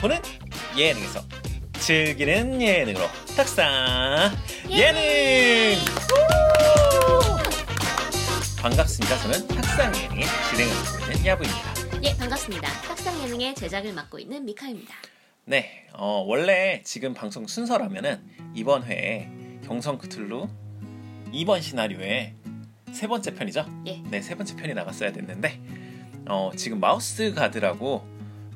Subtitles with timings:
[0.00, 0.16] 보는
[0.78, 1.20] 예능에서
[1.74, 3.04] 즐기는 예능으로
[3.36, 4.32] 탁상
[4.70, 5.76] 예능.
[5.76, 6.22] 우!
[8.62, 9.18] 반갑습니다.
[9.18, 11.74] 저는 탁상 예능의 진행을 맡고 있는 야부입니다.
[12.02, 12.68] 예, 반갑습니다.
[12.80, 14.94] 탁상 예능의 제작을 맡고 있는 미카입니다.
[15.44, 18.22] 네, 어, 원래 지금 방송 순서라면은
[18.54, 19.28] 이번 회에
[19.66, 20.48] 경성 크툴루
[21.30, 22.36] 2번 시나리오의
[22.92, 23.66] 세 번째 편이죠?
[23.86, 24.00] 예.
[24.08, 25.60] 네, 세 번째 편이 나갔어야 됐는데
[26.26, 28.06] 어, 지금 마우스 가드라고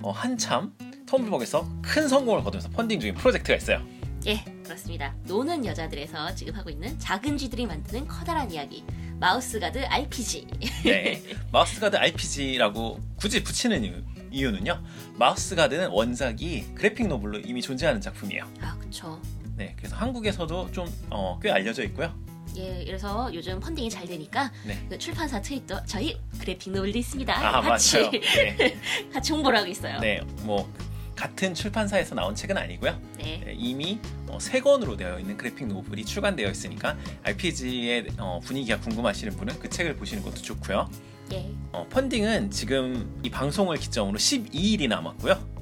[0.01, 0.75] 어, 한참
[1.15, 3.83] 텀블벅에서 큰 성공을 거두면서 펀딩 중인 프로젝트가 있어요.
[4.27, 5.15] 예, 그렇습니다.
[5.25, 8.85] 노는 여자들에서 지금 하고 있는 작은 쥐들이 만드는 커다란 이야기.
[9.21, 10.47] 마우스 가드 RPG.
[10.85, 11.23] 네,
[11.53, 14.83] 마우스 가드 RPG라고 굳이 붙이는 이유, 이유는요.
[15.15, 18.45] 마우스 가드는 원작이 그래픽 노블로 이미 존재하는 작품이에요.
[18.61, 19.21] 아, 그쵸.
[19.57, 22.13] 네, 그래서 한국에서도 좀 어, 꽤 알려져 있고요.
[22.57, 24.79] 예, 그래서 요즘 펀딩이 잘 되니까 네.
[24.89, 27.35] 그 출판사 트윗도 저희 그래픽 노블도 있습니다.
[27.35, 28.11] 아, 같이 맞아요.
[28.11, 28.79] 네.
[29.13, 29.99] 같이 홍보를 하고 있어요.
[30.01, 30.69] 네, 뭐
[31.15, 32.99] 같은 출판사에서 나온 책은 아니고요.
[33.19, 33.43] 네.
[33.45, 39.37] 네, 이미 어, 세 권으로 되어 있는 그래픽 노블이 출간되어 있으니까 RPG의 어, 분위기가 궁금하시는
[39.37, 40.91] 분은 그 책을 보시는 것도 좋고요.
[41.33, 41.51] 예.
[41.73, 45.55] 어, 펀딩은 지금 이 방송을 기점으로 12일이 남았고요.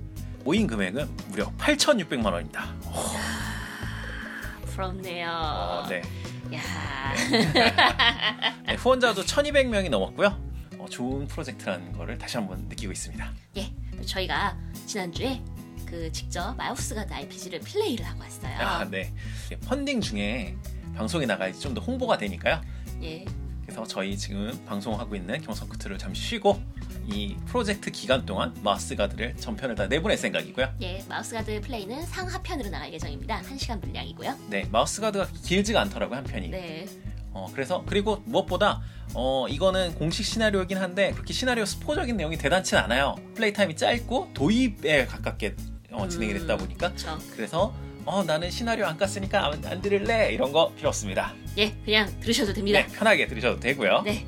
[0.45, 2.75] 모인 금액은 무려 8,600만 원입니다.
[4.67, 5.29] 부럽네요.
[5.31, 6.03] 어, 네.
[6.55, 7.15] 야.
[8.67, 10.37] 네, 후원자도 1,200명이 넘었고요.
[10.79, 13.31] 어, 좋은 프로젝트라는 거를 다시 한번 느끼고 있습니다.
[13.59, 13.73] 예.
[14.05, 14.57] 저희가
[14.97, 15.41] 지난주에
[15.87, 18.55] 그 직접 마우스 가드 RPG를 플레이를 하고 왔어요.
[18.59, 19.11] 아, 네.
[19.65, 20.55] 펀딩 중에
[20.95, 22.61] 방송에 나가야지 좀 더 홍보가 되니까요.
[23.03, 23.25] 예.
[23.63, 26.61] 그래서 저희 지금 방송하고 있는 경성크툴루를 잠시 쉬고
[27.07, 30.75] 이 프로젝트 기간 동안 마우스 가드를 전편을 다 내보낼 생각이고요.
[30.83, 33.41] 예, 마우스 가드 플레이는 상하편으로 나갈 예정입니다.
[33.41, 34.37] 1시간 분량이고요.
[34.51, 36.51] 네, 마우스 가드가 길지가 않더라고요 한 편이.
[36.51, 36.87] 네.
[37.35, 38.81] 어, 그래서 그리고 무엇보다
[39.15, 43.17] 어, 이거는 공식 시나리오이긴 한데 그렇게 시나리오 스포적인 내용이 대단치 않아요.
[43.35, 45.55] 플레이 타임이 짧고 도입에 가깝게
[45.93, 47.19] 어, 진행이 됐다 보니까 그렇죠.
[47.35, 51.35] 그래서 어, 나는 시나리오 안 깠으니까 안, 안 들을래 이런 거 필요 없습니다.
[51.59, 52.81] 예, 그냥 들으셔도 됩니다.
[52.81, 54.03] 네, 편하게 들으셔도 되고요.
[54.03, 54.27] 네.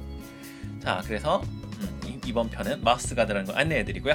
[0.82, 1.42] 자, 그래서
[1.80, 4.14] 음, 이- 이번 편은 마우스 가드라는 거 안내해드리고요.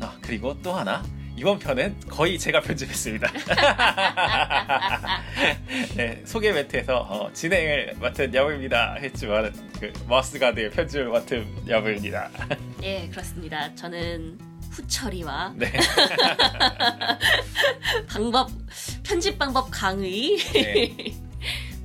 [0.00, 1.04] 아, 그리고 또 하나.
[1.38, 3.30] 이번 편은 거의 제가 편집했습니다.
[5.94, 12.28] 네, 소개 멘트에서 어, 진행을 맡은 야부입니다 했지만 그 마우스 가드의 편집을 맡은 야부입니다.
[12.82, 13.72] 예, 그렇습니다.
[13.76, 14.36] 저는
[14.70, 15.70] 후처리와 네,
[18.10, 18.50] 방법
[19.04, 20.96] 편집 방법 강의 네.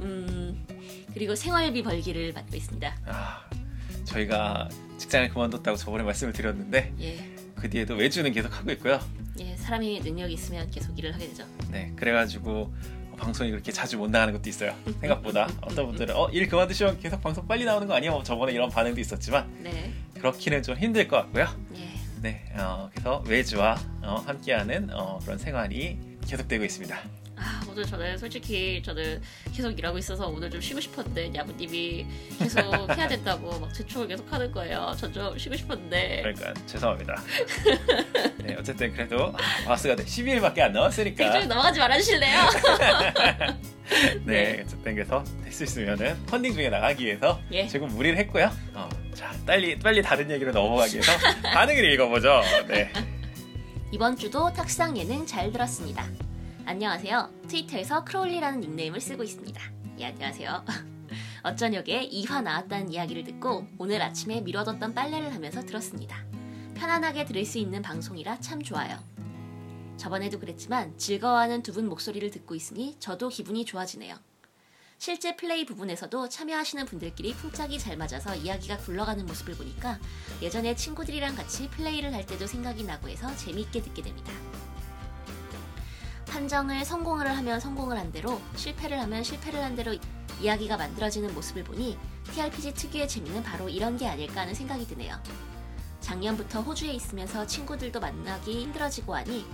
[0.02, 0.66] 음,
[1.14, 2.96] 그리고 생활비 벌기를 맡고 있습니다.
[3.06, 3.44] 아,
[4.06, 7.24] 저희가 직장을 그만뒀다고 저번에 말씀을 드렸는데 예.
[7.54, 9.00] 그 뒤에도 외주는 계속 하고 있고요.
[9.40, 11.46] 예, 사람이 능력이 있으면 계속 일을 하게 되죠.
[11.72, 12.74] 네, 그래가지고
[13.12, 14.76] 어, 방송이 그렇게 자주 못 나가는 것도 있어요.
[15.02, 18.22] 생각보다 어떤 분들은 어, 일 그만두시면 계속 방송 빨리 나오는 거 아니에요?
[18.24, 19.92] 저번에 이런 반응도 있었지만 네.
[20.16, 21.48] 그렇기는 좀 힘들 것 같고요.
[21.76, 21.90] 예.
[22.22, 26.98] 네, 어, 그래서 외주와 어, 함께하는 어, 그런 생활이 계속되고 있습니다.
[27.36, 29.22] 아, 오늘 저는 솔직히 저는
[29.54, 32.06] 계속 일하고 있어서 오늘 좀 쉬고 싶었는데 야부님이
[32.40, 32.62] 계속
[32.98, 34.94] 해야 된다고 막 재촉을 계속 하는 거예요.
[34.98, 37.22] 전 좀 쉬고 싶었는데 그러니까 죄송합니다.
[38.38, 39.34] 네, 어쨌든 그래도
[39.66, 42.40] 아, 마스가 12일밖에 안 남았으니까 굉장히 넘어가지 말아주실래요?
[44.26, 47.68] 네, 어쨌든 그래서 될 수 있으면은 펀딩 중에 나가기 위해서 예.
[47.68, 48.52] 조금 무리를 했고요.
[48.74, 51.12] 어, 자, 빨리 빨리 다른 얘기로 넘어가기 위해서
[51.44, 52.42] 반응을 읽어보죠.
[52.68, 52.92] 네.
[53.92, 56.08] 이번 주도 탁상 예능 잘 들었습니다.
[56.66, 57.30] 안녕하세요.
[57.48, 59.62] 트위터에서 크롤리라는 닉네임을 쓰고 있습니다.
[60.00, 60.66] 예, 안녕하세요.
[61.44, 66.24] 어쩌녁에 2화 나왔다는 이야기를 듣고 오늘 아침에 미뤄뒀던 빨래를 하면서 들었습니다.
[66.76, 68.98] 편안하게 들을 수 있는 방송이라 참 좋아요.
[69.98, 74.16] 저번에도 그랬지만 즐거워하는 두 분 목소리를 듣고 있으니 저도 기분이 좋아지네요.
[74.98, 80.00] 실제 플레이 부분에서도 참여하시는 분들끼리 풍짝이 잘 맞아서 이야기가 굴러가는 모습을 보니까
[80.42, 84.32] 예전에 친구들이랑 같이 플레이를 할 때도 생각이 나고 해서 재미있게 듣게 됩니다.
[86.34, 89.96] 판정을 성공을 하면 성공을 한 대로 실패를 하면 실패를 한 대로
[90.42, 91.96] 이야기가 만들어지는 모습을 보니
[92.32, 95.16] TRPG 특유의 재미는 바로 이런 게 아닐까 하는 생각이 드네요.
[96.00, 99.46] 작년부터 호주에 있으면서 친구들도 만나기 힘들어지고 하니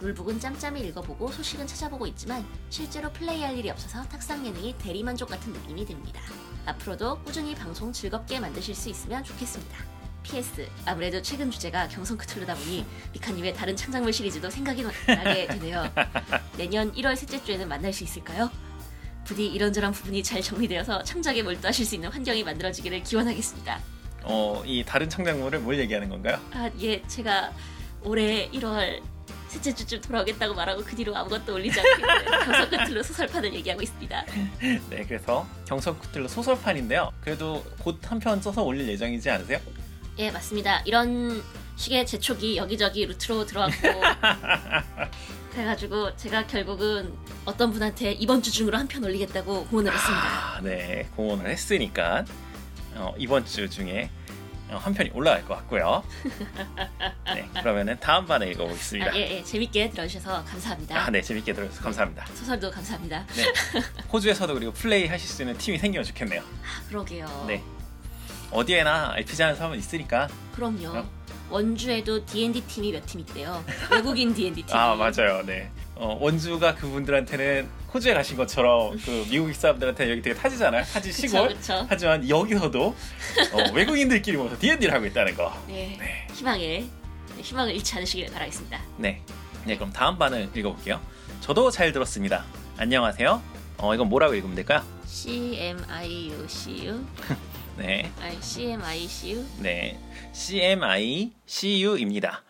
[0.00, 5.86] 룰북은 짬짬이 읽어보고 소식은 찾아보고 있지만 실제로 플레이할 일이 없어서 탁상 예능이 대리만족 같은 느낌이
[5.86, 6.20] 듭니다.
[6.66, 9.93] 앞으로도 꾸준히 방송 즐겁게 만드실 수 있으면 좋겠습니다.
[10.24, 15.88] PS 아무래도 최근 주제가 경성 크툴루다 보니 미카님의 다른 창작물 시리즈도 생각이 나게 되네요.
[16.56, 18.50] 내년 1월 셋째 주에는 만날 수 있을까요?
[19.24, 23.80] 부디 이런저런 부분이 잘 정리되어서 창작에 몰두하실 수 있는 환경이 만들어지기를 기원하겠습니다.
[24.24, 26.40] 어, 이 다른 창작물을 뭘 얘기하는 건가요?
[26.52, 27.52] 아, 예, 제가
[28.02, 29.00] 올해 1월
[29.48, 34.24] 셋째 주쯤 돌아오겠다고 말하고 그 뒤로 아무것도 올리지 않고 경성 끝으로 소설판을 얘기하고 있습니다.
[34.90, 37.12] 네, 그래서 경성 쿠틀로 소설판인데요.
[37.20, 39.60] 그래도 곧 한 편 써서 올릴 예정이지 않으세요?
[40.18, 40.80] 예, 맞습니다.
[40.84, 41.42] 이런
[41.76, 43.74] 시계 재촉이 여기저기 루트로 들어왔고
[45.52, 47.12] 그래가지고 제가 결국은
[47.44, 50.24] 어떤 분한테 이번 주 중으로 한 편 올리겠다고 공언을 했습니다.
[50.56, 52.24] 아, 네, 공헌을 했으니까
[52.94, 54.08] 어, 이번 주 중에
[54.70, 56.02] 어, 한 편이 올라갈 것 같고요.
[57.34, 59.10] 네, 그러면은 다음 반에 읽어보겠습니다.
[59.10, 60.96] 아, 예, 예, 재밌게 들어주셔서 감사합니다.
[61.06, 62.26] 아, 네, 재밌게 들어주셔서 감사합니다.
[62.34, 63.26] 소설도 감사합니다.
[63.34, 63.44] 네,
[64.12, 66.40] 호주에서도 그리고 플레이 하실 수 있는 팀이 생기면 좋겠네요.
[66.40, 67.44] 아, 그러게요.
[67.48, 67.62] 네,
[68.54, 70.28] 어디에나 RPG 하는 사람은 있으니까.
[70.54, 70.88] 그럼요.
[70.98, 71.04] 어?
[71.50, 73.62] 원주에도 D&D 팀이 몇 팀 있대요.
[73.90, 74.76] 외국인 D&D 팀.
[74.76, 75.42] 아, 맞아요.
[75.44, 80.84] 네, 어, 원주가 그분들한테는 호주에 가신 것처럼 그 미국 사람들한테 여기 되게 타지잖아요.
[80.84, 81.48] 타지 시골.
[81.48, 81.84] 그쵸.
[81.88, 82.86] 하지만 여기서도
[83.52, 85.52] 어, 외국인들끼리 모여서 D&D를 하고 있다는 거.
[85.68, 86.26] 네, 네.
[86.32, 86.88] 희망을 네,
[87.42, 88.80] 희망을 잃지 않으시길 바라겠습니다.
[88.96, 89.20] 네.
[89.64, 91.00] 네, 그럼 다음 반을 읽어볼게요.
[91.40, 92.44] 저도 잘 들었습니다.
[92.78, 93.42] 안녕하세요.
[93.78, 94.82] 어, 이건 뭐라고 읽으면 될까요?
[95.06, 97.04] C M I U C U
[97.76, 99.98] 네, 아니 C M I C U 네,
[100.32, 102.42] CMICU입니다.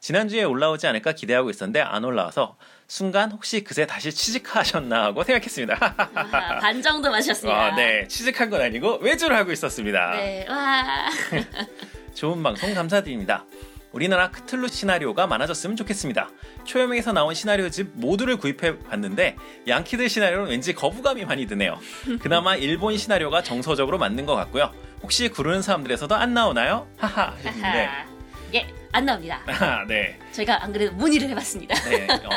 [0.00, 2.56] 지난주에 올라오지 않을까 기대하고 있었는데 안 올라와서
[2.88, 5.94] 순간 혹시 그새 다시 취직하셨나 하고 생각했습니다.
[6.14, 7.66] 아하, 반 정도 마셨습니다.
[7.66, 10.10] 아, 네, 취직한 건 아니고 외주를 하고 있었습니다.
[10.16, 11.08] 네, 와.
[12.14, 13.44] 좋은 방송 감사드립니다.
[13.92, 16.30] 우리나라 크틀루 시나리오가 많아졌으면 좋겠습니다.
[16.64, 19.36] 초여명에서 나온 시나리오집 모두를 구입해 봤는데
[19.68, 21.78] 양키들 시나리오는 왠지 거부감이 많이 드네요.
[22.20, 24.72] 그나마 일본 시나리오가 정서적으로 맞는 것 같고요.
[25.02, 26.88] 혹시 구르는 사람들에서도 안 나오나요?
[26.96, 28.06] 하하 하하.
[28.54, 29.40] 예, 안 나옵니다.
[29.46, 30.18] 아, 네.
[30.32, 31.74] 저희가 안 그래도 문의를 해봤습니다.
[31.88, 32.06] 네.
[32.06, 32.28] 어,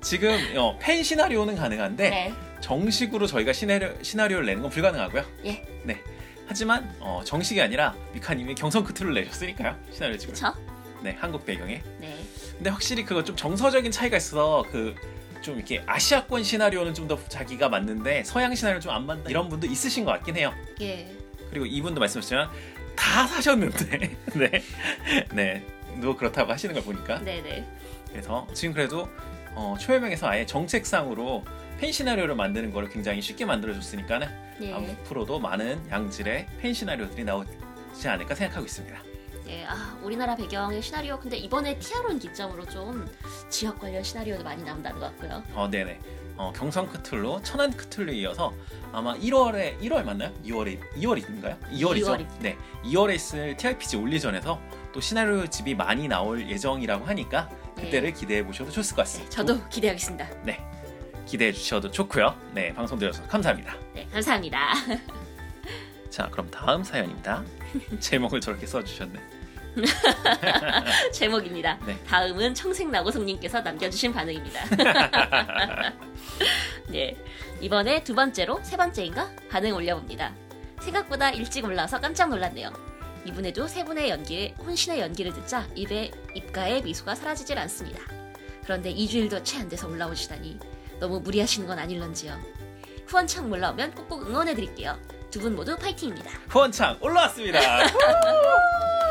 [0.00, 5.24] 지금 어, 팬 시나리오는 가능한데 네, 정식으로 저희가 시나리오, 시나리오를 내는 건 불가능하고요.
[5.46, 6.00] 예, 네.
[6.46, 9.76] 하지만 어, 정식이 아니라 미카님이 경성 크틀을 내셨으니까요.
[9.90, 10.34] 시나리오 집을.
[10.34, 10.52] 그쵸?
[11.02, 11.82] 네, 한국 배경에.
[11.98, 12.16] 네,
[12.56, 14.94] 근데 확실히 그거 좀 정서적인 차이가 있어서 그
[15.42, 20.04] 좀 이렇게 아시아권 시나리오는 좀 더 자기가 맞는데 서양 시나리오 좀안 맞다 이런 분도 있으신
[20.04, 20.54] 것 같긴 해요.
[20.80, 21.10] 예,
[21.50, 22.48] 그리고 이분도 말씀하셨지만
[22.94, 24.16] 다 사셨는데.
[24.38, 24.62] 네,
[25.34, 25.66] 네,
[26.00, 27.18] 또 그렇다고 하시는 걸 보니까.
[27.18, 27.66] 네, 네,
[28.08, 29.08] 그래서 지금 그래도
[29.56, 31.44] 어, 초여명에서 아예 정책상으로
[31.80, 34.28] 팬 시나리오를 만드는 거를 굉장히 쉽게 만들어줬으니까는
[34.62, 38.96] 예, 앞으로도 많은 양질의 팬 시나리오들이 나오지 않을까 생각하고 있습니다.
[39.52, 39.64] 예.
[39.66, 43.06] 아, 우리나라 배경의 시나리오 근데 이번에 티아론 기점으로 좀
[43.50, 45.42] 지역 관련 시나리오도 많이 나온다는 것 같고요.
[45.54, 46.00] 어, 네네.
[46.36, 48.54] 어, 경성 크툴루, 천안 크툴루에 이어서
[48.92, 50.32] 아마 1월에 1월 맞나요?
[50.42, 51.60] 2월에 2월인가요?
[51.70, 52.06] 2월이죠.
[52.06, 52.38] 2월입니다.
[52.40, 54.58] 네, 2월에 있을 TRPG 올리전에서
[54.92, 59.30] 또 시나리오 집이 많이 나올 예정이라고 하니까 그때를 기대해 보셔도 좋을 것 네, 같습니다.
[59.30, 60.28] 저도 기대하겠습니다.
[60.44, 60.64] 네,
[61.26, 62.34] 기대해 주셔도 좋고요.
[62.54, 63.76] 네, 방송 들어주셔서 감사합니다.
[63.94, 64.72] 네, 감사합니다.
[66.08, 67.44] 자, 그럼 다음 사연입니다.
[68.00, 69.41] 제목을 저렇게 써주셨네.
[71.12, 71.78] 제목입니다.
[71.86, 71.98] 네.
[72.06, 74.60] 다음은 청색나고성님께서 남겨주신 반응입니다.
[76.88, 77.16] 네,
[77.60, 80.34] 이번에 두 번째로 세 번째인가 반응 올려봅니다.
[80.80, 82.70] 생각보다 일찍 올라와서 깜짝 놀랐네요.
[83.24, 88.00] 이분에도 세 분의 연기에 혼신의 연기를 듣자 입에 입가에 미소가 사라지질 않습니다.
[88.64, 90.58] 그런데 2주일도 채 안 돼서 올라오시다니
[91.00, 92.38] 너무 무리하시는 건 아닐런지요.
[93.06, 94.98] 후원창 올라오면 꼭꼭 응원해 드릴게요.
[95.30, 96.30] 두 분 모두 파이팅입니다.
[96.48, 97.58] 후원창 올라왔습니다.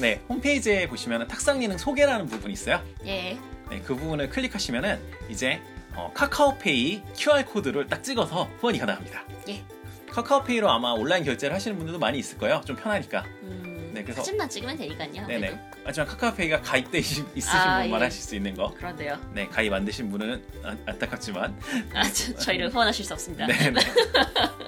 [0.00, 2.82] 네, 홈페이지에 보시면 탁상 예능 소개라는 부분이 있어요.
[3.04, 3.36] 예,
[3.68, 5.60] 네, 그 부분을 클릭하시면은 이제
[5.94, 9.24] 어, 카카오페이 QR 코드를 딱 찍어서 후원이 가능합니다.
[9.48, 9.64] 예.
[10.10, 12.60] 카카오페이로 아마 온라인 결제를 하시는 분들도 많이 있을 거예요.
[12.64, 13.24] 좀 편하니까.
[13.42, 15.26] 음, 네, 그래서- 사진만 찍으면 되니까요.
[15.26, 15.38] 네네.
[15.48, 15.58] 그래도.
[15.84, 18.04] 하지만 카카오페이가 가입돼 있- 있으신 아, 분만 예.
[18.04, 18.72] 하실 수 있는 거.
[18.74, 19.18] 그런데요.
[19.34, 21.58] 네, 가입 안 되신 분은 안- 안타깝지만.
[21.94, 23.46] 아, 저, 저희를 후원하실 수 없습니다.
[23.46, 23.80] 네, 네.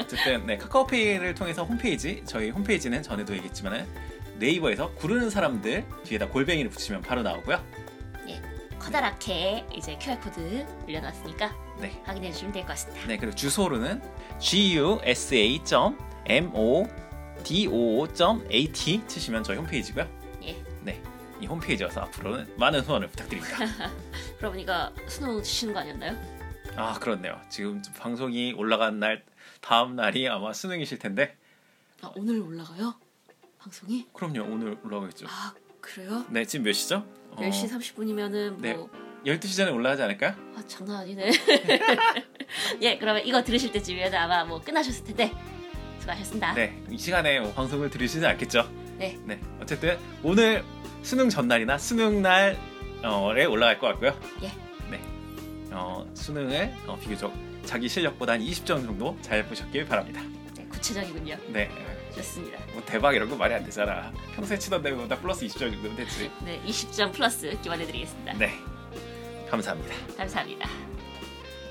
[0.01, 3.87] 어쨌든 네, 카카오페이를 통해서 홈페이지, 저희 홈페이지는 전에도 얘기했지만은
[4.41, 7.63] 네이버에서 구르는 사람들 뒤에다 골뱅이를 붙이면 바로 나오고요.
[8.81, 12.01] 커다랗게 이제 QR 코드 올려놨으니까 네.
[12.05, 13.07] 확인해 주시면 될 것 같습니다.
[13.07, 14.01] 네, 그리고 주소로는
[17.61, 20.09] gusa.modoo.at 치시면 저희 홈페이지고요.
[20.45, 20.57] 예.
[20.83, 21.03] 네,
[21.41, 23.57] 이 홈페이지여서 앞으로는 많은 후원을 부탁드립니다.
[24.39, 26.17] 그럼 이거 수능 치시는 거 아니었나요?
[26.77, 27.39] 아, 그렇네요.
[27.51, 29.23] 지금 방송이 올라간 날
[29.61, 31.37] 다음 날이 아마 수능이실 텐데.
[32.03, 32.95] 아, 오늘 올라가요?
[33.61, 34.07] 방송이?
[34.13, 35.27] 그럼요, 오늘 올라가겠죠.
[35.29, 36.25] 아 그래요?
[36.31, 37.05] 네, 지금 몇 시죠?
[37.31, 38.75] 어, 10시 30분이면은 네.
[38.75, 38.91] 뭐
[39.27, 40.35] 12시 전에 올라가지 않을까요?
[40.57, 41.31] 아, 장난 아니네.
[42.81, 45.31] 예, 그러면 이거 들으실 때쯤이면 아마 뭐 끝나셨을 텐데
[45.99, 46.55] 수고하셨습니다.
[46.55, 48.69] 네, 이 시간에 뭐 방송을 들으시지 않겠죠?
[48.97, 49.19] 네.
[49.25, 50.65] 네, 어쨌든 오늘
[51.03, 52.57] 수능 전날이나 수능 날에
[53.45, 54.19] 올라갈 것 같고요.
[54.43, 54.51] 예.
[54.91, 55.01] 네,
[55.71, 57.33] 어, 수능을 어, 비교적
[57.65, 60.23] 자기 실력보다 한 20점 정도 잘 보셨길 바랍니다.
[60.57, 61.37] 네, 구체적이군요.
[61.49, 61.69] 네,
[62.17, 62.59] 좋습니다.
[62.73, 64.13] 뭐 대박 이런 거 말이 안 되잖아.
[64.35, 66.31] 평소에 치던 데보다 플러스 20점 정도면 됐지.
[66.45, 68.33] 네, 20점 플러스 기원해드리겠습니다.
[68.35, 68.53] 네,
[69.51, 69.95] 감사합니다.
[70.17, 70.69] 감사합니다.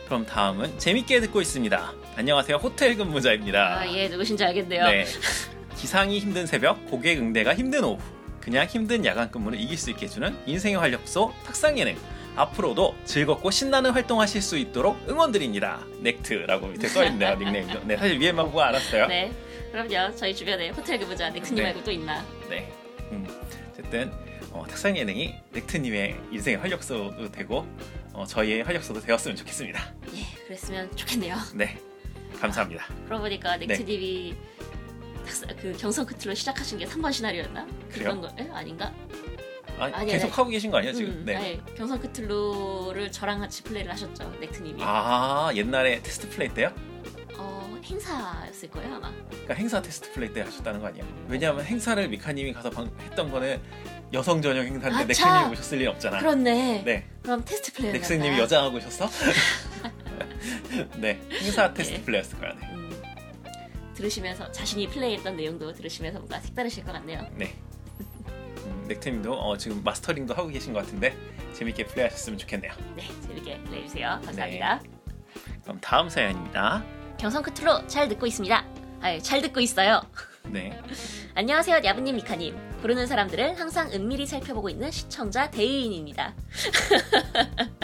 [0.06, 1.94] 그럼 다음은 재밌게 듣고 있습니다.
[2.16, 3.80] 안녕하세요, 호텔 근무자입니다.
[3.82, 4.86] 아, 예, 누구신지 알겠네요.
[4.86, 5.06] 네.
[5.78, 8.02] 기상이 힘든 새벽, 고객 응대가 힘든 오후.
[8.42, 11.96] 그냥 힘든 야간 근무를 이길 수 있게 해주는 인생의 활력소 탁상 예능.
[12.36, 15.80] 앞으로도 즐겁고 신나는 활동하실 수 있도록 응원드립니다.
[16.02, 17.84] 넥트라고 밑에 써있네요 닉네임도.
[17.86, 19.08] 네 사실 위에만 보고 알았어요.
[19.08, 19.32] 네.
[19.72, 20.16] 그럼요.
[20.16, 21.64] 저희 주변에 호텔 근무자 넥트님 네.
[21.64, 22.26] 말고 또 있나?
[22.50, 22.72] 네.
[23.12, 23.28] 음,
[23.72, 24.12] 어쨌든
[24.52, 27.68] 어, 탁상 예능이 넥트님의 인생의 활력소도 되고
[28.14, 29.94] 어, 저희의 활력소도 되었으면 좋겠습니다.
[30.16, 31.36] 예, 그랬으면 좋겠네요.
[31.54, 31.78] 네,
[32.40, 32.86] 감사합니다.
[33.06, 34.36] 그러고 보니까 넥트님이
[35.26, 37.68] 탁사- 그 경성 끝으로 시작하신 게 3번 시나리오였나?
[37.92, 38.20] 그래요?
[38.20, 38.48] 거 에?
[38.52, 38.92] 아닌가?
[39.78, 40.34] 아, 아니, 계속 아니.
[40.34, 41.12] 하고 계신 거 아니에요 지금?
[41.12, 41.36] 음, 네.
[41.36, 44.82] 아니, 경성 크틀루를 저랑 같이 플레이를 하셨죠, 넥트님이.
[44.84, 46.74] 아 옛날에 테스트 플레이 때요?
[47.80, 49.12] 어, 행사였을 거예요 아마.
[49.30, 51.06] 그러니까 행사 테스트 플레이 때 하셨다는 거 아니에요?
[51.28, 53.62] 왜냐하면 행사를 미카님이 가서 방- 했던 거는
[54.14, 55.52] 여성 전용 행사인데 아, 넥슨님이 참.
[55.52, 56.20] 오셨을 리 없잖아.
[56.20, 56.84] 그렇네.
[56.84, 57.92] 네, 그럼 테스트 플레이.
[57.94, 59.10] 넥슨님이 여자하고 오셨어?
[60.98, 62.04] 네, 행사 테스트 네.
[62.04, 62.54] 플레이였을 거야.
[62.54, 62.68] 네.
[62.74, 63.02] 음,
[63.96, 67.26] 들으시면서 자신이 플레이했던 내용도 들으시면서 뭔가 색다르실 것 같네요.
[67.36, 67.54] 네.
[68.66, 71.16] 음, 넥트님도 어, 지금 마스터링도 하고 계신 것 같은데
[71.54, 72.74] 재밌게 플레이하셨으면 좋겠네요.
[72.96, 74.20] 네, 재밌게 플레이해 주세요.
[74.26, 74.82] 감사합니다.
[75.64, 76.84] 그럼 다음 사연입니다.
[77.20, 78.66] 경성 크틀루 잘 듣고 있습니다.
[79.02, 80.02] 아유, 잘 듣고 있어요.
[80.48, 80.82] 네,
[81.36, 82.56] 안녕하세요, 야부님, 미카님.
[82.82, 86.34] 부르는 사람들을 항상 은밀히 살펴보고 있는 시청자 대의인입니다.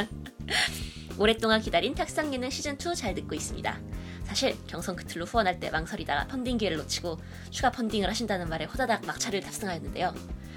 [1.19, 3.77] 오랫동안 기다린 탁상 예능 시즌2 잘 듣고 있습니다.
[4.23, 7.19] 사실 경성 크틀루 후원할 때 망설이다가 펀딩 기회를 놓치고
[7.51, 10.13] 추가 펀딩을 하신다는 말에 호다닥 막차를 탑승하였는데요.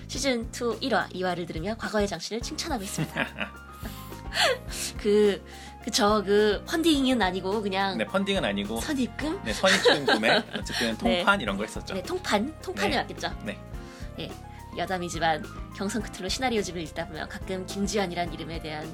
[0.07, 3.27] 시즌2 1화, 2화를 들으며 과거의 장신을 칭찬하고 있습니다.
[4.99, 5.43] 그,
[5.89, 9.41] 그쵸, 그 펀딩은 아니고 그냥 네 펀딩은 아니고 선입금?
[9.43, 11.17] 네, 선입금 구매 어쨌든 네.
[11.17, 11.95] 통판 이런 거 했었죠.
[11.95, 12.55] 네, 통판?
[12.61, 12.97] 통판이 네.
[12.99, 13.35] 맞겠죠?
[13.43, 13.59] 네.
[14.19, 14.31] 예,
[14.77, 15.43] 여담이지만
[15.75, 18.87] 경성 크틀로 시나리오집을 읽다 보면 가끔 김지환이라는 이름에 대한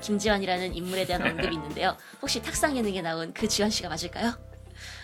[0.00, 1.94] 김지환이라는 인물에 대한 언급이 있는데요.
[2.22, 4.32] 혹시 탁상 예능에 나온 그 지환 씨가 맞을까요?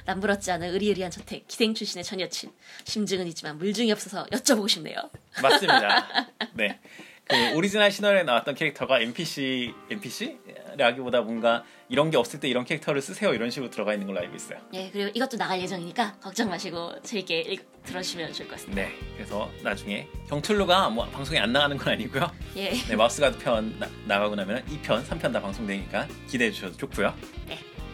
[0.06, 2.52] 남부럽지 않은 으리으리한 저택, 기생 출신의 전 여친.
[2.84, 4.96] 심증은 있지만 물증이 없어서 여쭤보고 싶네요.
[5.42, 6.06] 맞습니다.
[6.54, 6.80] 네.
[7.26, 13.33] 그 오리지널 시나리오에 나왔던 캐릭터가 NPC NPC라기보다 뭔가 이런 게 없을 때 이런 캐릭터를 쓰세요
[13.33, 14.59] 이런 식으로 들어가 있는 걸로 알고 있어요.
[14.75, 18.83] 예, 그리고 이것도 나갈 예정이니까 걱정 마시고 재밌게 읽, 들어주시면 좋을 것 같습니다.
[18.83, 18.93] 네.
[19.16, 22.31] 그래서 나중에 경툴루가 뭐 방송에 안 나가는 건 아니고요.
[22.57, 27.14] 예, 네, 마우스 가드 편 나, 나가고 나면 2편, 3편 다 방송되니까 기대해 주셔도 좋고요.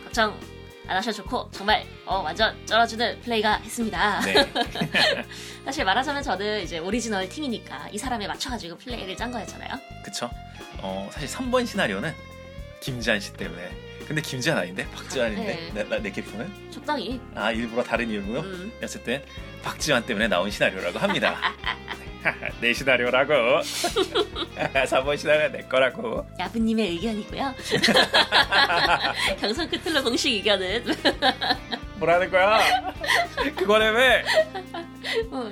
[0.05, 0.37] 걱정
[0.91, 4.21] 안 하셔도 좋고 정말 어, 완전 쩔어주는 플레이가 했습니다.
[4.23, 4.35] 네.
[5.65, 9.71] 사실 말하자면 저는 이제 오리지널 팀이니까 이 사람에 맞춰가지고 플레이를 짠 거였잖아요.
[10.05, 10.29] 그쵸?
[10.79, 12.13] 어, 사실 3번 시나리오는
[12.81, 13.71] 김지한 씨 때문에.
[14.09, 14.85] 근데 김지한 아닌데?
[14.93, 15.45] 박지환인데?
[15.45, 15.71] 네.
[15.73, 16.73] 내, 내, 내 캐릭터는?
[16.73, 17.21] 적당히.
[17.37, 18.41] 아, 일부러 다른 이름으로?
[18.41, 18.73] 음.
[18.83, 19.23] 어쨌든
[19.63, 21.37] 박지환 때문에 나온 시나리오라고 합니다.
[22.61, 23.33] 내 시나리오라고.
[23.63, 26.27] 3번 시나리오 내 거라고.
[26.39, 27.55] 야부님의 의견이고요.
[29.41, 30.85] 경선 끝으로 공식 의견은
[31.97, 32.93] 뭐라는 거야?
[33.57, 34.25] 그거는 왜?
[35.29, 35.51] 뭐,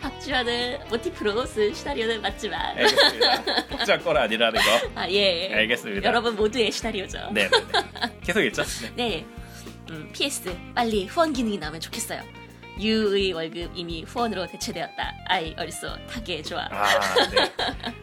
[0.00, 3.44] 박지환을 모티프로 쓴 시나리오는 맞지만 알겠습니다.
[3.68, 4.90] 복잡 건 아니라는 거.
[4.94, 5.52] 아 예.
[5.54, 6.06] 알겠습니다.
[6.06, 7.30] 여러분 모두의 시나리오죠.
[7.32, 8.18] 네, 네, 네.
[8.22, 8.62] 계속 있죠?
[8.94, 9.08] 네.
[9.08, 9.26] 네.
[9.90, 12.20] 음, PS 빨리 후원 기능이 나오면 좋겠어요.
[12.78, 15.14] 유의 월급 이미 후원으로 대체되었다.
[15.28, 16.68] 아이 얼쑤 타게 좋아.
[16.70, 17.52] 아, 네.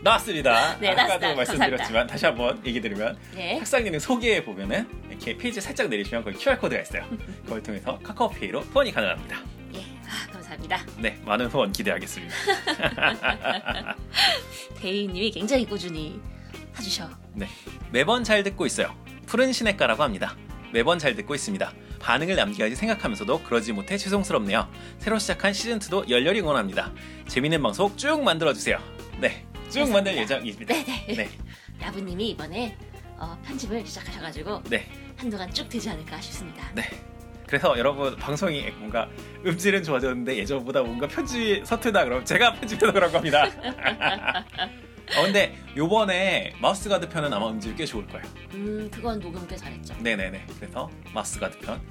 [0.01, 0.77] 나왔습니다.
[0.81, 1.35] 네, 아까도 나왔습니다.
[1.35, 3.59] 말씀드렸지만 다시 한번 얘기 드리면 네.
[3.59, 7.05] 탁상예능 소개에 보면은 이렇게 페이지 살짝 내리시면 거기 QR 코드가 있어요.
[7.45, 9.41] 그걸 통해서 카카오페이로 후원이 가능합니다.
[9.75, 9.79] 예.
[9.79, 10.85] 아, 감사합니다.
[10.97, 12.35] 네, 많은 후원 기대하겠습니다.
[14.81, 16.19] 대희님이 굉장히 꾸준히
[16.73, 17.09] 사주셔.
[17.33, 17.47] 네,
[17.91, 18.95] 매번 잘 듣고 있어요.
[19.27, 20.35] 푸른 시냇가라고 합니다.
[20.71, 21.71] 매번 잘 듣고 있습니다.
[22.03, 24.69] 반응을 남겨야지 생각하면서도 그러지 못해 죄송스럽네요.
[24.99, 26.91] 새로 시작한 시즌 2도 열렬히 응원합니다.
[27.27, 28.77] 재밌는 방송 쭉 만들어 주세요.
[29.19, 29.93] 네, 쭉 감사합니다.
[29.93, 30.73] 만들 예정입니다.
[30.73, 31.15] 네네.
[31.15, 31.29] 네,
[31.81, 32.77] 야부님이 이번에
[33.17, 36.69] 어, 편집을 시작하셔가지고 네, 한동안 쭉 되지 않을까 싶습니다.
[36.75, 36.83] 네.
[37.47, 39.07] 그래서 여러분 방송이 뭔가
[39.45, 43.47] 음질은 좋아졌는데 예전보다 뭔가 편집이 서투다 그럼 제가 편집해서 그런 겁니다.
[45.17, 48.25] 어, 근데 요번에 마우스 가드 편은 아마 음질이 꽤 좋을 거예요.
[48.53, 49.95] 음, 그건 녹음 꽤 잘했죠.
[49.99, 50.45] 네네네.
[50.59, 51.81] 그래서 마우스 가드 편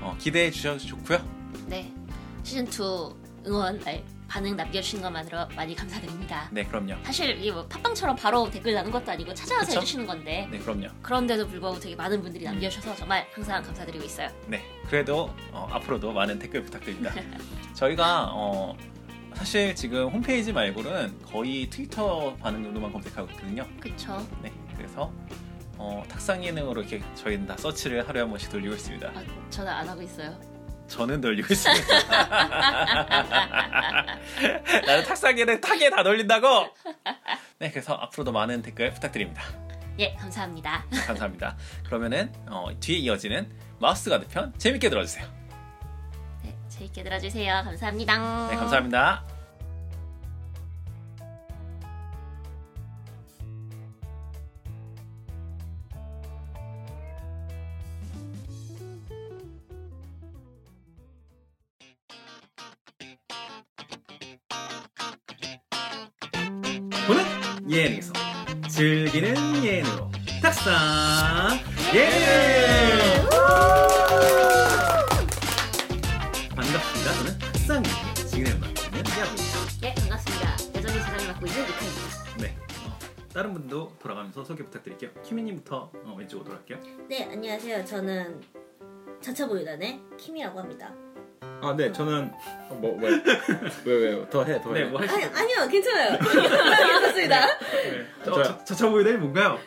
[0.00, 1.18] 어, 기대해 주셔도 좋고요.
[1.66, 1.92] 네.
[2.44, 3.16] 시즌 2
[3.46, 6.48] 응원, 아니, 반응 남겨주신 것만으로 많이 감사드립니다.
[6.52, 6.94] 네, 그럼요.
[7.02, 9.80] 사실 이게 뭐 팟빵처럼 바로 댓글 나는 것도 아니고 찾아와서 그쵸?
[9.80, 10.88] 해주시는 건데 네, 그럼요.
[11.02, 14.28] 그런데도 불구하고 되게 많은 분들이 남겨주셔서 정말 항상 감사드리고 있어요.
[14.46, 17.12] 네, 그래도 어, 앞으로도 많은 댓글 부탁드립니다.
[17.74, 18.76] 저희가 어,
[19.38, 23.64] 사실 지금 홈페이지 말고는 거의 트위터 반응 정도만 검색하고 있거든요.
[23.78, 24.26] 그쵸?
[24.42, 25.12] 네, 그래서
[25.76, 29.08] 어, 탁상 예능으로 이렇게 저희는 다 서치를 하루에 한 번씩 돌리고 있습니다.
[29.08, 30.36] 아, 저는 안 하고 있어요.
[30.88, 31.86] 저는 돌리고 있습니다.
[34.86, 36.74] 나는 탁상 예능 타게 다 돌린다고.
[37.60, 39.44] 네, 그래서 앞으로도 많은 댓글 부탁드립니다.
[40.00, 40.84] 예, 감사합니다.
[41.06, 41.56] 감사합니다.
[41.86, 45.37] 그러면은 어, 뒤에 이어지는 마우스 가드 편 재밌게 들어주세요.
[46.78, 47.62] 재밌게 들어주세요.
[47.64, 48.48] 감사합니다.
[48.50, 49.24] 네, 감사합니다.
[67.70, 68.12] 예능에서
[68.66, 71.60] 즐기는 예능으로 탁상
[71.94, 73.17] 예능
[77.08, 77.52] 반갑습니다.
[77.66, 79.58] 저는 예능 진행을 맡고 있는 야구입니다.
[79.80, 80.56] 네, 반갑습니다.
[80.76, 82.36] 여전히 진행을 맡고 있는 미카입니다.
[82.38, 82.56] 네.
[82.84, 82.98] 어,
[83.32, 85.10] 다른 분도 돌아가면서 소개 부탁드릴게요.
[85.24, 86.78] 키미님부터 어, 왼쪽으로 돌아갈게요.
[87.08, 87.84] 네, 안녕하세요.
[87.86, 88.42] 저는
[89.22, 90.92] 자차 보유단의 킴이라고 합니다.
[91.62, 92.30] 아, 네, 저는
[92.72, 93.10] 뭐 왜?
[93.86, 94.28] 왜 왜요?
[94.28, 94.82] 더 해, 더 해.
[94.84, 95.34] 네, 뭐 아니, 하시죠?
[95.34, 96.18] 아니요, 괜찮아요.
[96.20, 97.46] 괜찮습니다.
[97.46, 98.06] 네.
[98.22, 99.58] 저, 저, 저차 보유단이 뭔가요?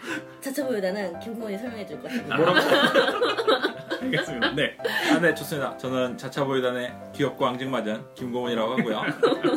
[0.42, 2.38] 자차 보유단은 김고은이 설명해 줄 것입니다.
[2.38, 2.60] 뭐라고?
[4.02, 4.52] 알겠습니다.
[4.56, 4.76] 네.
[5.12, 5.78] 아, 네, 좋습니다.
[5.78, 8.98] 저는 자차보유단의 귀엽고 앙증맞은 김고문이라고 하고요.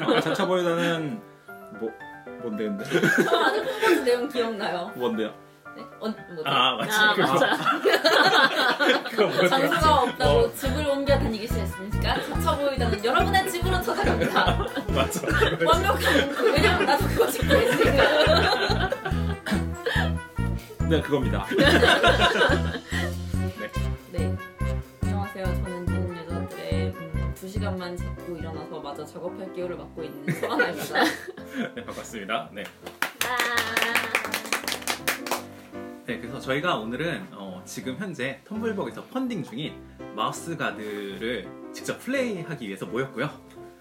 [0.07, 1.21] 어, 자차보유단은
[1.81, 1.91] 뭐
[2.43, 2.85] 뭔데 근데?
[2.85, 4.93] 아직 홍보지 내용 기억나요?
[4.95, 5.33] 뭔데요?
[5.77, 5.83] 네?
[5.99, 6.97] 어, 뭐, 아, 맞지.
[7.01, 7.33] 아, 그거.
[7.33, 7.57] 맞아.
[9.59, 10.53] 장소가 없다고 어.
[10.53, 14.67] 집을 옮겨 다니기 시작했으니까 자차보유단은 여러분의 집으로 찾아갑니다.
[14.95, 15.21] 맞아.
[15.67, 18.91] 완벽한, 왜냐면 나도 그거 짓고 있으니까.
[20.89, 21.47] 네, 그겁니다.
[27.65, 31.05] 시간만 자고 일어나서 마저 작업할 기호를 맡고 있는 소아나입니다.
[31.75, 32.51] 네, 반갑습니다.
[32.53, 32.63] 네.
[33.25, 33.37] 아,
[36.05, 39.83] 네, 그래서 저희가 오늘은 어, 지금 현재 텀블벅에서 펀딩 중인
[40.15, 43.31] 마우스 가드를 직접 플레이하기 위해서 모였고요.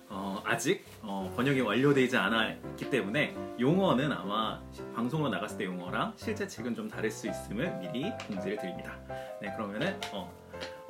[0.08, 4.62] 어, 아직 어, 번역이 완료되지 않았기 때문에 용어는 아마
[4.96, 8.98] 방송으로 나갔을 때 용어랑 실제 책은 좀 다를 수 있음을 미리 공지를 드립니다.
[9.42, 10.32] 네, 그러면은 어,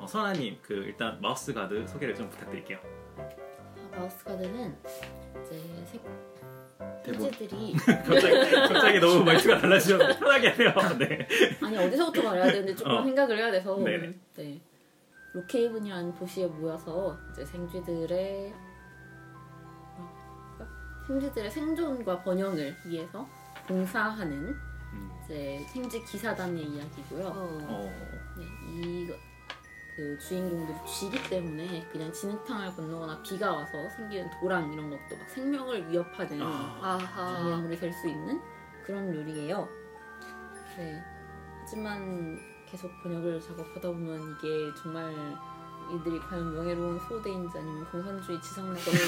[0.04, 2.78] 어, 선아님 그 일단 마우스 가드 소개를 좀 부탁드릴게요.
[3.90, 4.76] 마우스 가드는
[5.40, 6.02] 이제 색
[7.02, 7.22] 대본.
[7.22, 7.72] 형제들이
[8.04, 10.74] 갑자기, 갑자기 너무 말투가 달라지셨는데 편하게 해요.
[10.98, 11.26] 네.
[11.62, 13.02] 아니 어디서부터 말해야 되는데 조금 어.
[13.02, 14.14] 생각을 해야 돼서 네네.
[14.36, 14.60] 네.
[15.32, 18.54] 로케이븐이라는 도시에 모여서 이제 생쥐들의?
[21.06, 23.26] 생쥐들의 생존과 번영을 위해서
[23.66, 24.32] 봉사하는
[24.92, 27.26] 음, 이제 생쥐 기사단의 이야기고요.
[27.26, 27.58] 어.
[27.68, 27.92] 어,
[28.36, 28.44] 네,
[29.02, 29.14] 이거
[29.96, 35.88] 그 주인공들이 쥐기 때문에 그냥 진흙탕을 건너거나 비가 와서 생기는 도랑 이런 것도 막 생명을
[35.88, 36.98] 위협하는 아.
[37.14, 38.40] 장애물이 될 수 있는
[38.84, 39.68] 그런 룰이에요.
[40.76, 41.00] 네.
[41.60, 44.48] 하지만 계속 번역을 작업하다 보면 이게
[44.82, 45.14] 정말
[45.94, 48.98] 이들이 과연 명예로운 소대인지 아니면 공산주의 지상노동을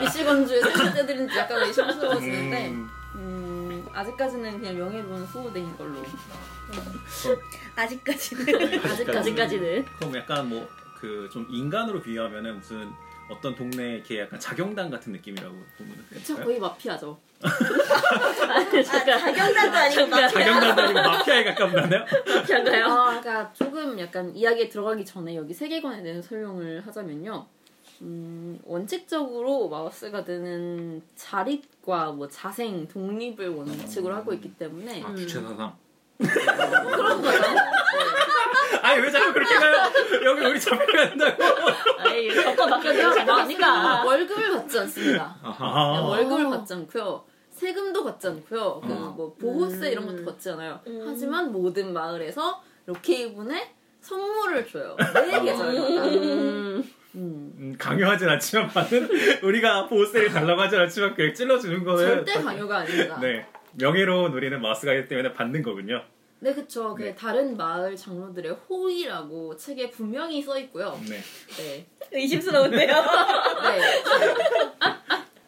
[0.00, 3.53] 미시건주의 생존자들인지 약간 의심스러워지는데 음, 음,
[3.94, 6.02] 아직까지는 그냥 명예로운 수호대인 걸로
[7.76, 8.84] 아직까지는.
[8.84, 9.84] 아직까지 아직까지는.
[9.98, 10.68] 그럼 약간 뭐
[11.00, 12.90] 그 좀 인간으로 비유하면은 무슨
[13.28, 16.44] 어떤 동네 이렇게 약간 자경단 같은 느낌이라고 보면 저 될까요?
[16.46, 17.18] 거의 마피아죠.
[18.48, 19.18] 아니, 잠깐.
[19.18, 20.28] 자경단도 아니고 마피아.
[20.28, 22.04] 자경단도 아니고 마피아에 가깝나요?
[22.26, 22.86] 마피아인가요?
[22.86, 27.46] 아, 그러니까 조금 약간 이야기에 들어가기 전에 여기 세계관에 대해서 설명을 하자면요.
[28.02, 35.40] 음, 원칙적으로 마우스 가 드는 자립과 뭐 자생, 독립을 원칙으로 하고 있기 때문에 아, 주체
[35.40, 35.76] 사상.
[36.18, 37.42] 그런 거죠.
[38.82, 39.76] 아니 왜 자꾸 그렇게 가요?
[40.24, 41.42] 여기 우리 잡혀간다고.
[41.98, 44.04] 아이, 덮어 바뀌어서 잡아가니까.
[44.04, 45.36] 월급을 받지 않습니다.
[45.42, 47.24] 아, 월급을 받지 않고요.
[47.50, 48.80] 세금도 받지 않고요.
[48.84, 49.14] 그 어.
[49.16, 49.92] 뭐 보호세 음.
[49.92, 50.80] 이런 것도 받지 않아요.
[50.86, 51.04] 음.
[51.06, 54.96] 하지만 모든 마을에서 로케이분에 선물을 줘요.
[55.14, 56.04] 매 계절마다.
[56.06, 56.90] 음.
[57.14, 57.52] 음.
[57.58, 58.70] 음, 강요하진 않지만
[59.42, 63.18] 우리가 보호세를 달라고 하진 않지만 그냥 찔러주는 거는 절대 강요가 아닙니다.
[63.20, 66.02] 네, 네 명예로운 우리는 마우스가이기 때문에 받는 거군요.
[66.52, 66.94] 그쵸.
[66.94, 67.14] 그 네.
[67.14, 71.00] 다른 마을 장로들의 호의라고 책에 분명히 써 있고요.
[71.08, 71.18] 네.
[71.56, 71.86] 네.
[72.12, 72.92] 의심스러운데요?
[73.64, 73.80] 네.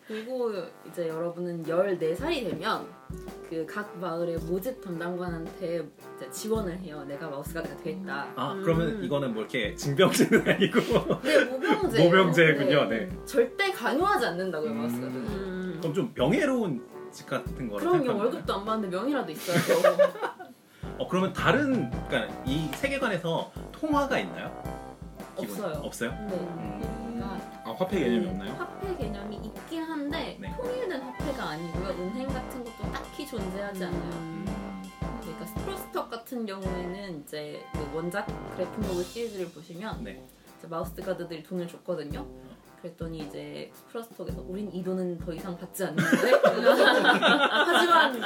[0.06, 0.52] 그리고
[0.88, 2.88] 이제 여러분은 14살이 되면
[3.48, 7.04] 그 각 마을의 모집 담당관한테 이제 지원을 해요.
[7.06, 8.26] 내가 마우스가드가 되겠다.
[8.34, 8.62] 아 음.
[8.64, 10.80] 그러면 이거는 뭐 이렇게 징병제는 아니고
[11.22, 12.04] 네, 모병제.
[12.04, 12.84] 모병제군요.
[12.86, 13.08] 네.
[13.24, 14.76] 절대 강요하지 않는다고요, 음.
[14.78, 15.14] 마우스가드는.
[15.26, 15.78] 음.
[15.80, 18.18] 그럼 좀 명예로운 직 같은 거라 그럼요?
[18.18, 19.96] 월급도 안 받는데 명이라도 있어야죠.
[20.98, 24.50] 어 그러면 다른 그러니까 이 세계관에서 통화가 있나요?
[25.38, 25.80] 기본- 없어요.
[25.82, 26.10] 없어요?
[26.10, 26.80] 네.
[27.06, 28.52] 그러니까 아, 화폐 개념이 없나요?
[28.54, 30.52] 화폐 개념이 있긴 한데 네.
[30.56, 31.88] 통일된 화폐가 아니고요.
[31.90, 32.64] 은행 같은
[33.26, 34.10] 존재하지 않아요.
[34.12, 34.46] 음.
[35.20, 40.24] 그러니까 스프로스톡 같은 경우에는 이제 그 원작 그래픽 노블 시리즈를 보시면 네.
[40.68, 42.26] 마우스 가드들이 돈을 줬거든요.
[42.80, 46.06] 그랬더니 이제 스프로스톡에서 우린 이 돈은 더 이상 받지 않는데
[47.50, 48.22] 하지만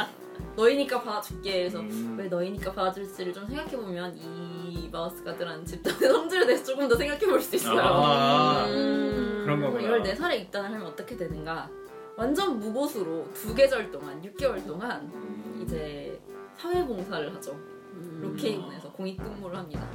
[0.57, 2.17] 너희니까 받아줄게 그래서 음.
[2.19, 7.57] 왜 너희니까 받아줄지를 좀 생각해보면 이 마우스 가드라는 집단의 성질에 대해서 조금 더 생각해볼 수
[7.57, 7.81] 있어요.
[7.81, 9.43] 아, 음.
[9.45, 9.99] 그런 거구나.
[9.99, 11.71] 14살에 입단을 하면 어떻게 되는가?
[12.17, 15.63] 완전 무보수로 두 계절 동안 6개월 동안 음.
[15.65, 16.21] 이제
[16.59, 17.53] 사회봉사를 하죠.
[17.53, 18.21] 음.
[18.23, 19.87] 로케이군에서 공익근무를 합니다.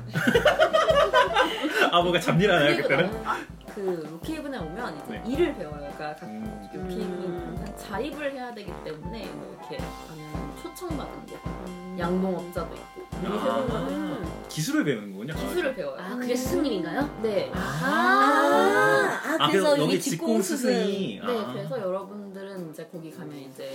[1.92, 3.24] 아 뭔가 잡일하나요 그때는?
[3.74, 5.24] 그 로케이븐에 오면 이제 네.
[5.32, 5.78] 일을 배워요.
[5.96, 6.70] 그러니까 각 음.
[6.74, 11.36] 로케이븐은 자립을 해야 되기 때문에 뭐 이렇게 하는 초청받은 게
[11.98, 15.34] 양봉업자도 있고 아, 기술을 배우는 거군요.
[15.34, 15.98] 기술을 배워요.
[16.00, 17.20] 아, 그게 스승님인가요?
[17.24, 17.52] 네.
[17.54, 21.54] 아, 아, 아, 그래서 그래서 여기 여기 직공 스승이 네, 아.
[21.54, 23.70] 그래서 여러분들은 이제 거기 가면 이제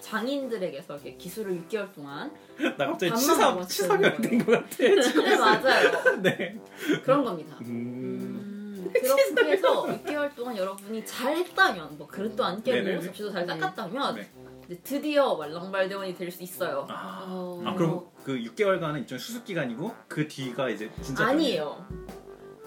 [0.00, 2.30] 장인들에게서 이렇게 기술을 6개월 동안
[2.78, 3.66] 나 갑자기 밥만 치사 먹었어요.
[3.68, 5.02] 치사가 된것 같아.
[5.02, 5.24] 지금.
[5.24, 5.92] 네 맞아요
[6.22, 6.58] 네.
[7.04, 7.56] 그런 겁니다.
[7.62, 8.90] 음.
[8.94, 13.02] 그렇게 해서 6개월 동안 여러분이 잘했다면 뭐 그릇도 안 깨고 네네네.
[13.02, 14.28] 접시도 잘 닦았다면 네.
[14.68, 16.86] 이제 드디어 말랑발대원이 될 수 있어요.
[16.90, 17.62] 아, 어.
[17.64, 21.86] 아, 그럼 그 6개월간은 일종 수습 기간이고 그 뒤가 이제 진짜 아니에요.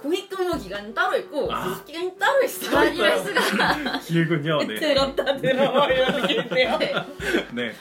[0.02, 1.64] 공익근무 기간은 따로 있고 아.
[1.70, 2.76] 수습 기간이 따로 있어요.
[2.78, 4.00] 아니랄 수가.
[4.02, 4.64] 길군요.
[4.64, 4.76] 네.
[4.80, 6.78] 들었다 들어 이런 느낌인데요.
[6.80, 6.94] 네.
[7.54, 7.72] 네.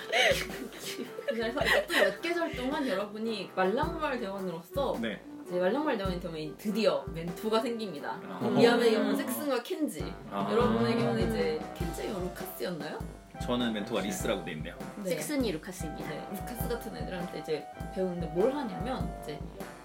[1.26, 5.22] 그래서 이제 또몇 계절 동안 여러분이 말랑발 대원으로서 네.
[5.48, 8.20] 이제 말랑발 대원이 되면 드디어 멘토가 생깁니다.
[8.28, 8.52] 아.
[8.54, 10.46] 리암의 경우는 섹슨과 켄지, 아.
[10.52, 12.98] 여러분의 경우는 이제 켄지가 루카스였나요?
[13.42, 14.74] 저는 멘토가 리스라고 돼 있네요.
[15.02, 15.10] 네.
[15.10, 16.08] 섹슨이 루카스입니다.
[16.08, 19.38] 네, 루카스 같은 애들한테 이제 배우는데 뭘 하냐면 이제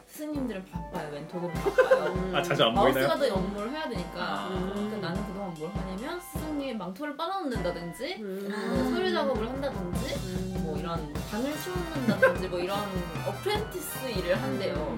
[0.07, 2.31] 스승님들은 바빠요, 멘토는 바빠요.
[2.35, 3.07] 아 자주 안 마우스 보이나요?
[3.09, 4.49] 가드 업무를 해야 되니까 아.
[4.73, 8.53] 그러니까 나는 그동안 뭘 하냐면 스승님의 망토를 빨아놓는다든지 음.
[8.69, 12.79] 뭐 수리 작업을 한다든지 뭐 이런 방을 치운다든지 뭐 이런
[13.27, 14.97] apprentice 일을 한대요.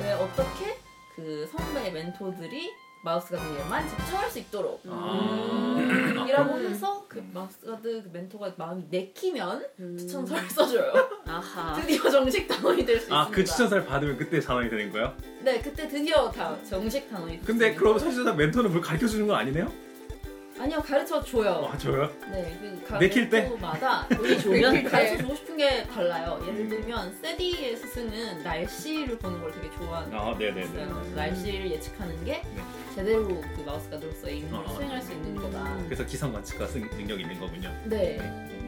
[0.00, 0.78] 왜 어떻게
[1.14, 6.24] 그 선배 멘토들이 마우스 가드에만 집중할 수 있도록 아.
[6.28, 9.96] 이라고 해서 그 마우스 가드 그 멘토가 마음이 내키면 음.
[9.98, 10.92] 추천서를 써줘요.
[11.26, 11.74] 아하.
[11.80, 13.16] 드디어 정식 단원이 될 수 있습니다.
[13.20, 15.14] 아 그 추천서를 받으면 그때 단원이 되는 거예요?
[15.42, 17.78] 네, 그때 드디어 다 정식 단원이 근데 됐습니다.
[17.78, 19.72] 그럼 사실 상 멘토는 뭘 가르쳐 주는 거 아니네요?
[20.58, 21.70] 아니요 가르쳐 줘요.
[21.72, 22.10] 아 저요?
[22.30, 23.50] 네, 그 내킬 때?
[23.60, 24.84] 마다 운이 좋으면?
[24.84, 26.42] 가르쳐 주고 싶은 게 달라요.
[26.46, 30.62] 예를 들면 세디의 스승은 날씨를 보는 걸 되게 좋아하는 아 네네네.
[30.64, 31.02] 있어요.
[31.14, 32.62] 날씨를 예측하는 게 네.
[32.94, 34.72] 제대로 그 마우스 가드로서의 임무를 아.
[34.72, 35.76] 수행할 수 있는 거다.
[35.84, 37.72] 그래서 기상 관측과 승 능력이 있는 거군요.
[37.84, 38.18] 네.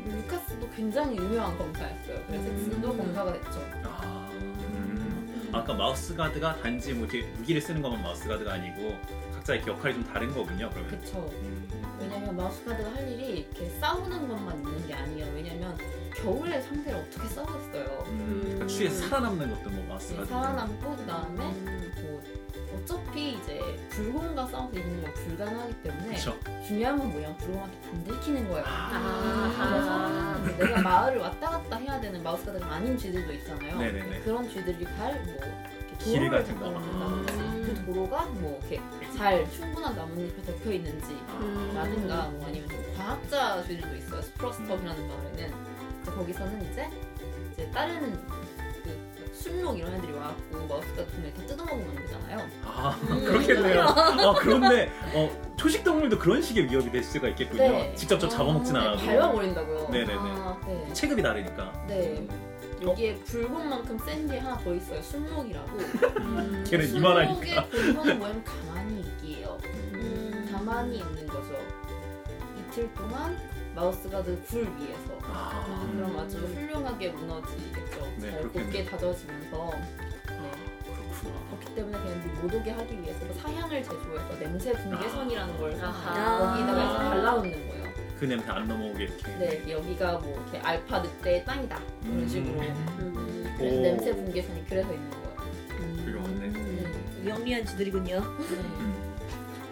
[0.07, 2.23] 루카스도 굉장히 유명한 검사였어요.
[2.27, 2.57] 그래서 음.
[2.65, 3.61] 섹슨도 검사가 됐죠.
[3.85, 5.51] 아, 음.
[5.53, 8.97] 아까 마우스 가드가 단지 뭐 이렇게 무기를 쓰는 것만 마우스 가드가 아니고
[9.35, 10.71] 각자의 역할이 좀 다른 거군요.
[10.73, 11.01] 그러면.
[11.01, 11.29] 그쵸.
[11.43, 11.60] 음.
[12.01, 15.33] 왜냐면 마우스 가드가 할 일이 이렇게 싸우는 것만 있는 게 아니에요.
[15.35, 15.77] 왜냐면
[16.17, 18.05] 겨울에 상대를 어떻게 싸우겠어요.
[18.09, 18.41] 음.
[18.43, 20.25] 그러니까 추위에 살아남는 것도 뭐 마우스 네.
[20.25, 21.45] 살아남고 그 다음에
[22.03, 22.23] 뭐
[22.75, 23.61] 어차피 이제
[23.91, 26.39] 불곰과 싸워서 이기는 건 불가능하기 때문에 그렇죠.
[26.67, 28.65] 중요한 건 뭐냐면 불곰한테 안 들키는 거예요.
[28.65, 30.41] 아하.
[30.43, 33.79] 그래서 내가 마을을 왔다 갔다 해야 되는 마우스 가드가 아닌 쥐들도 있잖아요.
[33.79, 34.21] 네네네.
[34.21, 35.37] 그런 쥐들이 갈뭐
[36.01, 36.69] 길 도로를 같은 거.
[36.69, 37.63] 음.
[37.67, 38.81] 그 도로가 뭐 이렇게
[39.17, 41.73] 잘 충분한 나뭇잎에 덮여 있는지 음.
[41.75, 44.23] 라든가 뭐 아니면 좀 과학자 쥐들도 있어요.
[44.23, 45.55] 스프러스톱이라는 마을에는
[46.07, 46.89] 거기서는 이제
[47.53, 48.13] 이제 다른
[48.83, 52.49] 그 순록 이런 애들이 와갖고 마우스 같은 애다 뜯어먹으면 안 되잖아요.
[52.65, 53.25] 아 음.
[53.25, 53.83] 그렇겠네요.
[53.87, 57.63] 아 그런데 어, 초식 동물도 그런 식의 위협이 될 수가 있겠군요.
[57.63, 57.95] 네.
[57.95, 59.05] 직접 저 잡아먹진 네, 않아도.
[59.07, 59.89] 밟아버린다고요.
[59.91, 60.15] 네네네.
[60.15, 60.93] 아, 네.
[60.95, 61.85] 체급이 다르니까.
[61.87, 62.27] 네.
[62.83, 65.03] 여기에 붉은만큼 센 게 하나 더 있어요.
[65.03, 65.79] 순록이라고.
[66.21, 66.65] 음.
[66.69, 67.67] 걔는 이만하니까.
[67.71, 69.59] 순록의 본성은 뭐냐면 가만히 있기예요.
[69.65, 70.49] 음.
[70.53, 71.55] 가만히 있는 거죠.
[72.59, 73.37] 이틀 동안
[73.75, 75.19] 마우스 가드 굴 위에서.
[75.23, 78.13] 아, 그럼 아주 훌륭하게 무너지겠죠.
[78.19, 78.49] 네, 잘.
[78.49, 79.71] 곱게 다져지면서.
[80.29, 80.51] 네.
[80.85, 81.41] 그렇구나.
[81.51, 86.53] 그렇기 때문에 그냥 못 오게 하기 위해서 뭐 사향을 제조해서 냄새 분계선이라는 걸 아하.
[86.53, 87.80] 여기다가 이제 발라놓는 거예요.
[88.21, 89.33] 그 냄새 안 넘어오게 이렇게.
[89.39, 92.29] 네, 여기가 뭐 이렇게 알파 늑대의 땅이다 이런 음.
[92.29, 92.61] 식으로.
[92.61, 93.55] 음.
[93.57, 93.81] 그래서 오.
[93.81, 95.31] 냄새 분계선이 그래서 있는 거예요.
[95.71, 97.25] 음.
[97.27, 98.21] 영리한 쥐들이군요.
[98.21, 98.59] 네.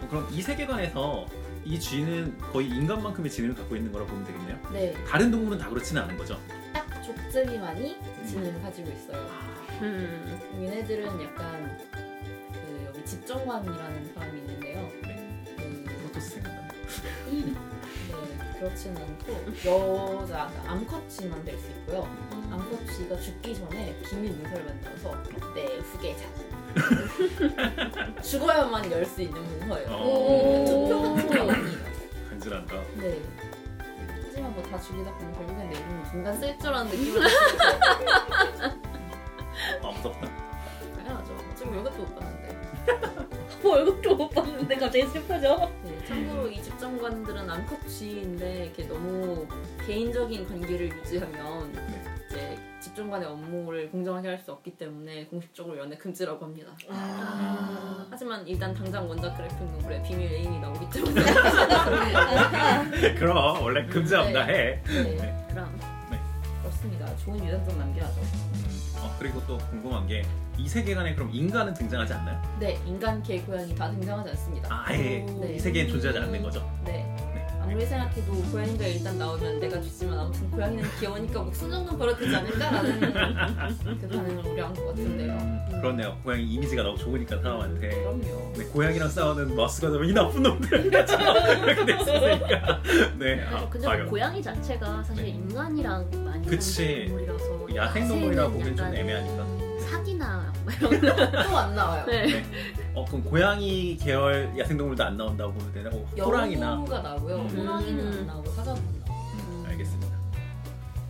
[0.01, 1.27] 어, 그럼 이 세계관에서
[1.67, 4.59] 이 쥐는 거의 인간만큼의 지능을 갖고 있는 거라 보면 되겠네요.
[4.73, 6.41] 네, 다른 동물은 다 그렇지는 않은 거죠.
[6.73, 9.29] 딱 족제비만이 지능을 가지고 있어요.
[9.83, 10.41] 음.
[10.63, 14.89] 얘네들은 약간 그 여기 집정관이라는 사람이 있는데요.
[15.03, 15.45] 네.
[15.55, 16.69] 그, 프로토스 생각나네.
[17.31, 17.55] 네,
[18.59, 19.33] 그렇진 않고
[20.21, 22.03] 여자 그러니까 암컷쥐만 될 수 있고요.
[22.51, 25.23] 암컷쥐가 죽기 전에 기밀 문서를 만들어서
[25.55, 26.25] 내 후계자
[28.23, 29.89] 죽어야만 열 수 있는 문서예요.
[29.91, 30.65] 어.
[30.67, 31.79] 투표 같은 거 아니에요.
[32.31, 32.75] 간지난다.
[32.97, 33.23] 네.
[34.27, 37.29] 하지만 뭐 다 죽이다 보면 결국엔 내 이름이 중간 쓸 줄 아는 받으면서
[39.83, 40.29] 아 무섭다.
[40.97, 41.37] 당연하죠.
[41.57, 42.59] 지금 월급도 못 받는데.
[43.63, 45.71] 월급도 못 받는데 갑자기 슬퍼져.
[45.85, 49.47] 네, 참고로 이 집정관들은 암컷쥐인데 이렇게 너무
[49.87, 52.05] 개인적인 관계를 유지하면 네.
[52.31, 56.71] 이제 집정관의 업무를 공정하게 할 수 없기 때문에 공식적으로 연애 금지라고 합니다.
[56.89, 58.07] 아.
[58.11, 61.23] 하지만 일단 당장 원작 그래픽 노블에 비밀 애인이 나오기 때문에
[63.19, 64.81] 그럼 원래 금지합니다 해.
[64.87, 65.79] 네, 그럼
[66.63, 67.17] 그렇습니다.
[67.17, 68.21] 좋은 유단점 남겨야죠.
[68.21, 70.23] 음, 어, 그리고 또 궁금한 게
[70.59, 72.43] 이 세계관에 그럼 인간은 등장하지 않나요?
[72.59, 74.69] 네, 인간, 개, 고양이 다 등장하지 않습니다.
[74.75, 75.55] 아, 아예 네.
[75.55, 76.69] 이 세계엔 존재하지 않는 거죠.
[76.85, 76.93] 네.
[76.93, 77.47] 네.
[77.63, 83.01] 아무리 생각해도 고양이가 일단 나오면 내가 죽지만 아무튼 고양이는 귀여우니까 목숨 정도는 벌어도 되지 않을까라는
[84.01, 85.33] 그 반응을 우려한 것 같은데요.
[85.33, 86.17] 음, 그렇네요.
[86.25, 87.89] 고양이 이미지가 너무 좋으니까 사람한테.
[87.91, 88.53] 그럼요.
[88.57, 92.83] 네, 고양이랑 싸우는 머스가 되면 이 나쁜 놈들 이렇게 됐으니까.
[93.19, 93.45] 네.
[93.53, 94.03] 아, 근데 과연.
[94.05, 95.31] 뭐 고양이 자체가 사실 네.
[95.31, 97.15] 인간이랑 많이 그치.
[97.75, 99.47] 야생동물이라고 보기엔 좀 애매하니까.
[100.09, 102.05] 사기나 뭐 이런 또안 나와요.
[102.07, 102.45] 네.
[102.95, 105.91] 어 그럼 고양이 계열 야생동물도 안 나온다고 보면 되나?
[105.91, 106.73] 어, 호랑이나.
[106.73, 107.37] 여우가 나오고요.
[107.37, 107.49] 음.
[107.59, 109.13] 호랑이는 안 나오고 사자도 안 나오고.
[109.35, 110.17] 음, 알겠습니다.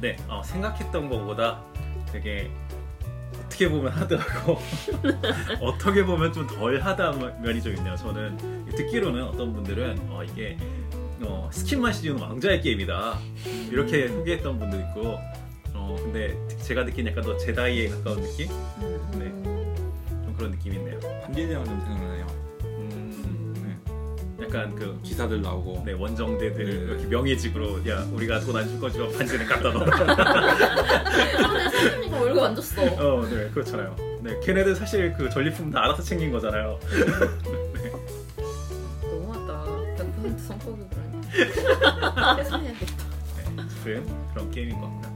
[0.01, 1.63] 네, 어, 생각했던 것보다
[2.13, 2.51] 되게
[3.45, 4.59] 어떻게 보면 하드하고
[5.63, 7.97] 어떻게 보면 좀 덜 하다한 면이 좀 있네요.
[7.97, 10.57] 저는 듣기로는 어떤 분들은 어, 이게
[11.23, 13.19] 어, 스킨만 씌우는 왕자의 게임이다
[13.71, 15.19] 이렇게 소개했던 분도 있고
[15.89, 18.49] 어, 근데 제가 느낀 약간 더 제다이에 가까운 느낌?
[19.19, 19.31] 네,
[20.25, 20.99] 좀 그런 느낌이 있네요.
[21.25, 22.27] 반지대왕 좀 생각나네요.
[22.65, 23.55] 음,
[24.37, 24.45] 네.
[24.45, 26.73] 약간 그 기사들 나오고 네, 원정대들 네.
[26.93, 29.85] 이렇게 명예직으로 야 우리가 돈 안 줄 거지만 반지는 갖다 넣어.
[29.85, 32.83] 근데 선생님이 월급 안 줬어.
[32.83, 33.97] 어, 네, 그렇잖아요.
[34.21, 36.79] 네, 걔네들 사실 그 전리품 다 알아서 챙긴 거잖아요.
[39.03, 39.65] 너무하다.
[39.97, 40.99] 100% 성격이구나.
[42.37, 43.05] 해석해야겠다.
[43.37, 45.09] 네, 아무튼 그런 게임인 것 같다.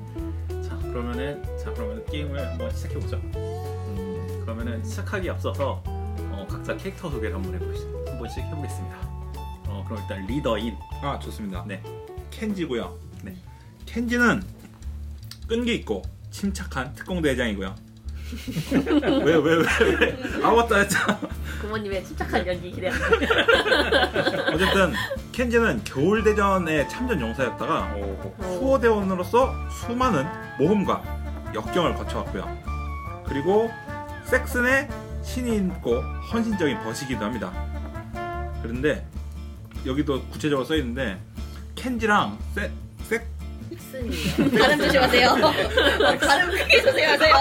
[0.92, 3.16] 자, 그러면은 자, 그러면 게임을 한번 시작해 보죠.
[3.16, 8.96] 음, 그러면은 시작하기 앞서서 어, 각자 캐릭터 소개를 한번 해보시, 한 번씩 해보겠습니다.
[9.68, 10.76] 어, 그럼 일단 리더인.
[11.02, 11.64] 아 좋습니다.
[11.66, 11.82] 네.
[12.30, 12.98] 켄지고요.
[13.22, 13.34] 네.
[13.86, 14.42] 켄지는
[15.48, 17.74] 끈기 있고 침착한 특공대장이고요.
[19.24, 19.56] 왜 왜 왜
[20.00, 20.18] 왜?
[20.42, 21.18] 아 맞다 했잖아.
[21.60, 23.26] 부모님의 침착한 연기 기대합니다.
[24.52, 24.92] 어쨌든
[25.32, 27.94] 켄지는 겨울대전에 참전 용사였다가
[28.40, 30.26] 수호대원으로서 수많은
[30.58, 31.02] 모험과
[31.54, 33.22] 역경을 거쳐왔고요.
[33.26, 33.70] 그리고
[34.24, 34.88] 섹슨의
[35.22, 36.00] 신이 있고
[36.32, 37.52] 헌신적인 벗이기도 합니다.
[38.62, 39.06] 그런데
[39.86, 41.18] 여기도 구체적으로 써 있는데
[41.74, 42.70] 켄지랑 세,
[43.92, 44.58] 섹 섹슨이요.
[44.58, 45.34] 발음 조심하세요.
[46.20, 47.34] 발음 크게 조심하세요.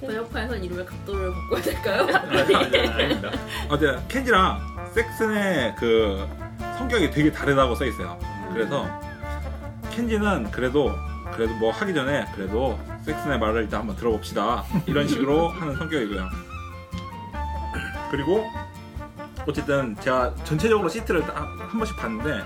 [0.00, 2.06] 번역판에선 이름을 각도를 바꿔야 될까요?
[2.94, 3.30] 아닙니다.
[3.68, 6.28] 어때 켄지랑 섹슨의 그
[6.78, 8.18] 성격이 되게 다르다고 써 있어요.
[8.52, 8.86] 그래서
[9.90, 10.92] 켄지는 그래도
[11.34, 16.28] 그래도 뭐 하기 전에 그래도 섹슨의 말을 일단 한번 들어봅시다 이런 식으로 하는 성격이고요.
[18.10, 18.44] 그리고
[19.48, 22.44] 어쨌든 제가 전체적으로 시트를 딱 한 번씩 봤는데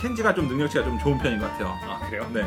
[0.00, 1.68] 켄지가 좀 능력치가 좀 좋은 편인 것 같아요.
[1.88, 2.28] 아 그래요?
[2.32, 2.42] 네.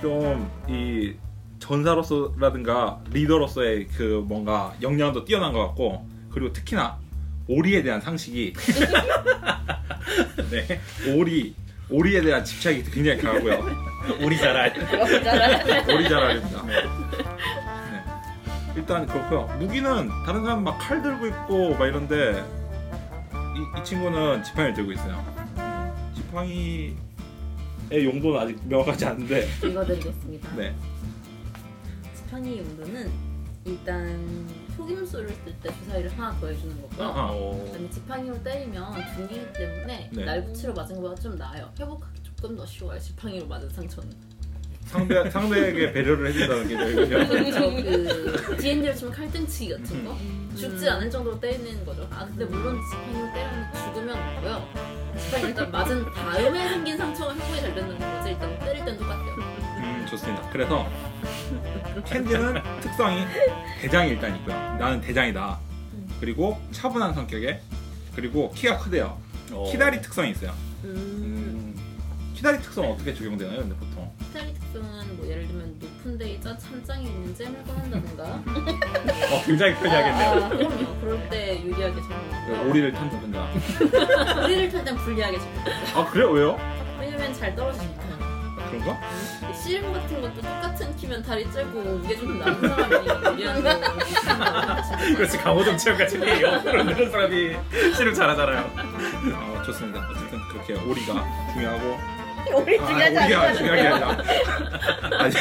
[0.00, 1.14] 좀 이
[1.58, 6.96] 전사로서라든가 리더로서의 그 뭔가 역량도 뛰어난 것 같고 그리고 특히나
[7.48, 8.52] 오리에 대한 상식이
[10.50, 10.80] 네.
[11.12, 11.54] 오리
[11.90, 13.64] 오리에 대한 집착이 굉장히 강하고요.
[14.20, 14.72] 우리 잘알.
[15.88, 16.62] 오리 잘알입니다.
[16.66, 16.74] 네.
[18.76, 19.48] 일단 그렇고요.
[19.58, 22.44] 무기는 다른 사람 막 칼 들고 있고 막 이런데
[23.56, 25.37] 이, 이 친구는 지팡이를 들고 있어요.
[26.28, 26.94] 지팡이의
[28.04, 30.54] 용도는 아직 명확하지 않은데 읽어드리겠습니다.
[30.56, 30.74] 네.
[32.14, 33.10] 지팡이 용도는
[33.64, 37.06] 일단 속임수를 쓸 때 주사위를 하나 더 해주는 거고요.
[37.08, 37.32] 아하.
[37.64, 40.24] 그다음에 지팡이로 때리면 중기이기 때문에 네.
[40.24, 41.70] 날붙이로 맞은 것보다 좀 나아요.
[41.78, 42.98] 회복하기 조금 더 쉬워요.
[43.00, 44.10] 지팡이로 맞은 상처는.
[44.84, 46.76] 상대 상대에게 배려를 해준다는 게.
[47.26, 47.60] 그래서
[48.46, 50.50] 그 D&D로 치면 칼등치기 같은 거 음.
[50.56, 52.08] 죽지 않을 정도로 때리는 거죠.
[52.10, 53.97] 아 근데 물론 지팡이로 때리면 없고요.
[55.28, 59.34] 지팡이 일단 맞은 다음에 생긴 상처가 회복이 잘 되는 거지 일단 때릴 땐 똑같아요.
[59.36, 60.48] 음, 좋습니다.
[60.50, 60.88] 그래서
[62.06, 63.26] 캔디는 특성이
[63.78, 64.54] 대장이 일단 있고요.
[64.54, 65.58] 나는 대장이다.
[66.18, 67.60] 그리고 차분한 성격에
[68.16, 69.18] 그리고 키가 크대요.
[69.52, 69.68] 어.
[69.70, 70.50] 키다리 특성이 있어요.
[70.84, 70.94] 음.
[70.96, 71.74] 음.
[72.34, 73.58] 키다리 특성 은 어떻게 적용되나요?
[73.58, 73.87] 근데 보통
[74.38, 78.22] 스타일 특성은 뭐 예를 들면 높은 데이자 찬장에 있는 잼을 꺼낸다든가
[79.34, 80.44] 어, 굉장히 편리하겠네요.
[80.44, 81.00] 아, 그럼요.
[81.00, 82.70] 그럴 때 유리하게 적용하고요.
[82.70, 83.50] 오리를 탄다든가.
[84.44, 85.74] 오리를 탈땐 불리하게 적용해요.
[85.96, 86.30] 아 그래 요?
[86.30, 86.58] 왜요?
[87.00, 88.02] 왜냐면 잘 떨어지니까.
[88.70, 89.00] 그런가?
[89.54, 93.70] 씨름 같은 것도 똑같은 키면 다리 째고 무게 좀 나은 사람이 유리한 거.
[95.16, 97.56] 그렇지 강호동 체험 같은 게 옆으로 누른 사람이
[97.96, 98.70] 씨름 잘하잖아요.
[99.34, 100.06] 어, 좋습니다.
[100.10, 101.24] 어쨌든 그렇게 오리가
[101.54, 102.17] 중요하고
[102.56, 103.54] 우리 아, 중요하지 오리가 않아.
[103.54, 105.34] 중요한 게 아니라 아니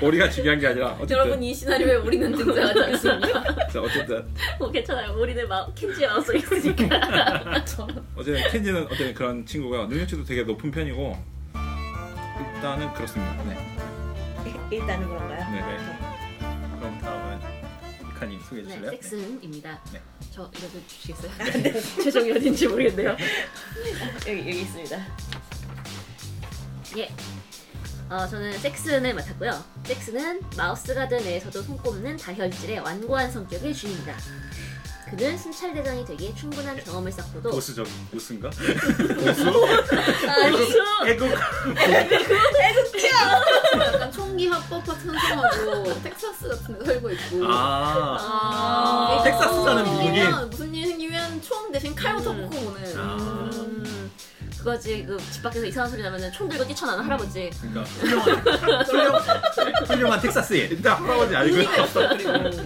[0.02, 3.42] 오리가 중요한 게 아니라 어쨌든 여러분 이 시나리오에 우리는 등장하지 않습니다.
[3.68, 4.24] 자, 어쨌든
[4.58, 5.12] 뭐 괜찮아요.
[5.12, 7.62] 우리는 막 켄지에 나와서 있으니까.
[8.16, 11.16] 어쨌든 켄지는 어쨌든 그런 친구가 능력치도 되게 높은 편이고
[12.56, 13.42] 일단은 그렇습니다.
[13.44, 13.56] 네.
[14.70, 15.50] 일단은 그런가요?
[15.52, 15.60] 네.
[15.60, 15.78] 네.
[16.78, 17.38] 그럼 다음은
[18.10, 18.90] 이카님 소개해 네, 주실래요?
[18.90, 19.80] 섹슨입니다.
[19.92, 20.00] 네.
[20.30, 21.30] 저 읽어주시겠어요?
[22.02, 23.16] 최종이 어딘지 모르겠네요.
[24.26, 24.96] 여기 여기 있습니다.
[26.96, 27.10] 예.
[28.10, 29.64] 어, 저는 잭슨을 맡았고요.
[29.84, 34.14] 잭슨은 마우스 가드 내에서도 손꼽는 다혈질의 완고한 성격의 주인이다.
[35.10, 38.50] 그는 순찰대장이 되기에 충분한 경험을 쌓고도 보수적인 보수인가?
[41.06, 41.30] 애국
[43.92, 50.50] 약간 총기 합법화 천성하고 텍사스 같은 데 살고 있고 아, 아, 텍사스 사는 무슨 미국인.
[50.50, 52.48] 무슨 일이 생기면 총 대신 칼부터 음.
[52.50, 53.50] 뽑고 오는 아.
[53.52, 54.10] 음,
[54.64, 57.50] 그거지 그 집 밖에서 이상한 소리 나면 총 들고 뛰쳐나는 할아버지.
[57.60, 58.38] 그러니까 훌륭한
[58.86, 60.70] 훌륭, 훌륭한 텍사스인.
[60.70, 62.62] 일단 할아버지 알고 의리가 그리고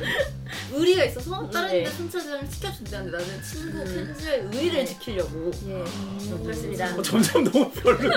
[0.73, 1.83] 의리가 있어서 다른 네.
[1.85, 3.85] 데 순찰대장을 지켜준다는데 나는 친구 음.
[3.85, 5.85] 켄지의 의리를 지키려고 예,
[6.43, 6.95] 그렇습니다.
[6.97, 7.99] 어, 점점 너무 별로.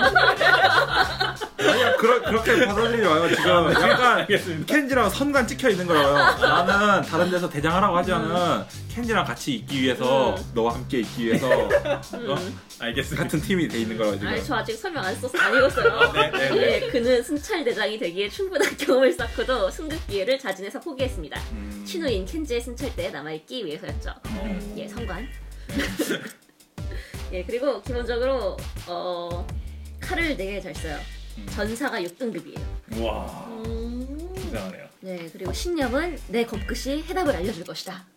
[1.98, 4.66] 그러, 그렇게 받아들이지 마요 지금 약간 알겠습니다.
[4.66, 10.44] 켄지랑 선간 찍혀 있는 거라고요 나는 다른 데서 대장하라고 하지만은 켄지랑 같이 있기 위해서 음.
[10.54, 12.36] 너와 함께 있기 위해서 어?
[12.82, 12.86] 음.
[12.86, 13.22] 알겠습니다.
[13.22, 16.12] 같은 팀이 돼 있는 지금 아니 저 아직 설명 안 썼어 안 읽었어요.
[16.12, 16.56] 네, 네, 네.
[16.56, 21.40] 예, 그는 순찰 대장이 되기에 충분한 경험을 쌓고도 승급 기회를 자진해서 포기했습니다.
[21.52, 21.84] 음.
[21.86, 24.10] 친우인 켄지의 순찰대에 남아있기 위해서였죠.
[24.10, 24.74] 어.
[24.76, 25.28] 예, 성관.
[27.32, 29.46] 예, 그리고 기본적으로 어,
[30.00, 30.98] 칼을 되게 잘 써요.
[31.38, 31.46] 음.
[31.50, 33.02] 전사가 6등급이에요.
[33.02, 34.34] 와, 음.
[34.34, 34.88] 굉장하네요.
[35.00, 38.11] 네, 그리고 신념은 내 검끝이 해답을 알려줄 것이다.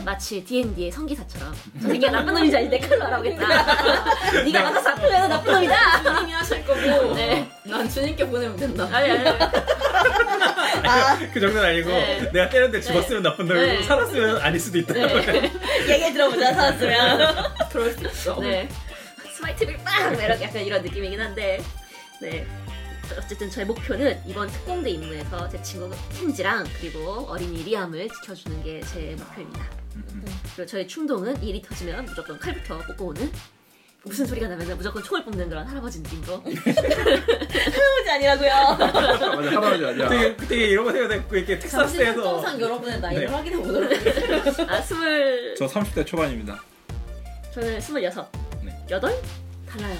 [0.00, 0.04] 음.
[0.04, 3.46] 마치 D&D의 성기사처럼 저 새끼가 나쁜 놈인지 알때 칼로 알아보겠다.
[4.44, 6.02] 네가 나가서 아프면 나쁜 놈이다.
[6.02, 7.48] 주님이 하실 거고 네.
[7.64, 11.32] 난 주님께 보내면 된다 아니 아니 아니.
[11.32, 12.30] 그 정도는 아니고 네.
[12.32, 13.82] 내가 때렸는데 죽었으면 나쁜 놈이고 네.
[13.82, 14.94] 살았으면 아닐 수도 있다.
[14.94, 15.52] 네.
[15.88, 17.36] 얘기 들어보자 살았으면.
[17.70, 18.68] 그럴 수 있어 네.
[19.36, 20.12] smite를 빵!
[20.14, 21.62] 이렇게 약간 이런 느낌이긴 한데
[22.20, 22.46] 네.
[23.18, 29.14] 어쨌든 저의 목표는 이번 특공대 임무에서 제 친구 켄지랑 그리고 어린이 리암을 지켜주는 게 제
[29.18, 29.81] 목표입니다.
[29.96, 30.24] 음,
[30.56, 33.30] 그리고 저의 충동은 일이 터지면 무조건 칼부터 뽑고 오는
[34.04, 38.50] 무슨 소리가 나면 무조건 총을 뽑는 그런 할아버지 느낌으로 할아버지 아니라고요.
[38.76, 43.32] 맞아 할아버지 아니야 되게 되게 이런 거 생각했고 이렇게 잠시 텍사스에서 특정상 여러분의 나이를 네.
[43.32, 46.60] 확인해 보도록 하겠습니다 아 스물 저 30대 초반입니다
[47.52, 48.26] 저는 스물여섯
[48.64, 48.76] 네.
[48.90, 49.12] 여덟
[49.68, 49.98] 달라요.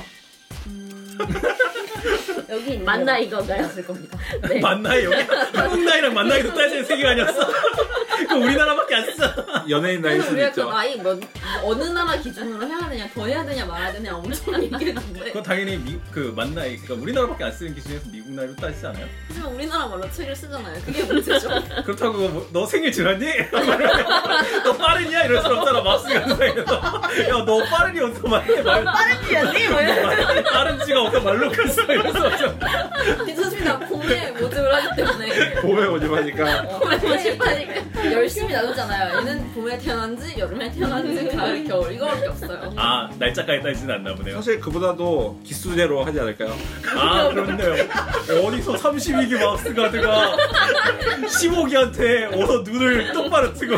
[2.50, 3.62] 여기 있는 만 나 이 건가요?
[3.62, 4.60] 맞을 겁니다 네.
[4.60, 5.16] 만나이 여기
[5.54, 7.46] 한국 나이랑 만나이도 따지는 세계가 아니었어.
[8.28, 9.34] 그 우리나라밖에 안 써.
[9.68, 11.20] 연예인 그래서 수도 우리가 그 있죠 나이 뭐
[11.64, 15.98] 어느 나라 기준으로 해야 되냐 더 해야 되냐 말아야 되냐 엄청 얘기했는데 그건 당연히 미,
[16.10, 19.06] 그 만나이 그러니까 우리나라밖에 안 쓰는 기준에서 미국 나이로 따지지 않아요?
[19.28, 21.48] 하지만 우리나라 말로 책을 쓰잖아요 그게 문제죠
[21.84, 23.26] 그렇다고 뭐, 너 생일 지났니?
[24.64, 25.22] 너 빠르냐?
[25.24, 26.62] 이럴 수 없잖아 마우스가 사이에서
[27.28, 29.68] 야너 빠르니 어디서 말해 말 빠른 지였니?
[29.68, 30.44] 뭐 이런.
[30.44, 32.90] 빠른 지가 어디서 말로 갔어 이럴 수 없잖아
[33.24, 35.54] 괜찮습니다 봄에 모집을 하기 때문에.
[35.60, 36.62] 봄에 마니까.
[36.78, 38.12] 봄에 모집하니까.
[38.12, 39.18] 열심히 나누잖아요.
[39.18, 41.92] 얘는 봄에 태어난지 여름에 태어난지 가을 겨울.
[41.92, 42.72] 이거밖에 없어요.
[42.76, 44.36] 아 날짜까지 따지진 않나 보네요.
[44.36, 46.54] 사실 그보다도 기수제로 하지 않을까요?
[46.96, 47.72] 아 그렇네요.
[48.44, 50.36] 어디서 32기 마우스 가드가
[51.26, 53.76] 15기한테 어서 눈을 똑바로 뜨고.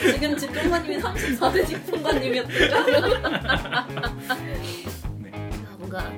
[0.00, 3.86] 지금 집정관님이 34대 집정관님이었다가?
[4.28, 4.36] 아,
[5.78, 6.10] 뭔가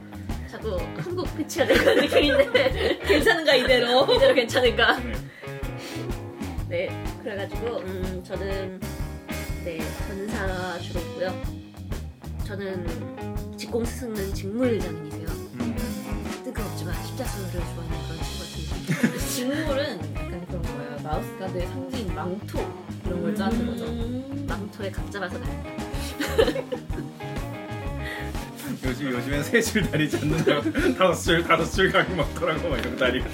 [0.65, 4.03] 자꾸 한국 배치가 되는 느낌인데 괜찮은가 이대로.
[4.15, 4.99] 이대로 괜찮을까?
[4.99, 5.13] 네.
[6.69, 8.81] 네, 그래가지고 음, 저는
[9.63, 11.43] 네 전사 주로고요.
[12.47, 15.27] 저는 직공 스승은 직물 장인이세요.
[15.29, 15.77] 음.
[16.45, 19.29] 뜨거웠지만 십자수를 좋아하는 그런 친구 같은 느낌.
[19.29, 22.59] 직물은 약간 그런 거예요 마우스 가드의 상징인 망토
[23.05, 25.39] 이런 걸 짜는 거죠 음, 망토에 각 잡아서
[29.05, 29.13] 날.
[29.15, 33.29] 요즘 요즘엔 세 줄 다니지 않는다고 다섯 줄 다섯 줄 가기 많더라고 막 이러고 다니고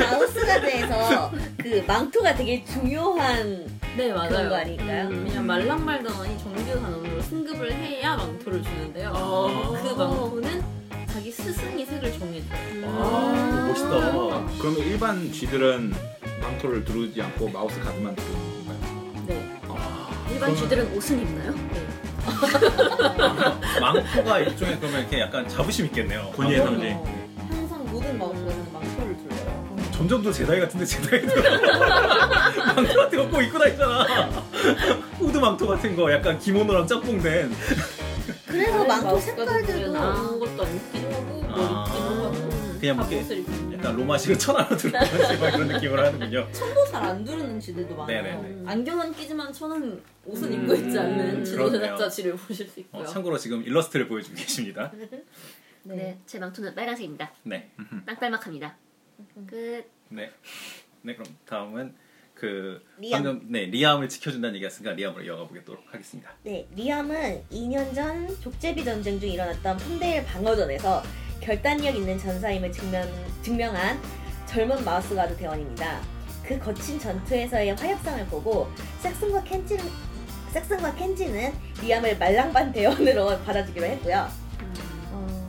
[0.00, 3.66] 마우스가드에서 그 망토가 되게 중요한
[3.96, 5.08] 네 그런 맞아요 거 아닐까요?
[5.08, 5.24] 음.
[5.24, 9.12] 왜냐면 말랑말더니 정규 단원으로 승급을 해야 망토를 주는데요.
[9.14, 9.72] 어.
[9.82, 10.62] 그 망토는
[11.08, 12.86] 자기 스승이 색을 정해줘요.
[12.86, 15.94] 와 멋있다 그러면 일반 쥐들은
[16.40, 19.24] 망토를 두르지 않고 마우스 가드만 두르는 건가요?
[19.26, 19.60] 네.
[20.32, 21.52] 일반 쥐들은 옷은 입나요?
[21.72, 21.86] 네.
[23.80, 26.92] 망토가 일종의 그러면 이렇게 약간 자부심 있겠네요 권위의 아, 상징.
[26.96, 27.04] 어,
[27.50, 29.64] 항상 모든 마우스는 망토를 둘러요.
[29.92, 31.34] 점점 더 제다이 같은데 제다이도
[32.74, 34.04] 망토 같은 거 꼭 입고 다니잖아
[35.18, 37.54] 후드 망토 같은 거 약간 기모노랑 짝꿍된
[38.46, 41.84] 그래서 망토 색깔들도 아무것도 안 하고 뭘 아.
[41.84, 42.03] 하고
[42.92, 47.60] 그냥 다뭐 이렇게 약간 로마식으로 천하로 들어가지 막 이런 느낌으로 하는군요 천도 잘 안 두르는
[47.60, 48.22] 쥐들도 많아요.
[48.42, 48.70] 네네네.
[48.70, 51.80] 안경은 끼지만 천은 옷은 음, 입고 있지 않는 지도 그렇네요.
[51.82, 53.02] 제작자 쥐를 보실 수 있고요.
[53.02, 54.90] 어, 참고로 지금 일러스트를 보여주고 계십니다
[55.84, 56.18] 네.
[56.26, 57.30] 제 망토는 빨간색입니다.
[57.44, 57.70] 네
[58.06, 58.76] 땅딸막합니다.
[59.46, 59.84] 끝.
[60.08, 60.30] 네.
[61.02, 61.94] 네 그럼 다음은
[62.34, 63.22] 그 리암.
[63.22, 66.30] 방금 네 리암을 지켜준다는 얘기였으니까 리암으로 이어가 보도록 하겠습니다.
[66.42, 71.02] 네, 리암은 2년 전 족제비 전쟁 중 일어났던 폰데일 방어전에서
[71.40, 73.08] 결단력 있는 전사임을 증명,
[73.42, 74.00] 증명한
[74.46, 76.00] 젊은 마우스 가드 대원입니다.
[76.44, 78.68] 그 거친 전투에서의 화력성을 보고
[79.00, 79.84] 섹슨과 켄지는
[80.52, 84.28] 섹슨과 켄지는 리암을 말랑반 대원으로 받아주기로 했고요.
[85.10, 85.48] 어,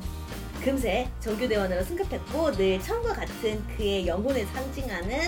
[0.64, 5.20] 금세 정규 대원으로 승급했고 늘 처음과 같은 그의 영혼을 상징하는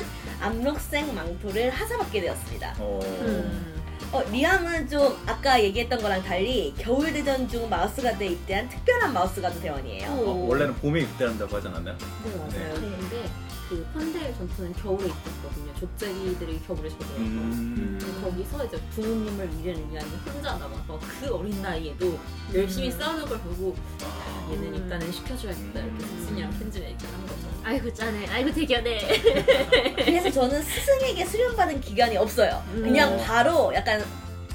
[0.42, 2.76] 암록색 망토를 하사받게 되었습니다.
[2.80, 3.77] 어, 음.
[4.12, 9.42] 어, 리암은 좀 아까 얘기했던 거랑 달리 겨울 대전 중 마우스 가드에 입대한 특별한 마우스
[9.42, 10.10] 가드 대원이에요.
[10.12, 11.98] 어, 원래는 봄에 입대한다고 하지 않았나요?
[12.24, 12.74] 네 맞아요.
[12.80, 12.80] 네.
[13.00, 13.30] 근데
[13.70, 15.74] 그 펀데일 전투는 겨울에 있었거든요.
[15.80, 18.20] 족제비들이 겨울에 쳐들어서 음.
[18.24, 22.18] 거기서 이제 부모님을 미래를 위한 혼자 남아서 그 어린 나이에도
[22.54, 27.48] 열심히 싸우는 걸 보고 아, 얘는 일단은 시켜줘야겠다 이렇게 스승이랑 켄지가 얘기를 한 거죠.
[27.64, 28.28] 아이고 짠해.
[28.28, 29.00] 아이고 대견해.
[29.96, 32.64] 그래서 저는 스승에게 수련받은 기간이 없어요.
[32.72, 33.18] 그냥 어.
[33.18, 34.02] 바로 약간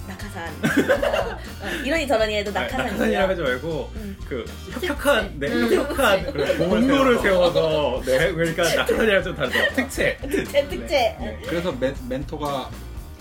[0.09, 0.49] 낙하산.
[1.63, 3.29] 어, 이러니 저러니 해도 낙하산이라 낙하산이고요.
[3.29, 4.17] 하지 말고 음.
[4.29, 5.63] 그 협력한 네 음.
[5.63, 11.17] 협력한 그런 공로를 세워서 네 그러니까 낙하산이랑 좀 다르죠 특채 특채 특채.
[11.21, 11.43] 네.
[11.47, 12.69] 그래서 멘, 멘토가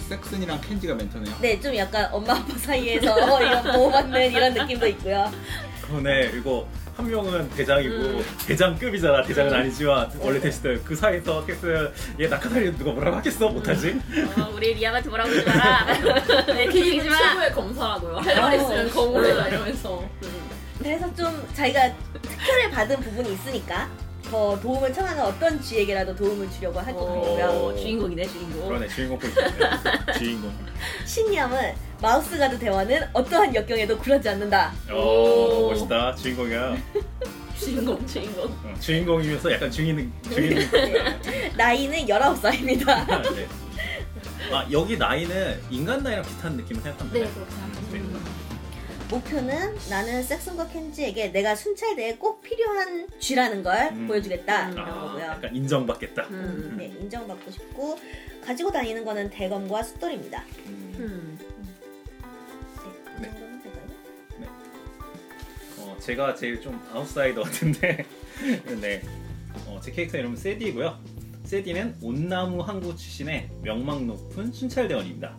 [0.10, 1.36] 섹슨이랑 켄지가 멘토네요.
[1.40, 5.32] 네, 좀 약간 엄마 아빠 사이에서 이런 보호받는 이런 느낌도 있고요.
[5.88, 6.68] 그네 이거
[7.02, 8.26] 한 명은 대장이고 음.
[8.46, 14.00] 대장급이잖아 대장은 아니지만 원래 테스트 그 사이에서 텍스 얘 낙하산이 누가 뭐라고 하겠어 못하지
[14.38, 16.46] 어, 우리 리아한테 뭐라고 하지 마라.
[16.54, 17.18] 네, 기죽이지 마.
[17.18, 18.18] 최고의 검사라고요.
[18.18, 20.04] 할말 있으면 검으라 이러면서.
[20.78, 21.92] 그래서 좀 자기가
[22.22, 23.90] 특혜를 받은 부분이 있으니까
[24.30, 27.46] 더 도움을 청하는 어떤 쥐에게라도 도움을 주려고 할 것 같고요.
[27.48, 28.68] 어, 주인공이네 주인공.
[28.68, 29.40] 그러네 주인공 포인트
[30.20, 30.54] 주인공
[31.06, 34.74] 신념은 마우스 가드 대원은 어떠한 역경에도 굴하지 않는다.
[34.92, 36.76] 오 멋있다 주인공이야
[37.60, 38.46] 주인공 주인공.
[38.46, 40.58] 어, 주인공이면서 약간 중인 중인
[41.56, 42.86] 나이는 19살입니다.
[43.36, 43.48] 네.
[44.52, 48.32] 아 여기 나이는 인간 나이랑 비슷한 느낌을 생각하면 네 그렇게 생각합니다.
[49.12, 54.08] 목표는 나는 섹슨과 켄지에게 내가 순찰대에 꼭 필요한 쥐라는 걸 음.
[54.08, 54.74] 보여주겠다 음.
[54.74, 55.24] 이런 아, 거고요.
[55.26, 56.76] 약간 인정받겠다 음.
[56.78, 58.00] 네, 인정받고 싶고
[58.44, 60.44] 가지고 다니는 거는 대검과 숫돌입니다.
[60.68, 61.38] 음.
[66.02, 68.06] 제가 제일 좀 아웃사이더 같은데
[68.82, 69.02] 네.
[69.68, 70.98] 어, 제 캐릭터 이름은 세디고요
[71.44, 75.36] 세디는 온나무 항구 출신의 명망 높은 순찰대원입니다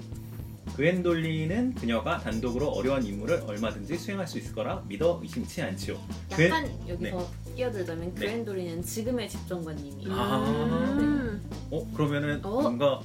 [0.76, 5.98] 그웬돌리는 그녀가 단독으로 어려운 임무를 얼마든지 수행할 수 있을 거라 믿어 의심치 않지요
[6.34, 8.20] 그- 약간 여기서 끼어들자면 네.
[8.20, 10.96] 그랜돌이는 지금의 집정관님이 아.
[10.98, 11.50] 음.
[11.70, 12.62] 어 그러면은 어?
[12.62, 13.00] 뭔가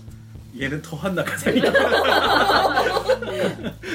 [0.60, 1.62] 얘는 더한 낙하산이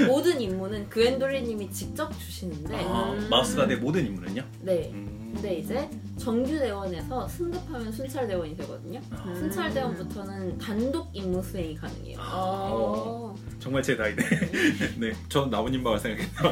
[0.06, 4.44] 모든 임무는 그랜돌리님이 직접 주시는데 아, 마우스가 내 모든 임무는요?
[4.60, 4.90] 네.
[4.92, 5.32] 음.
[5.34, 5.88] 근데 이제
[6.18, 9.00] 정규 대원에서 승급하면 순찰 대원이 되거든요.
[9.10, 12.18] 아, 순찰 대원부터는 단독 임무 수행이 가능해요.
[12.20, 13.34] 어.
[13.58, 14.22] 정말 제 나이네
[14.98, 16.48] 네 전 나무님 마을 생각했나?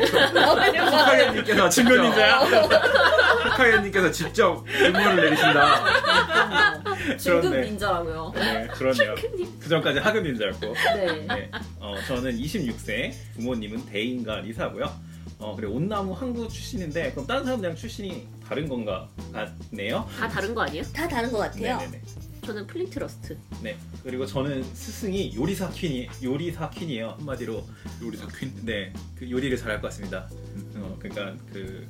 [0.51, 2.39] 어, 카카게님께서 친구 닌자야?
[3.51, 5.85] 카카게님께서 직접 임무를 내리신다.
[7.19, 7.55] 중급.
[7.61, 8.33] 닌자라고요.
[8.35, 9.15] 네 그러네요
[9.59, 11.27] 그 전까지 하급 닌자였고 네.
[11.29, 14.91] 네, 어, 저는 26세, 부모님은 대인과 리사고요.
[15.39, 20.09] 어, 그리고 온나무 항구 출신인데 그럼 다른 사람들이랑 출신이 다른 건가 같네요.
[20.19, 20.83] 다 다른 거 아니에요?
[20.93, 21.77] 다 다른 것 같아요.
[21.79, 22.03] 네네네.
[22.45, 23.39] 저는 플린트러스트.
[23.63, 23.77] 네.
[24.03, 27.15] 그리고 저는 스승이 요리사 퀸이 요리사 퀸이에요.
[27.19, 27.65] 한마디로
[28.03, 28.53] 요리사 퀸.
[28.65, 30.29] 네, 그 요리를 잘할 것 같습니다.
[30.75, 31.87] 어, 그러니까 그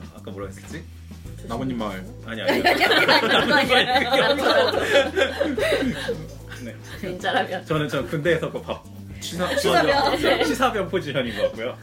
[0.00, 0.82] 아, 아까 뭐라고 했었지?
[1.46, 2.02] 나무님 마을.
[2.24, 2.62] 아니 아니.
[6.64, 6.74] 네.
[7.00, 7.66] 진짜라면.
[7.66, 8.82] 저는 저 군대에서 그밥
[9.20, 10.16] 치사병.
[10.46, 11.76] 시사병 포지션인 것 같고요.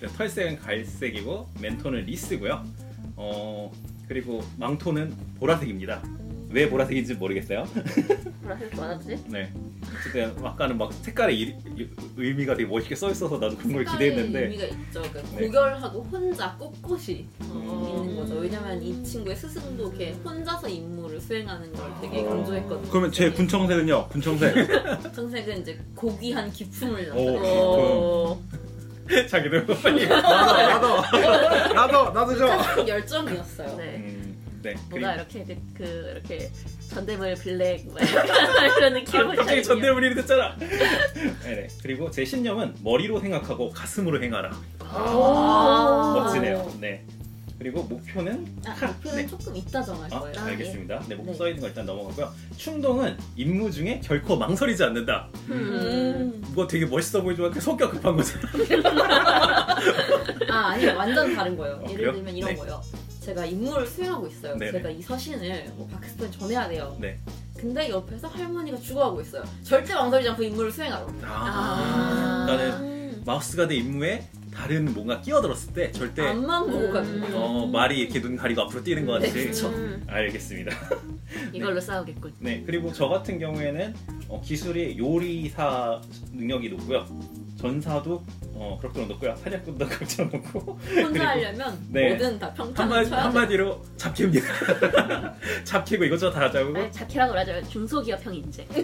[0.00, 2.85] 네, 털색은 갈색이고 멘토는 리스고요.
[3.16, 3.72] 어
[4.08, 6.02] 그리고 망토는 보라색입니다.
[6.50, 7.64] 왜 보라색인지 모르겠어요.
[8.42, 9.24] 보라색 많아지지?
[9.28, 9.52] 네.
[9.98, 14.10] 어쨌든 아까는 막 색깔의 이- 이- 의미가 되게 멋있게 써 있어서 나도 그런 걸 색깔의
[14.10, 15.02] 기대했는데 의미가 있죠.
[15.02, 15.46] 그러니까 네.
[15.46, 18.00] 고결하고 혼자 꿋꿋이 어.
[18.04, 18.34] 있는 거죠.
[18.36, 22.90] 왜냐면 이 친구의 스승도 이렇게 혼자서 임무를 수행하는 걸 되게 강조했거든요.
[22.90, 24.08] 그러면 제 군청색은요?
[24.08, 24.54] 군청색.
[25.14, 28.40] 청색은 이제 고귀한 기품을 오, 나타내는 어.
[29.28, 30.06] 자기들 빨리.
[30.06, 32.88] 나도 나도 나도 나도 좀.
[32.88, 33.76] 열정이었어요.
[33.76, 33.84] 네.
[33.96, 34.74] 음, 네.
[34.90, 36.50] 뭔가 이렇게 그, 그 이렇게
[36.88, 40.56] 전대물 블랙 뭐 이런 느낌으로 아, 갑자기 전대물이 됐잖아.
[40.58, 41.68] 네네.
[41.82, 44.50] 그리고 제 신념은 머리로 생각하고 가슴으로 행하라.
[44.80, 46.12] 아.
[46.16, 46.72] 멋지네요.
[46.80, 47.04] 네.
[47.58, 48.88] 그리고 목표는 아, 칼.
[48.88, 49.26] 목표는 네.
[49.26, 50.40] 조금 이따 정할 아, 거예요.
[50.40, 51.00] 알겠습니다.
[51.08, 51.38] 네, 목표 네.
[51.38, 52.30] 써 있는 거 일단 넘어가고요.
[52.56, 55.28] 충동은 임무 중에 결코 망설이지 않는다.
[55.48, 56.42] 음.
[56.54, 58.46] 뭐 되게 멋있어 보이지만 그 성격 급한 거잖아.
[60.50, 61.76] 아 아니 완전 다른 거예요.
[61.76, 62.12] 어, 예를 그래요?
[62.12, 62.56] 들면 이런 네.
[62.56, 62.80] 거예요.
[63.20, 64.56] 제가 임무를 수행하고 있어요.
[64.56, 64.72] 네네.
[64.72, 66.96] 제가 이 서신을 뭐 파키스탄에 전해야 돼요.
[67.00, 67.18] 네.
[67.56, 69.42] 근데 옆에서 할머니가 죽어가고 있어요.
[69.62, 71.06] 절대 망설이지 않고 임무를 수행하러.
[71.22, 72.44] 아.
[72.46, 73.22] 나는 음.
[73.24, 77.36] 마우스가 된 임무에 다른 뭔가 끼어들었을 때 절대 앞만 보고 가는 거예요.
[77.36, 79.68] 어, 말이 이렇게 눈 가리고 앞으로 뛰는 것 같이 네.
[79.68, 80.74] 음, 알겠습니다.
[81.52, 82.32] 이걸로 싸우겠군.
[82.40, 83.94] 네 그리고 저 같은 경우에는
[84.28, 86.00] 어, 기술이 요리사
[86.32, 87.04] 능력이 높고요.
[87.60, 88.22] 전사도
[88.54, 89.34] 어, 그럭저럭 높고요.
[89.36, 92.08] 사냥꾼도 그럭저럭 높고 혼자 하려면 네.
[92.10, 93.24] 뭐든 다 평탄을 한마디, 쳐야 돼.
[93.24, 94.46] 한마디로 잡기입니다.
[95.64, 97.68] 잡히고 이것저것 다 잡고 아니, 자키라고 하죠.
[97.68, 98.64] 중소기업형 인재.
[98.66, 98.82] 그게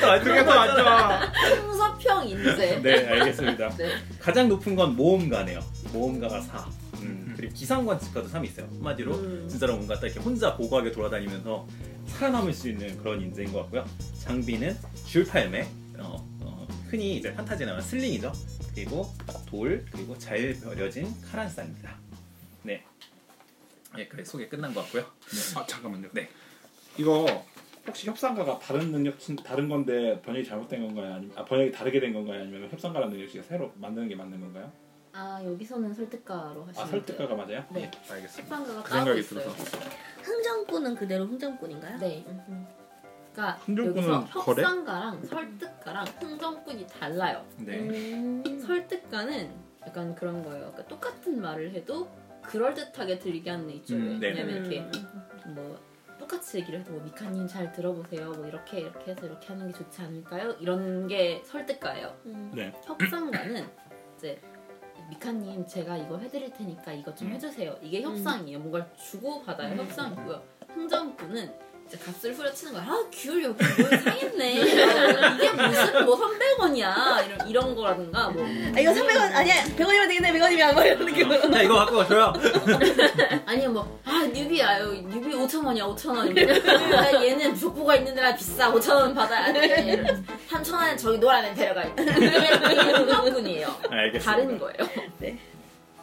[0.00, 1.32] 더안 그게 더 안 좋아.
[1.60, 2.80] 풍서평 인재.
[2.82, 3.68] 네 알겠습니다.
[3.76, 3.90] 네.
[4.18, 5.60] 가장 높은 건 모험가네요.
[5.92, 6.66] 모험가가 4.
[7.02, 8.66] 음, 그리고 기상관 직과도 3이 있어요.
[8.76, 9.46] 한마디로 음.
[9.48, 11.66] 진짜로 뭔가 딱 이렇게 혼자 보고하게 돌아다니면서
[12.06, 13.84] 살아남을 수 있는 그런 인재인 것 같고요.
[14.20, 14.76] 장비는
[15.08, 15.62] 귤팔매,
[15.98, 16.28] 어, 어,
[16.92, 18.30] 흔히 이제 판타지에 나오는 슬링이죠.
[18.74, 19.06] 그리고
[19.46, 21.96] 돌, 그리고 잘 벼려진 카란사입니다.
[22.64, 22.84] 네.
[23.96, 25.06] 네, 그래 소개 끝난 것 같고요.
[25.56, 26.10] 아 잠깐만요.
[26.12, 26.28] 네.
[26.98, 27.24] 이거
[27.86, 31.14] 혹시 협상가가 다른 능력 친- 다른 건데 번역이 잘못된 건가요?
[31.14, 32.42] 아니면 아, 번역이 다르게 된 건가요?
[32.42, 34.70] 아니면 협상가라는 능력치가 새로 만드는 게 맞는 건가요?
[35.14, 37.64] 아 여기서는 설득가로 하시면 아 설득가가 맞아요?
[37.72, 37.90] 네.
[38.10, 38.54] 알겠습니다.
[38.56, 39.40] 협상가가 그 따로 생각이 있어요.
[39.54, 39.78] 들어서.
[40.22, 41.98] 흥정꾼은 그대로 흥정꾼인가요?
[42.00, 42.26] 네.
[43.32, 44.20] 그러니까 여기서?
[44.20, 47.44] 협상가랑 설득가랑 흥정꾼이 달라요.
[47.58, 47.78] 네.
[47.78, 48.60] 음.
[48.60, 49.50] 설득가는
[49.86, 50.70] 약간 그런 거예요.
[50.72, 52.08] 그러니까 똑같은 말을 해도
[52.42, 53.94] 그럴 듯하게 들리게 하는 애 있죠.
[53.94, 54.28] 음, 네.
[54.28, 54.86] 왜냐면 이렇게
[55.46, 55.78] 뭐
[56.18, 58.30] 똑같이 얘기를 해도 뭐 미카님 잘 들어보세요.
[58.32, 60.52] 뭐 이렇게 이렇게 해서 이렇게 하는 게 좋지 않을까요?
[60.60, 62.16] 이런 게 설득가예요.
[62.26, 62.52] 음.
[62.54, 62.72] 네.
[62.84, 63.66] 협상가는
[64.16, 64.40] 이제
[65.08, 67.32] 미카님 제가 이거 해드릴 테니까 이것 좀 음.
[67.34, 67.76] 해주세요.
[67.82, 68.58] 이게 협상이에요.
[68.58, 69.72] 뭔가를 주고 받아요.
[69.72, 69.78] 음.
[69.78, 70.42] 협상이고요.
[70.68, 72.82] 흥정꾼은 이제 값을 후려치는 거야.
[72.84, 74.52] 아 귤 여기 뭘 상했네.
[74.54, 77.26] 이게 무슨 뭐 300원이야.
[77.26, 81.62] 이런 이런 거라든가 뭐 아 이거 300원 아니야 100원이면 되겠네 100원이면 뭐 이런 느낌으로 자
[81.62, 82.32] 이거 갖고 가줘요.
[83.46, 86.28] 아니면 뭐 아 뉴비야 여기 뉴비 5천 원이야 5천 원.
[86.98, 90.04] 아, 얘는 족보가 있는 데라 비싸 5천 원 받아야 돼.
[90.50, 91.82] 3천 원은 저기 노란애 데려가.
[91.84, 93.74] 이게 흥정꾼이에요.
[93.90, 94.30] 알겠습니다.
[94.30, 94.76] 다른 거예요.
[95.18, 95.38] 네.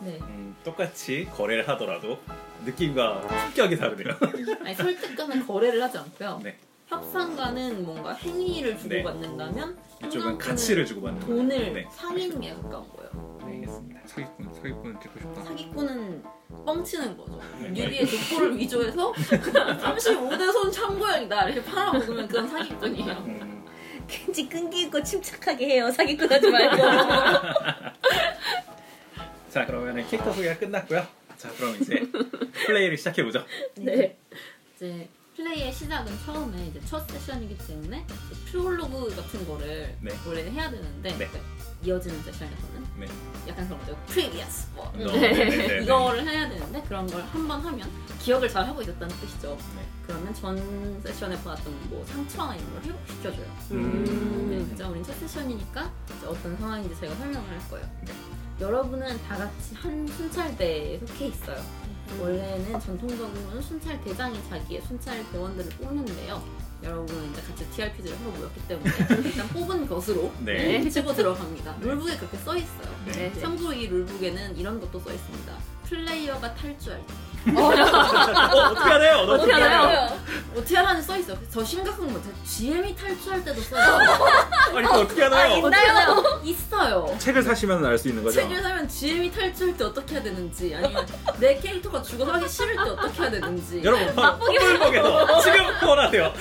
[0.02, 0.20] 네.
[0.60, 2.20] 음, 똑같이 거래를 하더라도
[2.66, 4.16] 느낌과 품격이 다르네요.
[4.64, 6.41] 아니 설득가는 거래를 하지 않고요.
[6.43, 6.57] 네.
[6.88, 8.80] 협상가는 뭔가 행위를 네.
[8.80, 11.20] 주고받는다면 이쪽은 가치를 주고받는.
[11.22, 11.84] 돈을 네.
[12.39, 13.39] 게 가까운 거예요.
[13.45, 13.99] 네, 알겠습니다.
[14.05, 15.43] 사기꾼 사기꾼 듣고 싶다.
[15.43, 16.24] 사기꾼은
[16.66, 17.39] 뻥치는 거죠.
[17.60, 17.70] 네.
[17.70, 23.12] 뉴비의 족보를 위조해서 35대 손 참고형이다 이렇게 팔아먹으면 그건 사기꾼이에요.
[23.20, 23.66] 음,
[24.26, 26.78] 왠지 끈기 있고 침착하게 해요 사기꾼 하지 말고
[29.50, 31.06] 자 그러면 캐릭터 소개가 끝났고요.
[31.38, 32.02] 자 그럼 이제
[32.66, 33.43] 플레이를 시작해 보죠.
[33.78, 34.18] 네.
[34.76, 38.06] 이제 플레이의 시작은 처음에 이제 첫 세션이기 때문에
[38.52, 40.12] 프롤로그 같은 거를 네.
[40.28, 41.28] 원래 해야 되는데 네.
[41.28, 41.39] 그러니까
[41.82, 43.08] 이어지는 세션에서는 네.
[43.47, 43.97] 약간 그런 거죠.
[44.08, 45.84] previous 뭐 어, 네, 네, 네, 네.
[45.84, 47.89] 이거를 해야 되는데 그런 걸 한 번 하면
[48.22, 49.58] 기억을 잘 하고 있었다는 뜻이죠.
[49.78, 49.86] 네.
[50.06, 53.45] 그러면 전 세션에 봤던 뭐 상처나 이런 걸 회복시켜줘요.
[53.72, 54.47] 음.
[54.52, 57.89] 네, 진짜 우린 첫 세션이니까 이제 어떤 상황인지 제가 설명을 할 거예요.
[58.60, 58.66] 네.
[58.66, 61.57] 여러분은 다 같이 한 순찰대에 속해 있어요.
[62.12, 62.22] 음.
[62.22, 66.43] 원래는 전통적으로는 순찰 대장이 자기의 순찰 대원들을 뽑는데요.
[66.84, 68.91] 여러분은 이제 같이 TRPG를 하러 모였기 때문에
[69.28, 70.88] 일단 뽑은 것으로 네.
[70.89, 71.78] 치고 들어갑니다.
[71.82, 72.95] 룰북에 그렇게 써 있어요.
[73.05, 73.34] 네.
[73.39, 75.57] 참고로 이 룰북에는 이런 것도 써 있습니다.
[75.86, 77.14] 플레이어가 탈주할 때
[77.56, 77.62] 어,
[78.72, 79.18] 어떻게 하나요?
[79.20, 80.20] 어떻게 하나요?
[80.56, 81.38] 어떻게 하라는 써 있어요.
[81.52, 82.34] 저 심각한 거 같아요.
[82.46, 84.00] GM이 탈주할 때도 써 있어요.
[84.76, 85.54] 아니 이거 어떻게 하나요?
[85.54, 86.42] 어떻게 하나요?
[86.44, 87.16] 있어요.
[87.20, 88.42] 책을 사시면 알 수 있는 거죠?
[88.42, 91.06] 책을 사면 GM이 탈주할 때 어떻게 해야 되는지 아니면
[91.40, 96.34] 내 캐릭터가 죽어서 하기 싫을 때 어떻게 해야 되는지 여러분 텀블벅에서 지금 후원하세요.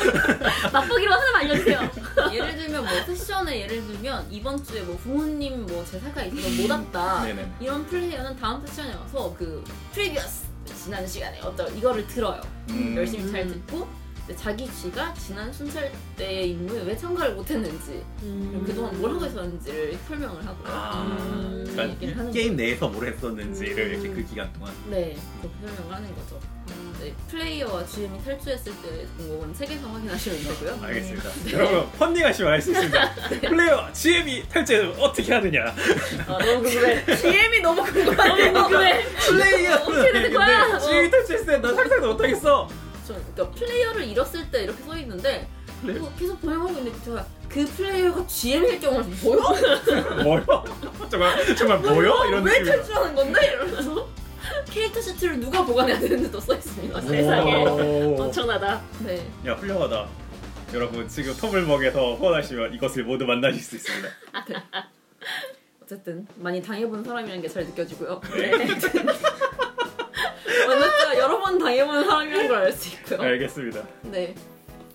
[0.73, 1.91] 맛보기로 하나만 알려주세요.
[2.33, 7.23] 예를 들면 뭐 세션에 예를 들면 이번 주에 뭐 부모님 뭐 제사가 있어서 못 왔다
[7.25, 7.53] 네네.
[7.61, 10.48] 이런 플레이어는 다음 세션에 와서 그 previous
[10.79, 12.95] 지난 시간에 어떤 이거를 들어요 음.
[12.97, 13.89] 열심히 잘 듣고
[14.25, 19.99] 이제 자기 쥐가 지난 순찰 때의 임무에 왜 참가를 못했는지 그리고 그동안 뭘 하고 있었는지를
[20.07, 22.55] 설명을 하고요 아, 음, 그러니까 하는 게임.
[22.57, 23.91] 내에서 뭘 했었는지를 음.
[24.05, 24.73] 이렇게 그 기간 동안.
[24.91, 26.39] 네 그렇게 설명을 하는 거죠
[27.01, 31.31] 네, 플레이어와 GM이 탈주했을 때 공고는 책에서 확인하시면 되고요 알겠습니다.
[31.53, 33.15] 여러분 펀딩하시면 알 수 있습니다.
[33.49, 35.65] 플레이어 GM이 탈퇴 어떻게 하느냐.
[36.27, 38.53] 아, 너무 궁금해 GM이 너무 궁금하네요
[39.29, 40.79] 플레이어는 근데 거야?
[40.79, 42.69] GM이 탈퇴했을 때나 상상도 못하겠어.
[43.07, 45.49] 저, 그러니까 플레이어를 잃었을 때 이렇게 써 있는데
[45.85, 49.41] 이거 계속 번역하고 있는데 제가 그 플레이어가 GM일 경우는 뭐요?
[50.25, 50.65] 뭐요?
[51.09, 52.25] 정말 정말 뭐요?
[52.29, 52.63] 이런 왜.
[52.65, 53.47] 탈출하는 건데?
[53.47, 54.09] 이러면서
[54.71, 57.01] 캐릭터 시트를 누가 보관해야 되는지 또써 있습니다.
[57.03, 57.65] 세상에.
[57.65, 58.17] 오.
[58.23, 58.83] 엄청나다.
[59.05, 59.27] 네.
[59.47, 60.09] 야 훌륭하다.
[60.75, 64.09] 여러분 지금 터블벅에서 후원하시면 이것을 모두 만나실 수 있습니다.
[65.83, 68.21] 어쨌든 많이 당해본 사람이라는 게 잘 느껴지고요.
[68.37, 68.51] 네.
[70.67, 71.19] 맞죠?
[71.19, 73.23] 여러 번 당해본 사람이라는 걸 알 수 있고요.
[73.23, 73.83] 알겠습니다.
[74.03, 74.35] 네.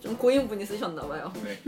[0.04, 1.32] 좀 고인분이 쓰셨나봐요.
[1.46, 1.62] 네.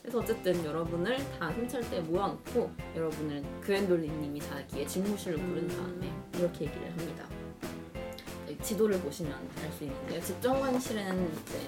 [0.00, 7.24] 그래서 어쨌든 여러분을 다 순찰대에 모아놓고 여러분을 그웬돌린님이 자기의 집무실로 부른 다음에 이렇게 얘기를 합니다.
[8.48, 10.22] 여기 지도를 보시면 알 수 있는데요.
[10.22, 11.58] 집정관실은 이제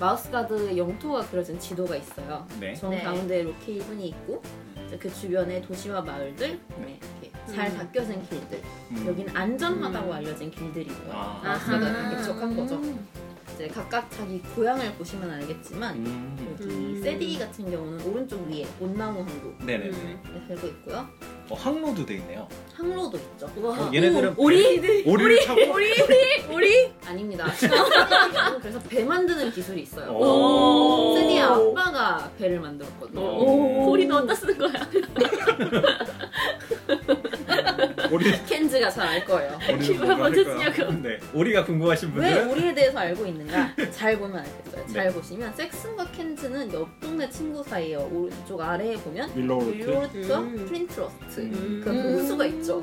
[0.00, 2.44] 마우스가드 영토가 그려진 지도가 있어요.
[2.58, 2.74] 네.
[2.74, 3.04] 정 네.
[3.04, 4.42] 가운데 로케이븐이 있고
[4.88, 7.76] 이제 그 주변에 도시와 마을들, 네, 이렇게 잘 음.
[7.76, 8.60] 닦여진 길들.
[8.90, 9.06] 음.
[9.06, 11.12] 여기는 안전하다고 알려진 길들이고요.
[11.12, 11.40] 아.
[11.44, 12.82] 마우스가드가 개척한 거죠.
[13.56, 16.58] 이제 각각 자기 고향을 보시면 알겠지만 음.
[16.60, 17.00] 여기 음.
[17.02, 19.90] 세디 같은 경우는 오른쪽 위에 온나무 항로 네네네.
[19.96, 20.44] 음.
[20.46, 21.08] 살고 있고요.
[21.48, 22.46] 어, 항로도 돼 있네요.
[22.74, 23.46] 항로도 있죠.
[23.46, 25.86] 어, 얘네들은 오리 오리를 타고 오리
[26.52, 27.46] 오리 아닙니다.
[28.60, 30.10] 그래서 배 만드는 기술이 있어요.
[30.12, 31.16] 오.
[31.16, 33.20] 세디의 아빠가 배를 만들었거든요.
[33.20, 33.90] 오.
[33.90, 34.72] 우리는 어디다 쓰는 거야?
[38.16, 39.58] 우리 켄즈가 잘 알 거예요.
[39.72, 40.92] 우리 기분 먼저 쓰냐고.
[41.02, 41.18] 네.
[41.32, 43.74] 오리가 궁금하신 왜 분들은 오리에 대해서 알고 있는가?
[43.92, 44.86] 잘 보면 알겠어요.
[44.92, 45.12] 잘 네.
[45.12, 48.08] 보시면 섹슨과 켄즈는 옆 동네 친구 사이에요.
[48.12, 50.66] 오른쪽 아래에 보면 밀로우르트 윌로르트와 음.
[50.66, 51.80] 프린트러스트 음.
[51.84, 52.82] 그 호수가 있죠.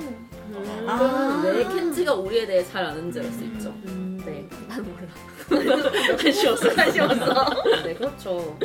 [0.88, 0.97] 아.
[0.97, 3.69] 그러면 왜 켄지가 오리에 대해 잘 아는지 알 수 있죠.
[3.88, 4.21] 음.
[4.25, 4.47] 네.
[4.69, 6.17] 난 몰라.
[6.17, 6.69] 관심 없어.
[6.73, 7.84] 관심 없어.
[7.84, 8.57] 네, 그렇죠.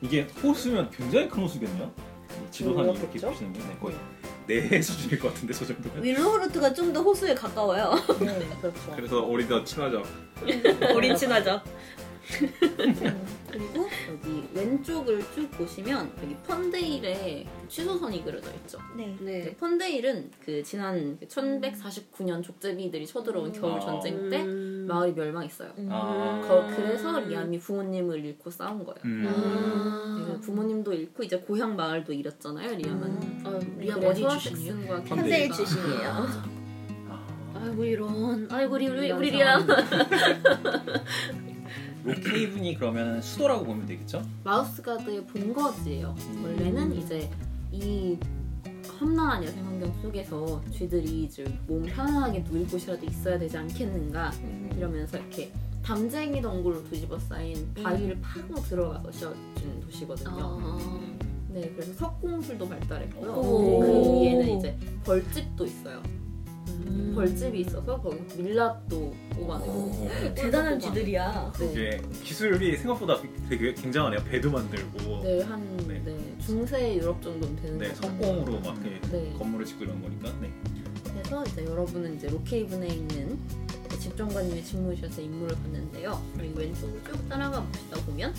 [0.00, 1.90] 이게 호수면 굉장히 큰 호수겠네요.
[2.52, 3.18] 지도상에 이렇게?
[3.26, 3.96] 보시는 분, 네, 거의
[4.46, 6.02] 네 수준일 것 같은데 저 정도면.
[6.04, 7.94] 윌로우루트가 좀 더 호수에 가까워요.
[8.20, 8.92] 네, 그렇죠.
[8.94, 10.02] 그래서 우리 더 친하죠.
[10.94, 11.60] 우린 친하죠.
[13.50, 18.78] 그리고 여기 왼쪽을 쭉 보시면 여기 펀데일에 취소선이 그려져 있죠.
[18.96, 19.16] 네.
[19.20, 19.56] 네, 네.
[19.56, 23.80] 펀데일은 그 지난 1149년 족제비들이 쳐들어온 겨울 아.
[23.80, 24.86] 전쟁 때 음.
[24.88, 25.72] 마을이 멸망했어요.
[25.90, 26.40] 아.
[26.46, 29.00] 거, 그래서 리암이 부모님을 잃고 싸운 거예요.
[29.04, 29.26] 음.
[29.28, 30.14] 아.
[30.24, 33.02] 그래서 부모님도 잃고 이제 고향 마을도 잃었잖아요, 리암은.
[33.02, 33.42] 음.
[33.44, 34.74] 어, 리암 어디 출신이에요?
[34.74, 36.08] 섹슨과 펀데일 출신이에요.
[36.08, 36.62] 아.
[37.54, 38.48] 아이고 이런.
[38.50, 39.66] 아이고 우리 우리, 우리 리암.
[42.04, 44.22] 로케이븐이 그러면 수도라고 보면 되겠죠?
[44.44, 46.14] 마우스가드의 본거지예요.
[46.18, 46.44] 음.
[46.44, 47.30] 원래는 이제
[47.70, 48.18] 이
[49.00, 54.70] 험난한 야생 환경 속에서 쥐들이 이제 몸 편안하게 누일 곳이라도 있어야 되지 않겠는가 음.
[54.76, 60.30] 이러면서 이렇게 담쟁이 덩굴로 뒤집어 쌓인 바위를 파고 들어가서 씌워진 도시거든요.
[60.40, 61.00] 어.
[61.48, 63.32] 네, 그래서 석공술도 발달했고요.
[63.32, 63.80] 오.
[63.80, 63.86] 그
[64.22, 66.02] 위에는 이제 벌집도 있어요.
[66.68, 67.12] 음.
[67.14, 71.52] 벌집이 있어서 거기 밀랍도 뽑아내고 대단한 쥐들이야.
[71.58, 74.22] 네, 이게 기술이 생각보다 되게 굉장하네요.
[74.24, 76.02] 배도 만들고, 네, 네, 한 네.
[76.04, 78.12] 네, 중세 유럽 정도는 되는 것 같아요.
[78.12, 79.32] 석공으로 막 이렇게 네.
[79.38, 80.32] 건물을 짓고 이런 거니까.
[80.40, 80.50] 네.
[81.04, 83.38] 그래서 이제 여러분은 이제 로케이븐에 있는
[83.98, 86.20] 집정관님의 집무실에서 임무를 봤는데요.
[86.36, 88.34] 그리고 왼쪽으로 쭉 따라가 보시다 보면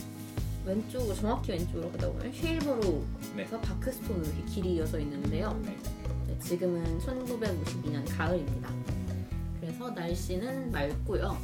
[0.66, 3.06] 왼쪽으로 정확히 왼쪽으로 가다 보면 쉐일버로에서
[3.36, 3.62] 네.
[3.62, 5.58] 바크스톤으로 이렇게 길이 이어져 있는데요.
[5.64, 5.78] 네.
[6.44, 8.70] 네, 지금은 1952년 가을입니다.
[9.62, 11.38] 그래서 날씨는 맑고요.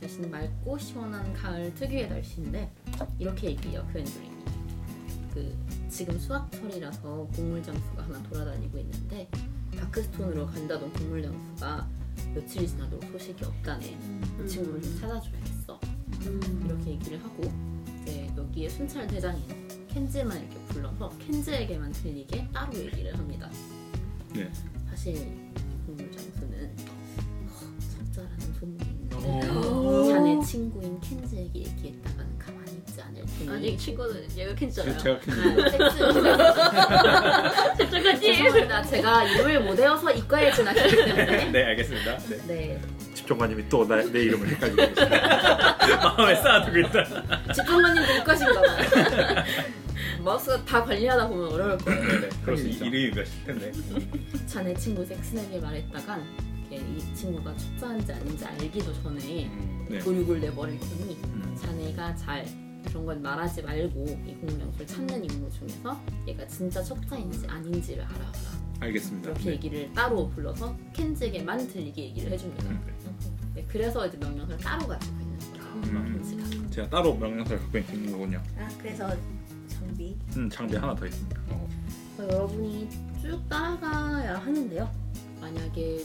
[0.00, 2.70] 대신 맑고 시원한 가을 특유의 날씨인데
[3.18, 4.30] 이렇게 얘기해요 그랜드리.
[5.34, 5.54] 그
[5.88, 9.28] 지금 수확철이라서 곡물 장수가 하나 돌아다니고 있는데
[9.78, 11.88] 다크스톤으로 간다던 곡물 장수가
[12.34, 13.98] 며칠이 지나도 소식이 없다네.
[14.38, 15.80] 그 친구를 좀 찾아줘야겠어.
[16.26, 16.62] 음.
[16.66, 17.42] 이렇게 얘기를 하고
[18.02, 19.42] 이제 여기에 순찰 대장인
[19.88, 23.50] 켄지만 이렇게 불러서 켄지에게만 들리게 따로 얘기를 합니다.
[24.34, 24.50] 네.
[24.90, 25.14] 사실
[25.86, 26.70] 국물 장수는
[27.78, 28.54] 석자라는
[28.84, 30.04] 있는데 오.
[30.08, 34.98] 자네 친구인 켄지에게 얘기했다가는 가만히 있지 않을 테니 아니 친구는 얘가 캔잖아요.
[34.98, 35.98] 제가 아, 섹스
[37.90, 38.20] 잠깐님.
[38.20, 42.18] 죄송합니다 제가 이름을 못 외워서 이과에 진학했기 때문에 네, 알겠습니다.
[42.18, 42.36] 네.
[42.46, 42.80] 네
[43.14, 45.20] 집정관님이 또 내 이름을 헷갈리고 계시네.
[46.02, 47.52] 마음에 쌓아두고 있다.
[47.52, 48.76] 집중관님도 이과신가 봐요
[50.24, 52.28] 마우스가 다 관리하다 보면 어려울 거예요 네, 네.
[52.42, 52.84] 그럴 수수 있죠.
[52.86, 52.96] 있죠.
[52.96, 53.72] 이름이 몇일 텐데.
[54.46, 56.22] 자네 친구 섹슨에게 말했다간
[56.70, 59.98] 이렇게 이 친구가 첩자한지 아닌지 알기도 전에 음, 네.
[59.98, 61.56] 교육을 내버릴 테니 음.
[61.60, 62.46] 자네가 잘
[62.86, 69.30] 그런 건 말하지 말고 이 공룡술 찾는 임무 중에서 얘가 진짜 첩자인지 아닌지를 알아봐라 알겠습니다.
[69.30, 69.50] 이렇게 네.
[69.52, 72.80] 얘기를 따로 불러서 켄즈에게만 들리게 얘기를 해줍니다 음.
[73.54, 76.20] 네, 그래서 이제 명령을 따로 가지고 있는 거예요 음.
[76.22, 78.42] 켄즈가 제가 따로 명령서를 갖고 있는 거군요.
[78.58, 79.14] 아 그래서
[79.92, 80.16] 장비.
[80.36, 81.40] 음, 장비 하나 더 있습니다.
[81.50, 81.68] 어.
[82.16, 82.88] 그래서 여러분이
[83.20, 84.90] 쭉 따라가야 하는데요
[85.40, 86.04] 만약에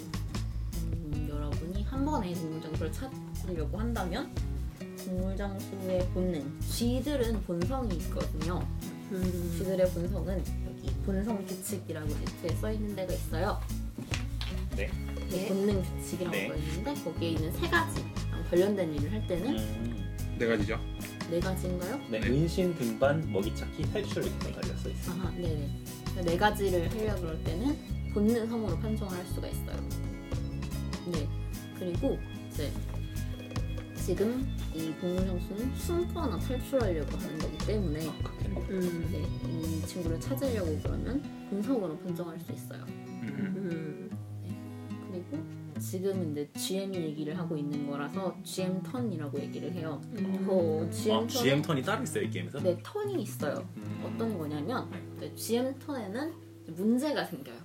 [0.83, 4.29] 음, 여러분이 한 번에 동물장수를 찾으려고 한다면
[5.05, 8.65] 동물장수의 본능 쥐들은 본성이 있거든요
[9.11, 9.53] 음.
[9.57, 13.61] 쥐들의 본성은 여기 본성 규칙이라고 밑에 써 있는 데가 있어요.
[14.75, 14.89] 네.
[15.29, 16.47] 네, 본능 규칙이라고 네.
[16.49, 18.03] 써 있는데 거기에 있는 세 가지
[18.49, 20.17] 관련된 일을 할 때는 음.
[20.37, 20.79] 네 가지죠.
[21.29, 21.99] 네 가지인가요?
[22.09, 22.27] 네, 네.
[22.27, 25.15] 은신, 등반, 먹이찾기, 탈출 이렇게 네 가지가 써 있어요.
[25.21, 25.69] 아하, 네네.
[26.25, 27.77] 네 가지를 하려고 그럴 때는
[28.13, 29.89] 본능 성으로 판정을 할 수가 있어요.
[31.11, 31.27] 네.
[31.77, 32.17] 그리고
[32.49, 32.71] 이제
[33.95, 38.07] 지금 이 공룡장수는 숨거나 탈출하려고 하는 거기 때문에
[38.69, 39.09] 음.
[39.11, 42.85] 네, 이 친구를 찾으려고 그러면 공석으로 판정할 수 있어요.
[45.87, 45.97] 음.
[45.97, 50.01] 그리고 지금 이제 GM이 얘기를 하고 있는 거라서 GM 턴이라고 얘기를 해요.
[50.47, 52.59] 어, GM 아, GM 턴이 따로 있어요 이 게임에서?
[52.59, 53.67] 네, 턴이 있어요.
[53.77, 54.03] 음.
[54.05, 56.33] 어떤 거냐면 그 GM 턴에는
[56.67, 57.57] 문제가 생겨요.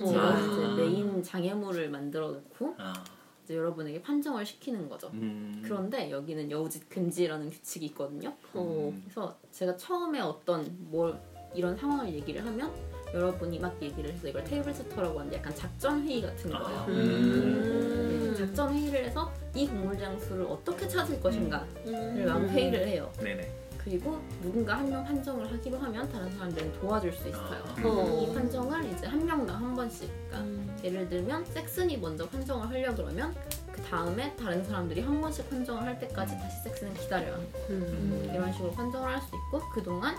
[0.00, 0.06] 어.
[0.06, 0.40] 제가 아.
[0.40, 3.04] 이제 메인 장애물을 만들어 놓고 아,
[3.44, 5.10] 이제 여러분에게 판정을 시키는 거죠.
[5.12, 5.60] 음.
[5.62, 8.34] 그런데 여기는 여우짓 금지라는 규칙이 있거든요.
[8.54, 8.92] 어.
[9.04, 11.20] 그래서 제가 처음에 어떤 뭘
[11.54, 12.72] 이런 상황을 얘기를 하면
[13.14, 16.66] 여러분이 막 얘기를 해서 이걸 테이블 세터라고 하는데 약간 작전 회의 같은 거예요.
[16.66, 18.32] 아, 음.
[18.32, 22.24] 네, 작전 회의를 해서 이 곡물 장수를 어떻게 찾을 것인가를 음.
[22.26, 23.10] 막 회의를 해요.
[23.18, 23.50] 네네.
[23.78, 27.64] 그리고 누군가 한 명 판정을 하기로 하면 다른 사람들은 도와줄 수 있어요.
[27.64, 27.82] 아.
[27.82, 28.20] 어.
[28.30, 30.10] 이 판정을 이제 한 명당 한 번씩.
[30.28, 33.34] 그러니까 예를 들면 섹슨이 먼저 판정을 하려 그러면
[33.72, 37.46] 그 다음에 다른 사람들이 한 번씩 판정을 할 때까지 다시 섹슨은 기다려야 해요.
[37.70, 38.30] 음.
[38.32, 40.14] 이런 식으로 판정을 할 수 있고 그동안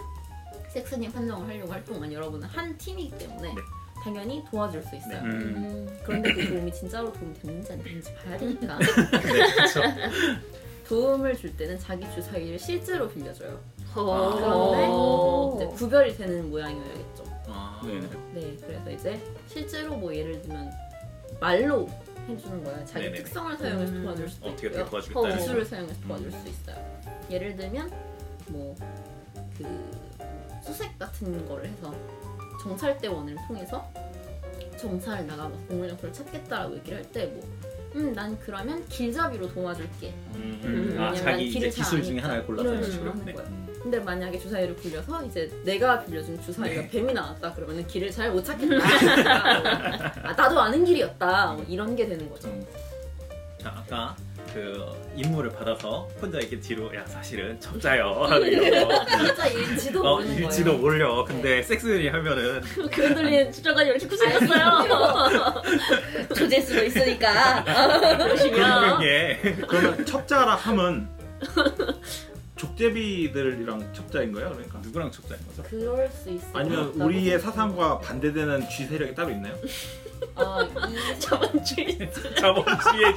[0.73, 3.61] 섹슨이 판정을 하려고 할 동안 여러분은 한 팀이기 때문에 네.
[4.03, 5.21] 당연히 도와줄 수 있어요.
[5.21, 5.99] 음.
[6.03, 8.79] 그런데 그 도움이 진짜로 도움이 됐는지 안 됐는지 봐야 되니까
[9.11, 9.81] 네, 그렇죠.
[10.87, 13.59] 도움을 줄 때는 자기 주사위를 실제로 빌려줘요.
[13.95, 15.55] 어.
[15.55, 17.23] 그런데 이제 구별이 되는 모양이어야겠죠.
[17.47, 18.09] 아, 네네.
[18.33, 20.71] 네, 그래서 이제 실제로 뭐 예를 들면
[21.39, 21.87] 말로
[22.27, 22.85] 해주는 거예요.
[22.85, 23.23] 자기 네네네.
[23.23, 24.03] 특성을 사용해서 음.
[24.03, 24.81] 도와줄 수도 어떻게 있고요.
[24.83, 25.19] 어떻게 도와주겠다.
[25.19, 25.37] 어.
[25.37, 25.65] 기술을.
[25.65, 27.01] 사용해서 도와줄 수 있어요.
[27.29, 27.91] 예를 들면
[28.47, 28.75] 뭐
[29.57, 30.00] 그
[30.63, 31.93] 수색 같은 거를 해서
[32.63, 33.89] 정찰대원을 통해서
[34.77, 37.41] 정찰을 나가서 공물장소를 찾겠다라고 얘기를 할 때 뭐
[37.93, 40.13] 음, 난 그러면 길잡이로 도와줄게.
[40.35, 40.61] 음.
[40.63, 40.97] 음.
[40.97, 42.19] 아 자기 이제 기술 중에.
[42.19, 43.11] 하나를 골라서 식으로.
[43.11, 43.33] 하는 네.
[43.33, 43.49] 거예요.
[43.83, 46.89] 근데 만약에 주사위를 굴려서 이제 내가 빌려준 주사위가 네.
[46.89, 48.75] 뱀이 나왔다 그러면 길을 잘 못 찾겠다.
[50.23, 51.51] 아, 나도 아는 길이었다.
[51.53, 52.47] 뭐 이런 게 되는 거죠.
[52.47, 52.65] 음.
[53.59, 54.15] 자 아까
[54.53, 54.85] 그
[55.15, 60.81] 임무를 받아서 혼자 이렇게 뒤로 야 사실은 첩자요 이러고 진짜 일지도 어 모르는 일지도 거예요.
[60.81, 65.61] 몰려 근데 섹스들이 하면은 그 흔들리는 추적관이 이렇게 구슬했어요.
[66.35, 67.63] 조질 수도 있으니까.
[68.17, 68.97] 그러시면.
[68.97, 71.07] 그게 그러면 첩자라 함은
[72.55, 74.49] 족제비들이랑 첩자인 거예요?
[74.51, 75.63] 그러니까 누구랑 첩자인 거죠?
[75.63, 76.51] 그럴 수 있어요.
[76.53, 79.55] 아니면 우리의 사상과 반대되는 G 세력이 따로 있나요?
[80.35, 81.97] 아, 이 자본주의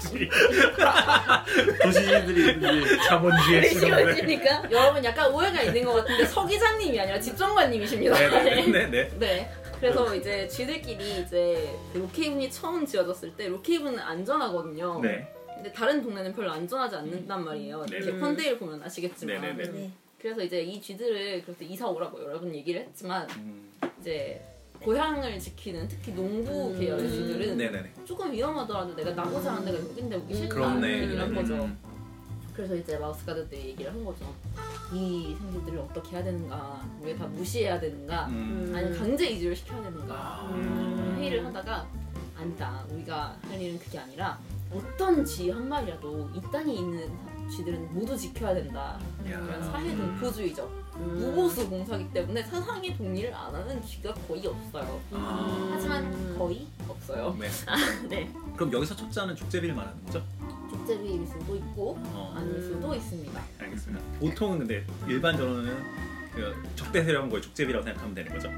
[0.00, 0.28] 주의
[1.82, 4.70] 도시들이 자본주의 시간이니까.
[4.70, 8.18] 여러분 약간 오해가 있는 것 같은데 서 기자님이 아니라 집정관님이십니다.
[8.18, 9.50] 네네네 네.
[9.80, 15.00] 그래서 이제 쥐들끼리 이제 그 로케이븐이 처음 지어졌을 때 로케이븐은 안전하거든요.
[15.02, 17.86] 네 근데 다른 동네는 별로 안전하지 않는단 말이에요.
[17.90, 17.96] 네.
[17.98, 19.40] 이렇게 펀데일 보면 아시겠지만.
[19.40, 19.70] 네네네.
[19.72, 19.90] 네.
[20.20, 24.42] 그래서 이제 이 쥐들을 그래서 이사 오라고 여러 번 얘기를 했지만 음, 이제
[24.85, 26.78] 고향을 지키는 특히 농부 음.
[26.78, 31.35] 계열의 쥐들은 네네네 조금 위험하더라도 내가 나고자 하는 데가 여긴데 오기 싫다 그렇네 얘기를 한
[31.35, 31.55] 거죠.
[31.55, 31.78] 음.
[32.55, 34.32] 그래서 이제 마우스 가드들이 얘기를 한 거죠.
[34.93, 38.72] 이 생쥐들을 어떻게 해야 되는가, 우리가 다 무시해야 되는가, 음.
[38.74, 41.16] 아니면 강제 이주를 시켜야 되는가 아.
[41.18, 41.89] 회의를 하다가
[42.37, 42.85] 아니다.
[42.91, 44.39] 우리가 할 일은 그게 아니라
[44.72, 47.11] 어떤 쥐 한 마리라도 이 땅에 있는
[47.49, 48.99] 쥐들은 모두 지켜야 된다.
[49.26, 49.38] 야.
[49.40, 51.18] 이런 사회 동포주의적 음.
[51.18, 55.01] 무보수 공사기 때문에 사상의 동의를 안 하는 쥐가 거의 없어요.
[55.12, 55.70] 아.
[55.72, 57.36] 하지만 거의 없어요.
[57.38, 57.49] 네.
[58.09, 58.32] 네.
[58.57, 60.22] 그럼 여기서 첩자는 족제비를 말하는 거죠?
[60.70, 62.34] 족제비일 수도 있고 어.
[62.36, 63.42] 아닐 수도 있습니다.
[63.61, 64.05] 알겠습니다.
[64.20, 65.76] 보통은 근데 일반적으로는
[66.34, 68.51] 그 적대 세력은 거의 족제비라고 생각하면 되는 거죠?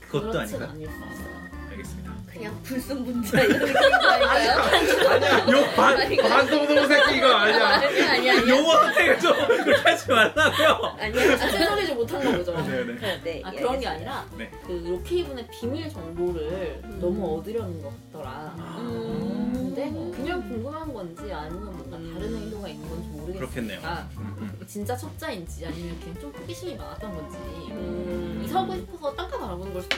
[0.00, 0.70] 그것도 아닌가?
[0.70, 1.34] 않을 수 있어요.
[1.70, 2.13] 알겠습니다.
[2.34, 5.52] 그냥 불순분자 이런 느낌인 거 아닌가요?
[5.52, 5.96] 요 반,
[6.28, 8.48] 반동동 새끼 이거 아니야 아니야, 아니야, 아니야.
[8.48, 10.96] 용어 선택을 좀 그렇게 하지 말라고요.
[10.98, 11.32] 아니야.
[11.32, 12.52] 아, 최소리지 못한 거죠.
[12.66, 13.20] 네네.
[13.22, 13.42] 네.
[13.44, 13.86] 아 예, 그런 게.
[13.86, 14.50] 아니라 네.
[14.66, 16.98] 그 로케이븐의 비밀 정보를 음.
[17.00, 18.54] 너무 얻으려는 것 같더라.
[18.78, 19.52] 음.
[19.54, 19.84] 근데
[20.16, 22.14] 그냥 궁금한 건지 아니면 뭔가 음.
[22.14, 23.08] 다른 의도가 있는 건지
[23.38, 23.78] 그렇겠네요.
[23.80, 24.66] 모르겠으니까 음, 음.
[24.66, 27.36] 진짜 첩자인지 아니면 그냥 좀 호기심이 많았던 건지
[27.70, 28.43] 음.
[28.54, 29.96] 이사 오고 싶어서 땅값 알아보는 걸 수도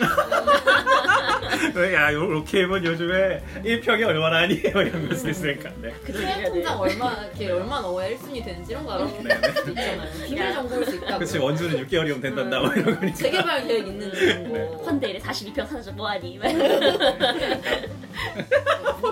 [1.66, 1.94] 있어요.
[1.94, 4.70] 야, 요 로케이븐 요즘에 1평이 얼마나 아니에요?
[4.80, 5.70] 이런 걸수 있으니까.
[5.82, 5.92] 네.
[6.06, 10.10] 트레 통장 얼마 이렇게 얼마 넣어야 1순위 되는지 이런 거 알아보는 수도 있잖아요.
[10.26, 11.18] 비밀 정보일 수 있다고.
[11.18, 12.60] 그치, 원주는 6개월이면 된단다.
[12.60, 13.16] 뭐 이런 거니까.
[13.18, 14.84] 재개발 계획 있는지 이런 거.
[14.84, 16.38] 펀데일에 42평 사서 뭐하니?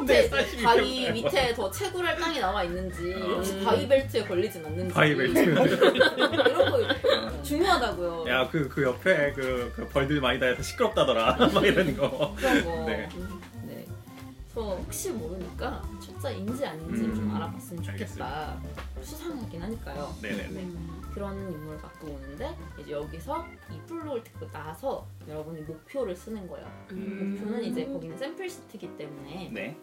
[0.01, 1.15] 밑에 42 바위 평.
[1.15, 3.65] 밑에 더 채굴할 땅이 나와 있는지 혹시 음.
[3.65, 5.39] 바위 벨트에 걸리진 않는지 바위 벨트.
[5.39, 8.25] 이런 거 중요하다고요.
[8.29, 11.37] 야, 그, 그 옆에 그, 그 벌들 많이 다녀서 시끄럽다더라.
[11.53, 12.35] 막 이런 거.
[12.37, 12.71] 그런 거.
[12.87, 13.09] 네.
[13.67, 13.87] 네.
[14.55, 18.61] 그래서 혹시 모르니까 출자인지 아닌지 좀 음, 알아봤으면 좋겠다.
[19.03, 20.15] 수상하긴 하니까요.
[20.23, 20.63] 네네네.
[20.63, 26.67] 음, 그런 인물을 갖고 오는데 이제 여기서 이 플로를 듣고 나서 여러분이 목표를 쓰는 거예요.
[26.93, 27.37] 음.
[27.41, 29.77] 목표는 이제 거기는 샘플 시트이기 때문에 네.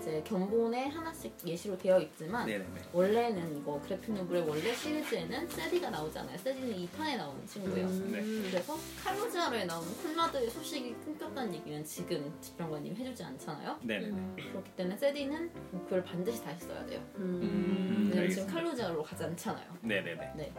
[0.00, 2.80] 이제 견본에 하나씩 예시로 되어 있지만 네네네.
[2.92, 6.38] 원래는 이거 그래픽 노블의 원래 시리즈에는 세디가 나오잖아요.
[6.38, 7.88] 세디는 2탄에 나오는 친구예요.
[7.88, 8.22] 네.
[8.50, 13.78] 그래서 칼로지아로에 나오는 콜라드의 소식이 끊겼다는 얘기는 지금 집정관님 해주지 않잖아요.
[13.82, 14.34] 네네네.
[14.52, 17.00] 그렇기 때문에 세디는 목표를 반드시 다시 써야 돼요.
[17.16, 18.46] 음, 왜냐면 지금.
[18.48, 19.66] 칼로지아로 가지 않잖아요.
[19.82, 20.32] 네네네.
[20.36, 20.52] 네.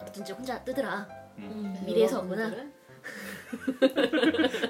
[0.00, 1.08] 어쩐지 혼자 뜨더라.
[1.38, 1.74] 음.
[1.86, 2.50] 미래에서 왔구나.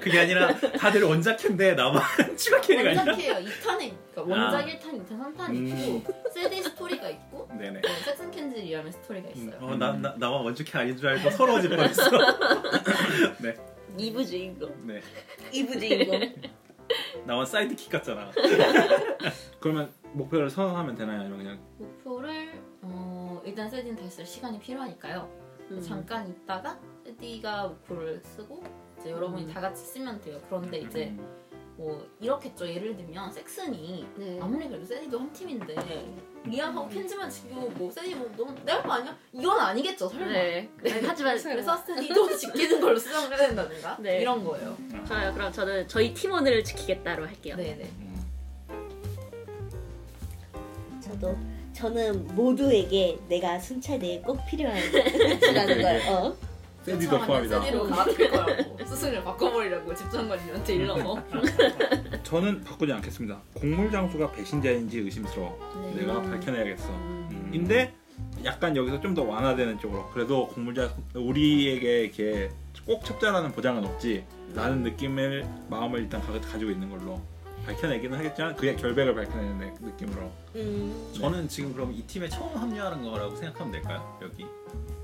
[0.01, 2.01] 그게 아니라 다들 원작캔데 나만
[2.37, 3.03] 추가 캐릭 아니라.
[3.03, 3.33] 원작해요.
[3.35, 4.65] 2탄에 그러니까 원작 아.
[4.65, 5.67] 1탄, 2탄, 3탄 음.
[5.67, 7.81] 있고 세디 스토리가 있고 네네.
[7.81, 9.57] 네, 섹슨 캔즐이라는 스토리가 있어요.
[9.61, 12.01] 어, 나, 나, 나만 원작캐 아닌 줄 알고 서러워질 뻔했어.
[13.39, 13.53] 네.
[13.97, 14.87] 2부 주인공.
[14.87, 15.01] 네.
[15.51, 16.19] 2부 주인공.
[17.25, 18.31] 나만 sidekick 같잖아.
[19.59, 21.21] 그러면 목표를 선언하면 되나요?
[21.21, 25.40] 아니면 그냥 목표를 어, 일단 다시 쓸 시간이 필요하니까요.
[25.75, 25.81] 음.
[25.81, 28.63] 잠깐 있다가 세디가 목표를 쓰고
[28.99, 29.53] 이제 여러분이 음.
[29.53, 30.39] 다 같이 쓰면 돼요.
[30.47, 31.15] 그런데 이제
[31.77, 32.67] 뭐 이렇겠죠.
[32.67, 34.39] 예를 들면 섹슨이 네.
[34.39, 35.75] 아무리 그래도 세디도 한 팀인데
[36.43, 39.17] 리암하고 켄지만 지키고 뭐 세디 뭐 너무 내할 거 아니야?
[39.33, 40.07] 이건 아니겠죠.
[40.09, 40.27] 설마.
[40.27, 40.69] 네.
[40.83, 44.21] 아니, 하지만 그래서 세디도 지키는 걸로 수정을 해야 된다든가 네.
[44.21, 44.77] 이런 거예요.
[45.07, 45.33] 좋아요.
[45.33, 47.55] 그럼 저는 저희 팀원을 지키겠다로 할게요.
[47.55, 47.83] 네네.
[47.83, 48.11] 음.
[51.01, 51.35] 저도
[51.73, 54.77] 저는 모두에게 내가 순찰대에 꼭 필요한
[55.53, 56.01] 라는 걸.
[56.09, 56.35] 어.
[56.83, 57.61] 세디도 포함이다.
[57.61, 61.23] 세디로 갈아탈 거라고 스승을 바꿔버리라고 집장관님한테 일러서.
[62.23, 63.39] 저는 바꾸지 않겠습니다.
[63.53, 65.93] 곡물 장수가 배신자인지 의심스러워.
[65.95, 66.01] 네.
[66.01, 66.89] 내가 밝혀내야겠어.
[66.89, 67.51] 음.
[67.53, 67.93] 인데
[68.43, 72.49] 약간 여기서 좀 더 완화되는 쪽으로 그래도 곡물자 우리에게 이렇게
[72.85, 74.23] 꼭 첩자라는 보장은 없지
[74.55, 77.21] 라는 느낌을 마음을 일단 가, 가지고 있는 걸로
[77.65, 81.11] 밝혀내기는 하겠지만 그의 결백을 밝혀내는 느- 느낌으로 음.
[81.15, 84.19] 저는 지금 그럼 이 팀에 처음 합류하는 거라고 생각하면 될까요?
[84.21, 84.45] 여기.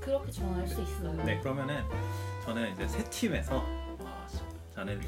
[0.00, 1.12] 그렇게 정할 수 있어요.
[1.24, 1.82] 네, 그러면은
[2.44, 3.56] 저는 이제 새 팀에서
[4.00, 4.26] 와,
[4.74, 5.00] 저는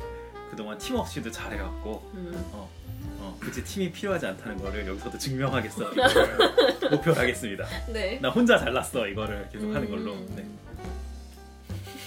[0.50, 2.32] 그동안 팀워크도 잘해갖고 음.
[2.52, 2.68] 어,
[3.18, 5.90] 어, 굳이 팀이 필요하지 않다는 거를 여기서도 증명하겠어.
[6.90, 7.66] 목표로 하겠습니다.
[7.88, 8.18] 네.
[8.20, 9.90] 나 혼자 잘났어 이거를 계속 하는 음.
[9.90, 10.14] 걸로.
[10.36, 10.46] 네.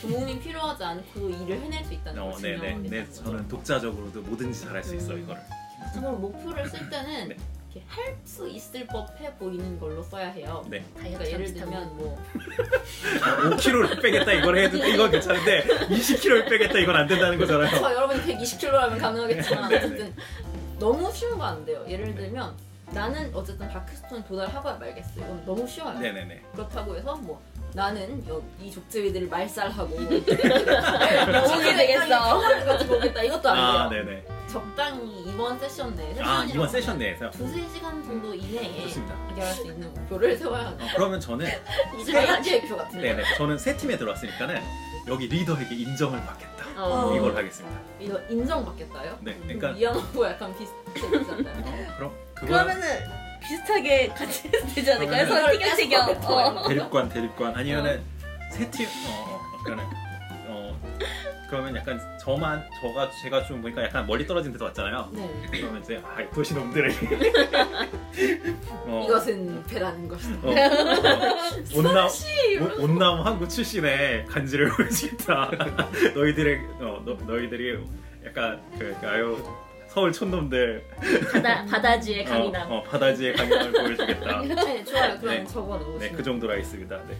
[0.04, 3.10] 부모님 필요하지 않고 일을 해낼 수 있다는 어, 걸 네, 네, 네.
[3.12, 5.24] 저는 독자적으로도 뭐든지 잘할 수 있어 음.
[5.24, 5.42] 이거를.
[5.94, 7.38] 참고로 목표를 쓸 때는 네.
[7.74, 10.64] 이렇게 할 수 있을 법해 보이는 걸로 써야 해요.
[10.70, 10.84] 네.
[10.96, 12.20] 그러니까 예를 들면 뭐
[13.14, 17.70] 5kg를 빼겠다 이걸 해도 이건 괜찮은데 20kg를 빼겠다 이건 안 된다는 거잖아요.
[17.80, 20.16] 저 여러분이 120kg라면 가능하겠지만 네, 네, 어쨌든
[20.80, 21.84] 너무 쉬운 거 안 돼요.
[21.88, 22.54] 예를 들면
[22.92, 25.10] 나는 어쨌든 다크스톤 도달하고야 말겠어.
[25.18, 25.98] 이건 너무 쉬워요.
[26.00, 26.42] 네네네.
[26.54, 27.42] 그렇다고 해서 뭐
[27.76, 30.26] 나는 여, 이 족제비들을 말살하고 도움이
[31.76, 32.40] 되겠어.
[32.66, 34.06] 가지고 오겠다 이것도 안 아, 돼요.
[34.06, 34.26] 네네.
[34.48, 39.16] 적당히 이번 세션 내에 아 이번 세션 내에서 두세 시간 정도 이내에 좋습니다.
[39.30, 40.94] 해결할 수 있는 목표를 세워야 어, 합니다.
[40.96, 41.48] 그러면 저는
[42.12, 43.02] 자기 계획표 같은 거.
[43.02, 44.62] 네네 저는 새 팀에 들어왔으니까는
[45.08, 46.54] 여기 리더에게 인정을 받겠다.
[46.78, 47.16] 어.
[47.16, 47.80] 이걸 하겠습니다.
[48.00, 49.18] 이거 인정받겠다요?
[49.22, 51.64] 네, 그럼 그러니까 이하고 약간 비슷하잖아요.
[51.66, 55.28] 어, 그럼 그거 그러면은 비슷하게 같이 해도 되지 않을까요?
[55.28, 56.26] 서로 티격태격.
[56.30, 56.68] 어.
[56.68, 58.02] 대립관 대립관 아니면은
[58.52, 59.86] 새 팀, 어, 어, 그러면
[60.48, 60.80] 어
[61.50, 65.10] 그러면 약간 저만 저가 제가 좀 보니까 약간 멀리 떨어진 데서 왔잖아요.
[65.14, 65.30] 네.
[65.52, 67.32] 그러면 이제 아, 도시 놈들에게
[68.86, 70.40] 어, 이것은 배라는 것이다.
[70.48, 71.36] 어, 어,
[71.76, 72.08] 온남
[72.62, 75.52] 온- 온남 한국 출신의 간지를 보여주겠다.
[76.16, 77.80] 너희들의 어, 너, 너희들이
[78.26, 79.38] 약간 그 아유
[79.94, 80.84] 서울 촌놈들
[81.32, 82.72] 바다 바다지의 강인함.
[82.72, 84.42] 어, 어, 바다지의 강인함을 보여주겠다.
[84.66, 85.20] 네, 좋아요.
[85.20, 85.46] 그럼 네.
[85.46, 86.00] 적어 놓으시면.
[86.00, 86.98] 네, 그 정도로 하겠습니다.
[87.08, 87.16] 네.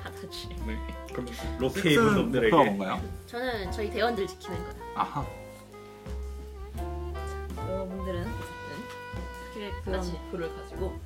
[0.00, 0.48] 바다지.
[0.64, 0.78] 네.
[1.12, 1.26] 그럼
[1.58, 3.02] 로케 입은 놈들에게 목표가 뭔가요?
[3.26, 4.78] 저는 저희 대원들 지키는 거다.
[4.94, 5.26] 아하
[7.68, 8.24] 여러분들은
[9.50, 10.12] 어쨌든 그런.
[10.12, 10.96] 목표를 가지고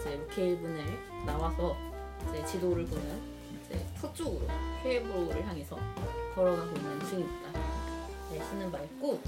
[0.00, 0.84] 이제 케이븐을
[1.26, 1.76] 나와서
[2.30, 3.20] 이제 지도를 보면
[3.66, 4.46] 이제 서쪽으로
[4.82, 5.78] 케이브로를 향해서
[6.34, 7.60] 걸어가고 있는 중입니다.
[8.32, 9.20] 네, 쓰는 바 있고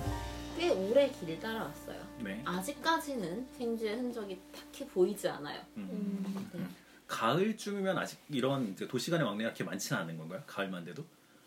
[0.61, 1.99] 꽤 오래 길을 따라왔어요.
[2.23, 2.43] 네.
[2.45, 5.59] 아직까지는 생쥐의 흔적이 딱히 보이지 않아요.
[5.79, 6.51] 음.
[6.53, 6.61] 네.
[7.07, 10.43] 가을쯤이면 아직 이런 이제 도시간의 왕래가 그렇게 많지는 않은 건가요?
[10.47, 11.03] 가을만 돼도?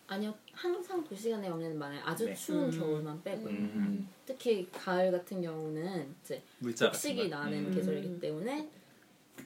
[0.07, 2.01] 아니요, 항상 도시간의 왕래는 많아요.
[2.03, 2.33] 아주 네.
[2.33, 2.79] 추운 음.
[2.79, 3.49] 겨울만 빼고요.
[3.49, 4.09] 음.
[4.25, 7.35] 특히 가을 같은 경우는 이제 물자 같은 폭식이 거.
[7.37, 7.71] 나는 음.
[7.75, 8.67] 계절이기 때문에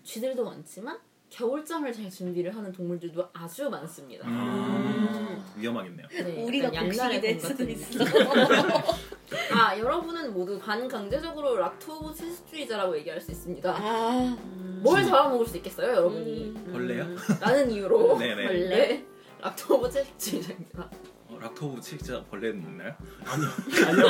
[0.05, 0.97] 쥐들도 많지만
[1.30, 4.28] 겨울잠을 잘 준비를 하는 동물들도 아주 많습니다.
[4.28, 5.44] 음.
[5.58, 6.08] 위험하겠네요.
[6.10, 8.04] 네, 우리가 양날의 될검 수도 같은 있어.
[9.54, 13.76] 아 여러분은 모두 반강제적으로 lacto-ovo 채식주의자라고 얘기할 수 있습니다.
[13.78, 14.38] 아.
[14.82, 16.54] 뭘 잡아먹을 수 있겠어요, 여러분이?
[16.56, 16.70] 음.
[16.72, 17.08] 벌레요?
[17.42, 18.46] 라는 이유로 네네.
[18.46, 19.06] 원래
[19.41, 20.90] lacto-ovo 채식주의자입니다.
[21.38, 22.94] 어, 닥터우 진짜 벌레는 있나요?
[23.26, 23.48] 아니요
[23.88, 24.08] 아니요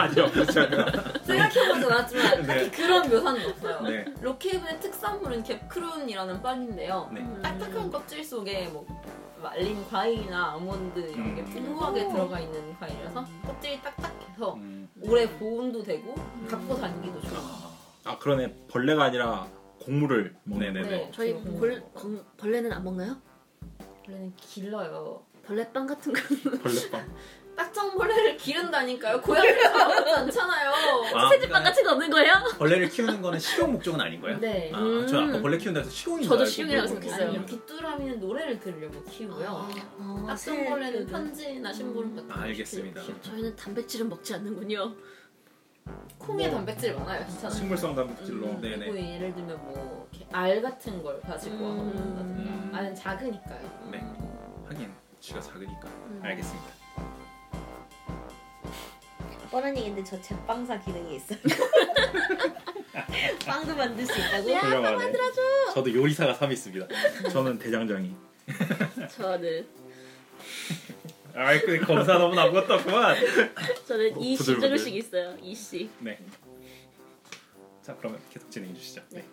[0.00, 0.86] 아니요 그렇지 않아요.
[1.24, 2.46] 생각해보진 않았지만 네.
[2.46, 3.80] 딱히 그런 묘사는 없어요.
[3.82, 4.04] 네.
[4.20, 7.10] 로케이븐의 특산물은 캡크룬이라는 빵인데요.
[7.12, 7.26] 네.
[7.42, 8.86] 딱딱한 껍질 속에 뭐
[9.42, 11.46] 말린 과일이나 아몬드 이런 게 음.
[11.46, 14.88] 풍부하게 들어가 있는 과일이라서 껍질이 딱딱해서 음.
[15.02, 16.14] 오래 보온도 되고
[16.48, 17.40] 갖고 다니기도 좋아요.
[17.42, 19.46] 아, 아 그러네 벌레가 아니라
[19.82, 20.88] 곡물을 먹는 네 네네.
[20.98, 21.10] 거네.
[21.14, 21.56] 저희 음.
[21.58, 23.16] 벌, 건- 벌레는 안 먹나요?
[24.06, 25.22] 원래는 길러요.
[25.46, 26.20] 벌레빵 같은 거.
[26.62, 27.14] 벌레빵.
[27.54, 29.20] 딱정벌레를 기른다니까요.
[29.20, 30.70] 고양이를 먹지 않잖아요.
[31.14, 32.32] 아, 세제빵 같은 거 없는 거예요?
[32.58, 34.40] 벌레를 키우는 거는 식용 목적은 아닌 거예요?
[34.40, 34.72] 네.
[34.74, 35.42] 아, 저 아까 음.
[35.42, 37.46] 벌레 키운다 해서 식용인 저도 줄 알고 식용이라고 생각했어요.
[37.46, 39.68] 귀뚜라미는 노래를 들으려고 키우고요.
[39.98, 43.00] 어, 딱정벌레는 새- 편지나 심부름 같은 아, 거 알겠습니다.
[43.02, 43.22] 키우죠.
[43.22, 44.92] 저희는 단백질은 먹지 않는군요.
[46.18, 47.26] 콩에 단백질 많아요.
[47.26, 47.50] 괜찮아요.
[47.50, 48.46] 식물성 단백질로.
[48.46, 48.76] 음, 네네.
[48.78, 51.78] 그리고 예를 들면 뭐 이렇게 알 같은 걸 가지고 음.
[51.78, 52.70] 한다든가 음.
[52.74, 53.88] 알은 작으니까요.
[53.90, 53.98] 네.
[54.66, 55.88] 하긴 쥐가 작으니까.
[55.88, 56.20] 음.
[56.22, 56.68] 알겠습니다.
[59.50, 61.38] 뻔한 얘기인데 저 제빵사 기능이 있어요.
[63.46, 64.48] 빵도 만들 수 있다고?
[64.48, 65.12] 훌륭하네.
[65.74, 66.86] 저도 요리사가 3 있습니다.
[67.30, 68.16] 저는 대장장이.
[69.10, 69.66] 저는
[71.34, 73.16] 아이 그 검사 너무 아무것도 없구만.
[73.86, 74.68] 저는 어, 이씨 부들부들.
[74.78, 75.36] 조금씩 있어요.
[75.42, 75.90] 이 씨.
[76.00, 76.18] 네.
[77.82, 79.02] 자 그러면 계속 진행해 주시죠.
[79.10, 79.24] 네.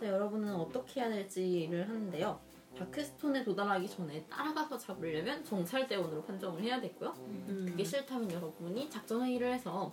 [0.00, 2.40] 자, 여러분은 어떻게 해야 될지를 하는데요.
[2.78, 7.14] 다크스톤에 도달하기 전에 따라가서 잡으려면 정찰대원으로 판정을 해야 되고요.
[7.18, 7.66] 음.
[7.68, 9.92] 그게 싫다면 여러분이 작전 회의를 해서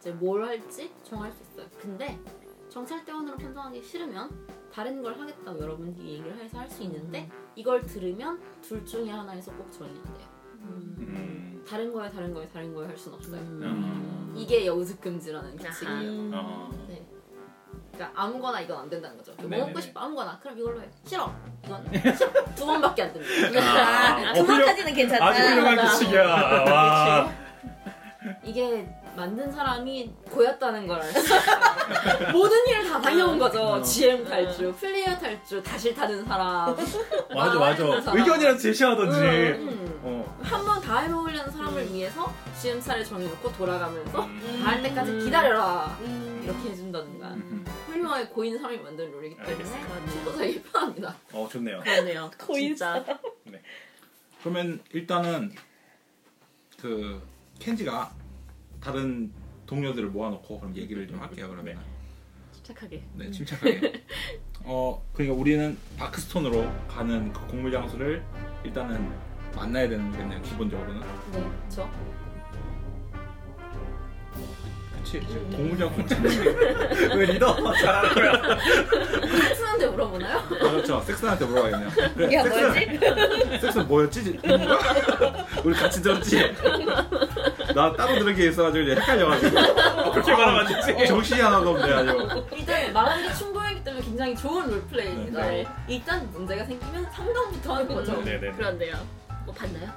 [0.00, 1.66] 이제 뭘 할지 정할 수 있어요.
[1.78, 2.18] 근데
[2.70, 8.84] 정찰대원으로 판정하기 싫으면 다른 걸 하겠다고 여러분들이 얘기를 해서 할 수 있는데 이걸 들으면 둘
[8.86, 10.31] 중에 하나에서 꼭 정해야 돼요.
[10.62, 10.94] 음.
[10.98, 11.64] 음.
[11.68, 13.40] 다른 거에 다른 거에 다른 거에 할 수는 없어요.
[13.40, 14.32] 음.
[14.36, 16.00] 이게 여우슥 금지라는 규칙이에요.
[16.10, 16.30] 음.
[16.34, 16.70] 어.
[16.88, 17.04] 네.
[17.92, 19.32] 그러니까 아무거나 이건 안 된다는 거죠.
[19.36, 19.66] 뭐 네네네.
[19.66, 20.88] 먹고 싶어 아무거나 그럼 이걸로 해.
[21.04, 21.32] 싫어.
[21.64, 21.84] 이건.
[22.56, 23.60] 두 번밖에 안 됩니다.
[23.60, 25.26] 아, 두 어, 훌륭- 번까지는 괜찮다.
[25.26, 26.24] 아주 훌륭한 규칙이야.
[26.26, 27.32] 와.
[28.44, 31.00] 이게 만든 사람이 고였다는 걸.
[32.32, 33.62] 모든 일을 다 다녀온 거죠.
[33.62, 33.82] 어.
[33.82, 36.74] GM 탈주, 플레이어 탈주, 다 싫다는 사람.
[37.34, 38.00] 맞아 맞아.
[38.00, 38.18] 사람.
[38.18, 39.18] 의견이라도 제시하던지.
[39.18, 40.00] 음.
[40.02, 40.38] 어.
[40.42, 44.60] 한번 다 해보려는 사람을 위해서 GM 차를 정해놓고 돌아가면서 음.
[44.64, 45.96] 다할 때까지 기다려라.
[46.00, 46.40] 음.
[46.44, 47.28] 이렇게 해준다든가.
[47.28, 47.64] 음.
[47.86, 50.06] 훌륭하게 고인 사람이 만든 룰이기 때문에 알겠습니다.
[50.10, 51.14] 친구들이 편합니다.
[51.32, 51.80] 어 좋네요.
[51.80, 52.30] 그러네요.
[52.38, 53.04] 고인 진짜.
[54.40, 55.52] 그러면 일단은
[56.80, 57.22] 그
[57.60, 58.10] 켄지가
[58.82, 59.30] 다른
[59.66, 61.48] 동료들을 모아놓고 그럼 얘기를 좀 할게요.
[61.50, 61.78] 그러면
[62.52, 63.02] 침착하게.
[63.14, 64.04] 네 침착하게.
[64.64, 68.22] 어 그러니까 우리는 다크스톤으로 가는 그 곡물 장소를
[68.64, 69.10] 일단은
[69.54, 70.42] 만나야 되는 거겠네요.
[70.42, 71.00] 기본적으로는.
[71.00, 71.06] 네,
[71.60, 71.90] 그렇죠.
[74.96, 75.20] 그치?
[75.26, 76.30] 지금 곡물 장소 찾는
[77.08, 78.58] 게왜 리더 잘하는 거야?
[79.48, 80.38] 섹스한테 물어보나요?
[80.38, 81.00] 아, 그렇죠.
[81.00, 81.90] 섹스한테 물어봐야겠네요.
[82.14, 83.60] 그래, 야 섹스, 뭐지?
[83.60, 84.40] 섹스 뭐였지?
[85.64, 86.38] 우리 같이 들었지?
[87.74, 91.06] 나 따로 들은 게 있어가지고 이제 헷갈려가지고 그렇게 말하면 안 되지.
[91.06, 92.46] 정신이 하나도 없네 아주.
[92.52, 95.40] 일단 말하기가 충분하기 때문에 굉장히 좋은 롤플레이입니다.
[95.46, 95.66] 네.
[95.88, 98.22] 일단 문제가 생기면 상담부터 하는 거죠.
[98.22, 98.52] 네네.
[98.52, 98.94] 그런데요.
[99.44, 99.90] 뭐 봤나요?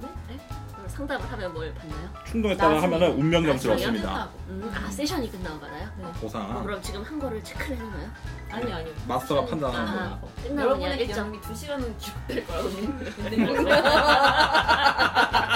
[0.00, 0.08] 네?
[0.28, 0.38] 네?
[0.74, 2.08] 그럼 상담을 하면 뭘 봤나요?
[2.26, 2.94] 충동했다가 나중에.
[2.94, 4.12] 하면은 운명 점수를 나중에 없습니다.
[4.12, 4.30] 끝나고.
[4.48, 5.88] 음, 아 세션이 끝나고 받아요?
[6.00, 6.62] 어, 보상.
[6.64, 8.08] 그럼 지금 한 거를 체크를 해놓나요?
[8.52, 8.94] 아니 아니요.
[9.08, 10.20] 마스터가 판단하는 아, 거야.
[10.44, 10.58] 끝나고 그냥
[10.92, 11.32] 여러분의 일정.
[11.32, 13.82] 기억이 2시간은 기록될 거라고 믿는 거예요.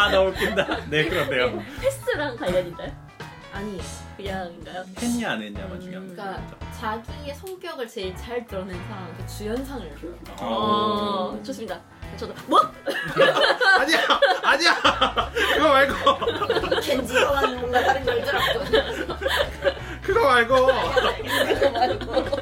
[0.00, 0.86] 아 너무 웃긴다.
[0.88, 1.62] 네 그런데요.
[1.80, 2.90] 패스랑 관련인가요?
[3.52, 3.78] 아니,
[4.16, 4.84] 그냥인가요?
[4.98, 6.14] 했냐 안 했냐만 음, 중요한 거.
[6.14, 6.42] 그러니까
[6.78, 10.14] 자기의 성격을 제일 잘 드러낸 사람한테 주연상을 줘요.
[10.38, 11.78] 어, 좋습니다.
[12.16, 12.60] 저도 뭐?
[13.78, 13.98] 아니야,
[14.42, 14.74] 아니야.
[15.54, 19.16] 그거 말고, 켄지와는 뭔가 다른 걸 들었거든요.
[20.02, 20.66] 그거 말고.
[20.66, 22.36] 그거 말고.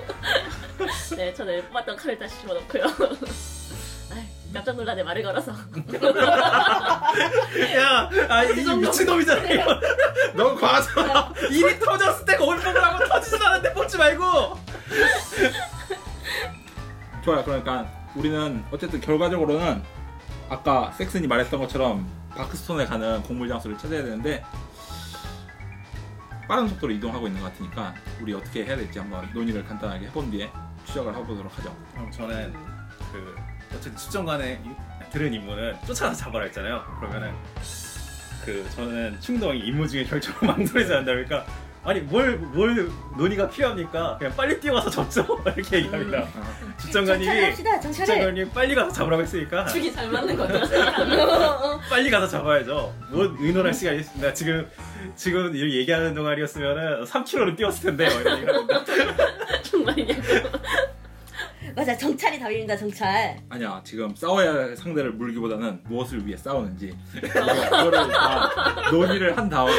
[1.16, 2.84] 네, 저는 뽑았던 칼을 다시 집어넣고요.
[4.48, 5.52] 아이, 깜짝 놀라네 말을 걸어서.
[5.52, 5.56] 야,
[8.28, 9.80] 아, 이 미친놈이잖아, 이거.
[10.34, 11.32] 너무 과하잖아.
[11.50, 14.58] 일이 터졌을 때 거울 뽑으라고 터지진 않았는데 뽑지 말고.
[17.24, 17.44] 좋아요.
[17.44, 19.82] 그러니까 우리는 어쨌든 결과적으로는
[20.48, 24.42] 아까 섹슨이 말했던 것처럼 바크스톤에 가는 곡물 장소를 찾아야 되는데
[26.48, 30.50] 빠른 속도로 이동하고 있는 것 같으니까 우리 어떻게 해야 될지 한번 논의를 간단하게 해본 뒤에
[30.86, 31.76] 추적을 해보도록 하죠.
[31.92, 32.54] 그럼 저는
[33.12, 33.36] 그
[33.74, 33.96] 어쨌든
[34.64, 36.82] 이- 들은 임무는 쫓아서 잡아라 했잖아요.
[37.00, 37.32] 그러면은
[38.44, 41.46] 그 저는 충동이 임무 중에 결정을 망설이지 않는다 그러니까
[41.84, 44.16] 아니 뭘 뭘 논의가 필요합니까?
[44.18, 45.24] 그냥 빨리 뛰어가서 접죠.
[45.56, 46.26] 이렇게 얘기합니다.
[46.92, 47.80] 정찰합시다.
[47.80, 47.92] 정찰해.
[48.06, 50.60] 집정관님 빨리 가서 잡으라고 했으니까 죽이 잘 맞는 거죠.
[51.88, 52.94] 빨리 가서 잡아야죠.
[53.10, 54.34] 뭐 의논할 시간이 있습니다.
[54.34, 54.68] 지금
[55.16, 58.84] 지금 이 얘기하는 동안이었으면은 3km를 뛰었을 텐데 뭐 이런 얘기를 합니다.
[59.62, 60.22] 정말이냐고.
[61.74, 61.92] 맞아.
[61.92, 62.76] 자 정찰이 답입니다.
[62.76, 63.36] 정찰.
[63.48, 69.72] 아니야 지금 싸워야 할 상대를 물기보다는 무엇을 위해 싸우는지 그거를 다 논의를 한 다음에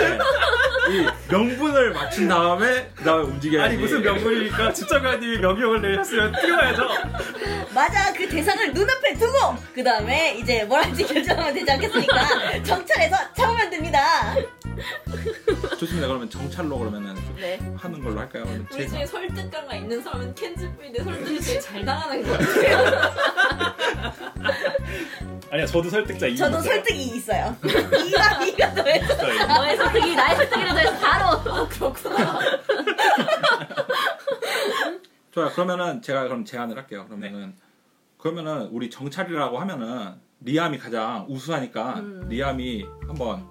[0.89, 6.83] 이 명분을 맞춘 다음에 그 다음에 움직여야지 아니 무슨 명분이니까 추천가님이 명령을 내렸으면 뛰어야죠.
[7.75, 12.63] 맞아 그 대상을 눈앞에 두고 그 다음에 이제 뭘 할지 결정하면 되지 않겠습니까?
[12.63, 13.99] 정찰해서 잡으면 됩니다.
[15.77, 17.59] 좋습니다 그러면 정찰로 그러면은 네.
[17.77, 18.43] 하는 걸로 할까요?
[18.45, 23.01] 그러면 우리 제가 중에 설득가가 있는 사람은 켄즈뿐인데 설득이 제일 잘 당하는 것 같아요.
[25.51, 26.35] 아니야 저도 설득자 이.
[26.37, 27.55] 저도 설득이 있어요.
[27.63, 32.39] 이가 이가 더해서 너의 설득이 나의 설득이라도 해서 바로 그렇구나.
[35.31, 37.55] 좋아요 그러면은 제가 그럼 제안을 할게요 그러면은
[38.17, 42.25] 그러면은 우리 정찰이라고 하면은 리암이 가장 우수하니까 음.
[42.29, 43.47] 리암이 한번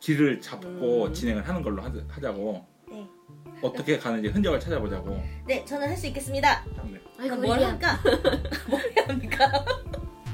[0.00, 1.14] 길을 잡고 음.
[1.14, 2.73] 진행을 하는 걸로 하, 하자고 네.
[3.64, 6.64] 어떻게 가는지 흔적을 찾아보자고 네 저는 할 수 있겠습니다.
[6.84, 7.00] 네.
[7.18, 7.70] 아이고 뭘 미안.
[7.70, 7.98] 합니까?
[8.68, 9.64] 뭘 해야 합니까?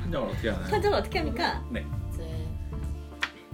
[0.02, 0.70] 흔적을 어떻게 하나요?
[0.70, 1.64] 판정을 어떻게 합니까?
[2.12, 2.46] 이제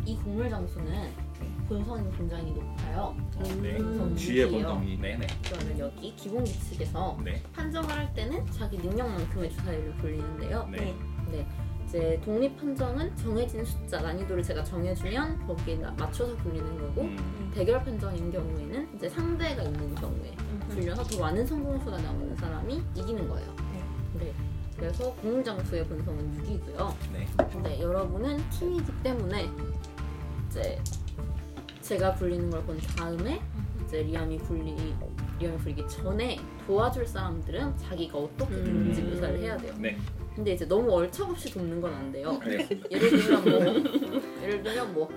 [0.07, 1.27] 이 곡물 장수는
[1.69, 3.15] 본선이 굉장히 높아요.
[3.61, 3.77] 네.
[3.77, 4.49] 본선 뒤에.
[4.49, 5.27] 본덩이 네네.
[5.45, 7.43] 그러면 여기 기본 규칙에서 네.
[7.53, 10.69] 판정을 할 때는 자기 능력만큼의 주사위를 돌리는데요.
[10.71, 10.95] 네.
[11.31, 11.47] 네.
[11.87, 17.51] 이제 독립 판정은 정해진 숫자 난이도를 제가 정해주면 거기에 나- 맞춰서 돌리는 거고 음.
[17.55, 20.35] 대결 판정인 경우에는 이제 상대가 있는 경우에
[20.69, 23.55] 불려서 더 많은 성공 수가 나오는 사람이 이기는 거예요.
[24.19, 24.33] 네.
[24.77, 26.95] 그래서 공물장수의 본성은 6이고요.
[27.13, 27.27] 네.
[27.53, 29.49] 근데 여러분은 팀이기 때문에
[30.49, 30.79] 이제
[31.81, 33.41] 제가 굴리는 걸 본 다음에
[33.85, 34.75] 이제 리암이 굴리
[35.39, 39.11] 리암이 굴리기 전에 도와줄 사람들은 자기가 어떻게 되는지 음.
[39.11, 39.73] 묘사를 해야 돼요.
[39.79, 39.97] 네.
[40.37, 42.39] 근데 이제 너무 얼척없이 돕는 건 안 돼요.
[42.43, 42.89] 알겠습니다.
[42.91, 43.61] 예를 들면 뭐
[44.43, 45.09] 예를 들면 뭐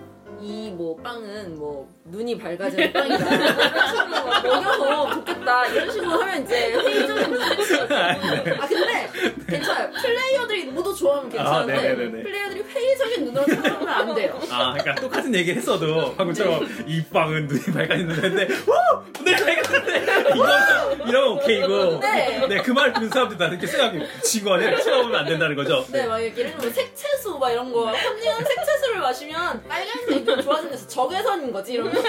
[0.42, 3.26] 이 뭐 빵은 뭐 눈이 밝아지는 빵이다.
[4.44, 5.66] 먹여서 좋겠다.
[5.68, 7.80] 이런 식으로 하면 이제 회의적인 눈빛이
[8.60, 9.10] 아 근데
[9.48, 9.90] 괜찮아요.
[10.02, 11.96] 플레이어들이 모두 좋아하면 괜찮은데 아.
[12.24, 14.40] 플레이어들이 회의적인 눈으로 쳐다보면 안 돼요.
[14.50, 19.22] 아, 그러니까 똑같은 얘기를 했어도 방금처럼 이 빵은 눈이 밝아있는데 오!
[19.24, 20.00] 눈이 밝았는데
[20.36, 22.48] 이거는 이러면 오케이고 네.
[22.48, 24.00] 네, 그 말 듣는 사람들 나는 이렇게 생각해
[24.44, 24.78] 거 아니야?
[24.78, 25.86] 쳐다보면 안 된다는 거죠?
[25.92, 31.74] 네, 막 예를 들면 색채수 막 이런 거 현님은 색채수를 마시면 빨간색이 좋아진다서 적외선인 거지
[31.74, 31.94] 이러면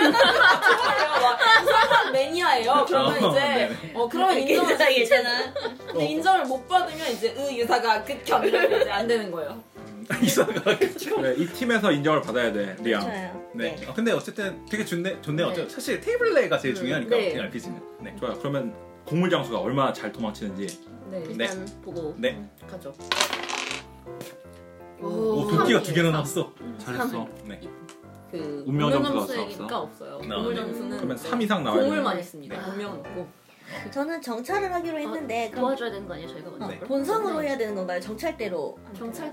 [1.62, 2.84] 이상한 매니아예요.
[2.86, 3.92] 그러면 어, 이제 네네.
[3.94, 5.52] 어 그러면 이렇게 인정을 있잖아.
[5.86, 9.62] 근데 인정을 못 받으면 이제 의 유사가 극혐 이러면 이제 안 되는 거예요.
[10.22, 13.06] 이상하게 그래, 이 팀에서 인정을 받아야 돼 리암.
[13.06, 13.32] 네.
[13.54, 13.86] 네.
[13.86, 15.52] 어, 근데 어쨌든 되게 좋네, 좋네요.
[15.52, 15.68] 네.
[15.68, 17.38] 사실 테이블 플레이가 제일 중요하니까 네.
[17.38, 17.80] RPG는.
[18.00, 18.16] 네.
[18.18, 21.44] 좋아요 그러면 곡물 장수가 얼마나 잘 도망치는지 네, 네.
[21.44, 22.42] 일단 보고 네.
[22.68, 22.92] 가죠.
[25.00, 26.52] 오, 도끼가 두 개나 나왔어.
[26.78, 27.60] 잘했어 네.
[28.30, 30.18] 그 운명 점수가 없어요.
[30.20, 30.28] 네.
[30.28, 32.56] 공물 점수는 그러면 이제 3 이상 나와야 공물만 있습니다.
[32.56, 32.70] 네.
[32.72, 33.40] 운명은 없고.
[33.92, 36.64] 저는 정찰을 하기로 했는데 그럼 도와줘야 되는 거 아니에요 저희가 먼저?
[36.66, 36.80] 어, 네.
[36.80, 38.00] 본성으로 해야 되는 건가요?
[38.00, 38.76] 정찰대로?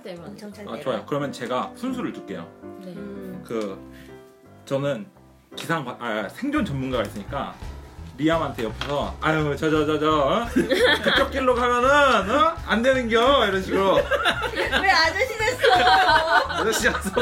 [0.03, 0.27] 때문에.
[0.27, 0.77] 음, 정찰대로.
[0.77, 2.41] 아 좋아요 그러면 제가 순수를 줄게요
[2.81, 2.93] 네.
[2.93, 3.79] 음, 그
[4.65, 5.07] 저는
[5.55, 7.55] 기상 관- 아, 생존 전문가가 있으니까
[8.17, 10.47] 리암한테 옆에서 아유 저 저 저저
[11.03, 11.89] 그쪽 길로 가면은
[12.31, 12.55] 어?
[12.65, 15.67] 안 되는겨 이런 식으로 왜 아저씨 됐어?
[16.47, 17.21] 아저씨였어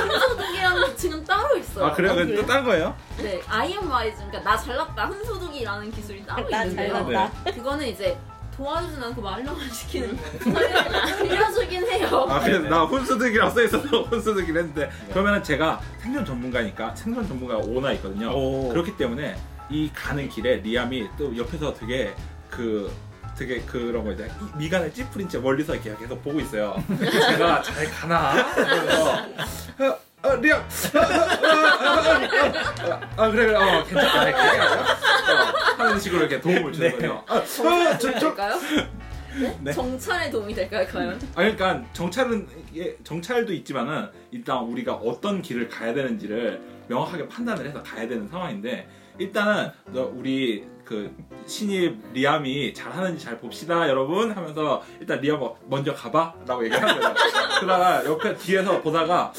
[0.00, 1.86] 훈수두기라는 지금 따로 있어요.
[1.86, 2.12] 아 그래요?
[2.12, 2.40] 아, 그 그래요?
[2.40, 2.96] 또 다른 거예요?
[3.18, 3.40] 네,
[3.88, 6.92] wise, 그러니까 나 잘났다 훈수두기라는 기술이 따로 나 있는데요.
[7.04, 7.52] 잘났다.
[7.52, 8.18] 그거는 이제
[8.56, 11.18] 도와주진 않고 말로만 시키는 거예요.
[11.22, 12.26] 빌려주긴 해요.
[12.28, 18.30] 아 그래서 나 훈수두기라고 써있어서 훈수두기를 했는데 그러면은 제가 생존 전문가니까 생존 전문가가 오나 있거든요
[18.30, 18.68] 오.
[18.70, 19.36] 그렇기 때문에
[19.70, 22.14] 이 가는 길에 리암이 또 옆에서 되게
[22.50, 22.92] 그
[23.36, 26.76] 되게 그런 거 이제 이 미간을 찌푸린 채 멀리서 이렇게 계속 보고 있어요.
[27.00, 28.54] 제가 잘 가나?
[29.76, 31.24] 그래서 어, 어, 리암 어, 어, 어,
[32.86, 34.84] 어, 어, 어, 그래 그래 어 괜찮아 어,
[35.76, 37.22] 하는 식으로 이렇게 도움을 주거든요.
[37.28, 38.54] 어, 어, 정찰에 저, 도움이 저, 될까요?
[39.60, 39.72] 네.
[39.72, 41.20] 정찰에 도움이 될까요, 과연?
[41.34, 47.82] 아니, 그러니까 정찰은 이게 정찰도 있지만은 일단 우리가 어떤 길을 가야 되는지를 명확하게 판단을 해서
[47.82, 48.88] 가야 되는 상황인데
[49.18, 51.14] 일단은 너 우리 그
[51.46, 57.14] 신입 리암이 잘하는지 잘 봅시다 여러분 하면서 일단 리암 먼저 가봐라고 얘기하는 거예요.
[57.60, 59.32] 그러다가 옆에 뒤에서 보다가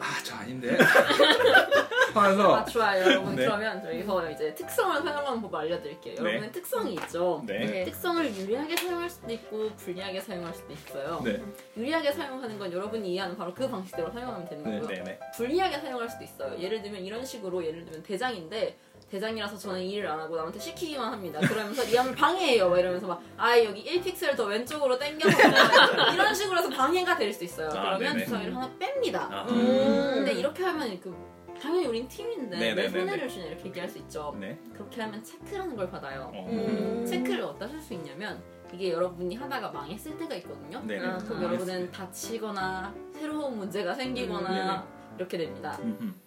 [0.00, 0.76] 아 저 아닌데
[2.14, 3.36] 하면서 아, 좋아요, 여러분.
[3.36, 3.44] 네.
[3.44, 6.14] 그러면 저기서 이제 특성을 사용하는 법 알려드릴게요.
[6.14, 6.20] 네.
[6.20, 7.42] 여러분의 특성이 있죠.
[7.46, 7.84] 네.
[7.84, 11.20] 특성을 유리하게 사용할 수도 있고 불리하게 사용할 수도 있어요.
[11.24, 11.42] 네.
[11.76, 14.96] 유리하게 사용하는 건 여러분이 이해하는 바로 그 방식대로 사용하면 되는 네, 거고요.
[14.96, 15.18] 네네.
[15.36, 16.58] 불리하게 사용할 수도 있어요.
[16.58, 18.76] 예를 들면 이런 식으로 예를 들면 대장인데
[19.10, 21.40] 대장이라서 저는 일을 안 하고 남한테 시키기만 합니다.
[21.40, 22.68] 그러면서 리암을 방해해요.
[22.68, 25.30] 막 이러면서 막 아 여기 1픽셀 더 왼쪽으로 당겨서
[26.14, 27.68] 이런 식으로 해서 방해가 될 수 있어요.
[27.68, 28.24] 아, 그러면 네네.
[28.24, 29.16] 주사위를 하나 뺍니다.
[29.30, 29.46] 아.
[29.48, 30.12] 음.
[30.16, 31.14] 근데 이렇게 하면 그
[31.60, 32.82] 당연히 우린 팀인데 네네네네.
[32.82, 34.36] 왜 손해를 주냐 이렇게 얘기할 수 있죠.
[34.38, 34.58] 네.
[34.74, 36.30] 그렇게 하면 체크라는 걸 받아요.
[36.34, 36.46] 어.
[36.50, 37.06] 음.
[37.08, 40.80] 체크를 어디다 쓸 수 있냐면 이게 여러분이 하다가 망했을 때가 있거든요.
[40.84, 40.98] 네.
[41.00, 44.86] 아, 그럼 아, 여러분은 다치거나 새로운 문제가 생기거나
[45.18, 45.76] 이렇게 됩니다.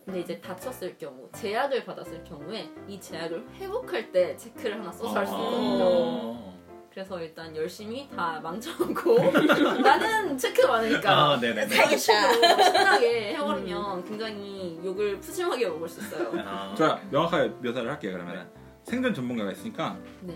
[0.06, 5.26] 근데 이제 다쳤을 경우, 제약을 받았을 경우에 이 제약을 회복할 때 체크를 하나 써서 할
[5.26, 5.84] 수 있거든요.
[5.86, 6.52] 어.
[6.92, 9.18] 그래서 일단 열심히 다 망쳐놓고
[9.82, 11.68] 나는 체크 많으니까 아, 네네.
[11.68, 16.34] 그런 식으로 신나게 해버리면 굉장히 욕을 푸짐하게 먹을 수 있어요.
[16.46, 16.76] 아.
[16.78, 18.12] 제가 명확하게 묘사를 할게요.
[18.12, 18.50] 그러면
[18.84, 20.36] 생존 전문가가 있으니까 네.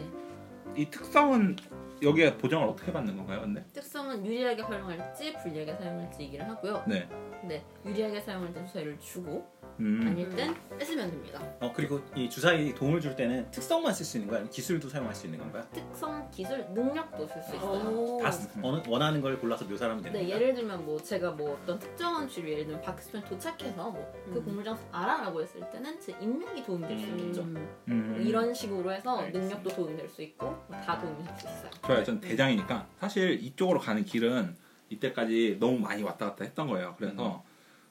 [0.78, 1.58] 이 특성은
[2.02, 3.42] 여기에 보정을 어떻게 받는 건가요?
[3.42, 6.84] 근데 특성은 유리하게 활용할지 불리하게 사용할지 얘기를 하고요.
[6.88, 7.08] 네.
[7.44, 9.46] 네, 유리하게 사용할 땐 주사위를 주고
[9.80, 10.02] 음.
[10.08, 11.40] 아닐 땐 뺏으면 됩니다.
[11.60, 14.38] 어 그리고 이 주사위 도움을 줄 때는 특성만 쓸 수 있는 거야?
[14.40, 15.64] 아니면 기술도 사용할 수 있는 건가요?
[15.72, 17.90] 특성, 기술, 능력도 쓸 수 있어요.
[17.90, 18.20] 오.
[18.22, 20.36] 다 쓰- 어느 원하는 걸 골라서 묘사를 하면 되는 네, 거야?
[20.36, 24.44] 예를 들면 뭐 제가 뭐 어떤 특정한 주류 예를 들면 박스편 도착해서 뭐 그 음.
[24.46, 27.20] 공물 장소 알아라고 했을 때는 제 인맥이 도움이 될수 음.
[27.20, 27.42] 있겠죠.
[27.90, 28.24] 음.
[28.26, 29.40] 이런 식으로 해서 알겠습니다.
[29.58, 31.72] 능력도 도움이 될수 있고 뭐다 도움이 될수 있어요.
[31.86, 32.04] 좋아요.
[32.04, 34.56] 전 대장이니까 사실 이쪽으로 가는 길은
[34.90, 36.96] 이때까지 너무 많이 왔다 갔다 했던 거예요.
[36.98, 37.44] 그래서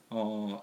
[0.09, 0.61] 어,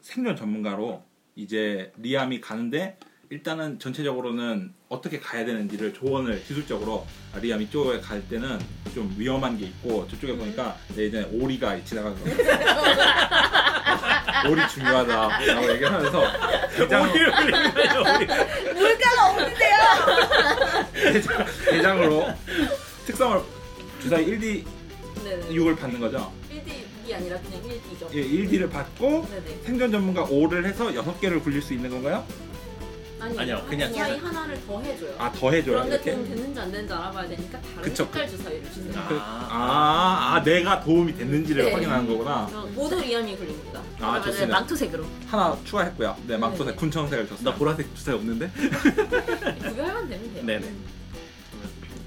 [0.00, 1.02] 생존 전문가로
[1.34, 2.98] 이제 리암이 가는데
[3.30, 8.58] 일단은 전체적으로는 어떻게 가야 되는지를 조언을 기술적으로 아, 리암 이쪽에 갈 때는
[8.94, 12.24] 좀 위험한 게 있고 저쪽에 보니까 예전에 오리가 지나가는 거
[14.50, 16.24] 오리 중요하다라고 얘기를 하면서
[16.76, 17.06] 대장,
[18.74, 19.76] 물가가 없는데요.
[21.02, 22.26] 대장, 대장으로
[23.06, 23.40] 특성을
[24.00, 24.64] 주사위 1D
[25.24, 25.48] 네네.
[25.50, 26.32] 6을 받는 거죠.
[26.50, 28.14] 1D이 아니라 그냥 1D죠.
[28.14, 29.60] 예, 1D를 받고 네네.
[29.64, 32.24] 생존 전문가 5를 해서 6개를 굴릴 수 있는 건가요?
[33.22, 35.14] 아니, 아니요, 그냥 주사위 하나를 더 해줘요.
[35.16, 35.74] 아, 더 해줘요.
[35.76, 36.12] 그런데 이렇게?
[36.12, 38.04] 도움 됐는지 안 됐는지 알아봐야 되니까 다른 그쵸.
[38.04, 38.92] 색깔 주사위를 주세요.
[38.96, 39.08] 아.
[39.08, 41.72] 그- 아, 아, 내가 도움이 됐는지를 네.
[41.72, 42.48] 확인하는 거구나.
[42.52, 43.78] 어, 모두 리암이 걸립니다.
[43.80, 44.54] 아, 그러면은 좋습니다.
[44.58, 45.06] 망토색으로.
[45.28, 46.16] 하나 추가했고요.
[46.26, 46.74] 네, 망토색 네.
[46.74, 47.54] 군청색을 나 줬어요.
[47.54, 48.50] 보라색 주사위 없는데?
[48.50, 50.44] 구별만 되면 돼요.
[50.44, 50.72] 네네.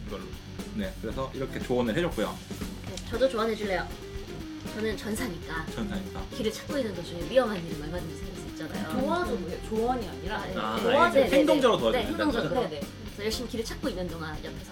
[0.08, 0.24] 이걸로.
[0.76, 2.38] 네, 그래서 이렇게 조언을 해줬고요.
[2.90, 3.88] 네, 저도 조언해 줄래요.
[4.76, 6.22] 저는 전사니까 전사니까.
[6.36, 9.00] 길을 찾고 있는 도중에 위험한 일은 얼마든지 생길 수 있잖아요.
[9.02, 9.60] 도와줘도 돼요.
[9.70, 10.46] 조언이 아니라.
[10.46, 10.54] 네.
[10.58, 11.82] 아, 도와줘야 네, 돼, 행동적으로 네.
[11.82, 12.70] 도와줘야 네, 된다는 행동적으로.
[12.70, 12.82] 네네.
[13.06, 14.72] 그래서 열심히 길을 찾고 있는 동안 옆에서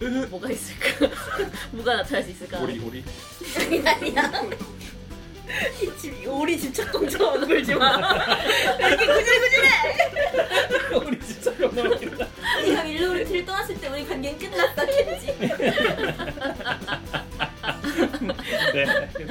[0.00, 1.08] 이렇게 뭐가 있을까?
[1.72, 2.60] 뭐가 나타날 수 있을까?
[2.60, 3.04] 오리, 오리.
[3.56, 4.42] 아니 아니야.
[5.82, 7.96] 이집 우리 집 착공처럼 굴지 마.
[8.78, 9.68] 왜 이렇게 구질구질해?
[11.04, 12.28] 우리 진짜 너무 웃긴다.
[12.60, 15.34] 그냥 일로 우리 길 떠났을 때 우리 관계는 끝났다 겠지.
[18.20, 18.84] 네.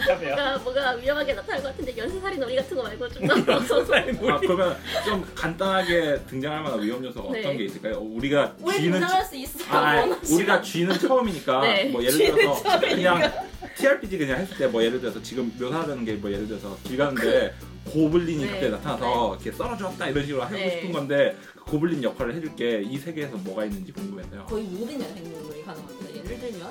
[0.07, 0.35] 답이야.
[0.35, 4.77] 뭔가 뭐가 위험하게 나타날 것 같은데 연쇄살인 놀이 같은 거 말고 좀더 무서워서 아, 그러면
[5.05, 7.57] 좀 간단하게 등장할 만한 위험 요소가 어떤 네.
[7.57, 7.95] 게 있을까요?
[7.95, 9.59] 어, 우리가 우리 쥐는 등장할 수 있어.
[9.75, 10.11] 아, 아니.
[10.33, 11.83] 우리가 쥐는 처음이니까 네.
[11.85, 13.31] 뭐 예를 들어서 그냥
[13.77, 17.53] TRPG 그냥 했을 때 뭐 예를 들어서 지금 묘사하는 게 뭐 예를 들어서 길 가는데
[17.85, 18.51] 고블린이 네.
[18.51, 20.71] 갑자기 나타나서 이렇게 썰어주었다 이런 식으로 하고 네.
[20.71, 24.45] 싶은 건데 그 고블린 역할을 해줄 게 이 세계에서 뭐가 있는지 궁금해서요.
[24.45, 26.15] 거의 모든 야생동물이 가능합니다.
[26.15, 26.67] 예를 들면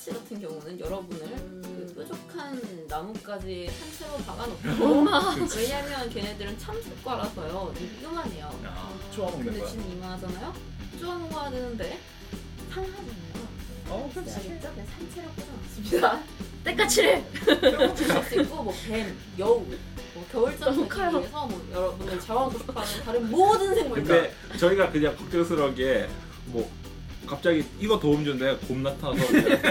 [0.00, 1.26] 때까치 같은 경우는 여러분을
[1.62, 8.60] 그 뾰족한 나뭇가지 산채로 박아놓고 엄마 왜냐면 걔네들은 참새과라서요 이만해요.
[8.64, 9.70] 아, 좋아 먹는 근데 거야.
[9.70, 10.54] 지금 이만하잖아요.
[10.98, 11.98] 쪼아 먹어야 되는데
[12.70, 13.10] 상하잖아요.
[13.88, 14.70] 어, 그래서 알겠죠?
[14.72, 16.20] 그냥 산채로 꽂아놨습니다.
[16.64, 17.24] 때까치를
[17.96, 19.66] 그럴 수 있고 뭐 뱀, 여우,
[20.14, 20.26] 뭐
[20.58, 21.18] 자기 커요.
[21.18, 26.08] 위해서 뭐 여러분을 잡아놓고 싶어하는 다른 모든 생물들 근데 저희가 그냥 걱정스러운 게
[26.46, 26.68] 뭐
[27.30, 29.24] 갑자기 이거 도움 주는데 곰 나타나서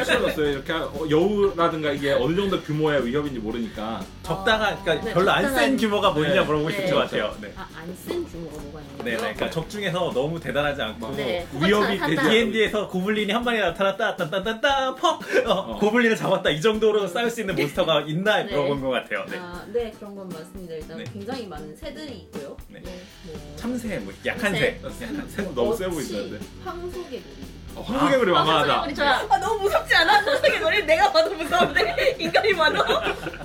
[0.06, 5.30] 씌워졌어요 이렇게 하- 어, 여우라든가 이게 어느 정도 규모의 위협인지 모르니까 적당한, 그러니까 네, 별로
[5.32, 6.42] 안센 적당한- 규모가 뭐냐 네.
[6.42, 6.92] 물어보고 싶은 네.
[6.92, 7.36] 것 같아요.
[7.42, 7.54] 네.
[7.58, 9.18] 아, 안 쓴 규모가 뭐가 있는 네, 거죠?
[9.24, 11.46] 그러니까 적중해서 너무 대단하지 않고 네.
[11.62, 12.00] 위협이.
[12.16, 15.80] D&D에서 고블린이 한 마리 나타났다 딴딴딴딴 퍽 어, 어.
[15.80, 18.52] 고블린을 잡았다 이 정도로 싸울 수 있는 몬스터가 있나 네.
[18.56, 19.26] 물어본 것 같아요.
[19.30, 19.38] 네.
[19.38, 20.76] 아, 네 그런 건 맞습니다.
[20.76, 21.04] 일단 네.
[21.12, 22.56] 굉장히 많은 새들이 있고요.
[22.70, 22.80] 네.
[23.26, 24.80] 뭐 참새, 뭐 약한 새.
[24.98, 25.08] 새.
[25.30, 27.49] 새도 너무 세 보이는데 황소개구리.
[27.76, 29.08] 어, 황소개구리 만만하다 좋아.
[29.30, 30.22] 아 너무 무섭지 않아?
[30.62, 32.84] 머리 내가 봐도 무서운데 인간이 봐도.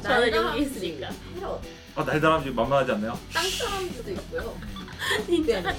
[0.02, 1.08] 저는 여기 있으니까.
[1.96, 3.18] 아 날다람쥐 만만하지 않나요?
[3.32, 4.58] 땅사람쥐도 있고요.
[5.26, 5.76] 진짜 네.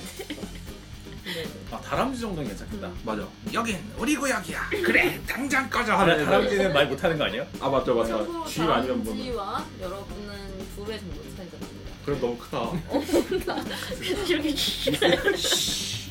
[1.25, 1.43] 네.
[1.71, 2.89] 아, 다람쥐 정도는 괜찮겠다.
[3.03, 6.23] 맞아 여긴 우리 구역이야 그래 당장 꺼져 애들.
[6.25, 7.45] 다람쥐는 말 못하는 거 아니에요?
[7.59, 11.91] 아 맞죠 맞죠 쥐 아니면 뭐 다람쥐와 여러분은 두 배 정도 차이가 납니다.
[12.05, 12.71] 그럼 너무 크다
[13.99, 14.55] 이렇게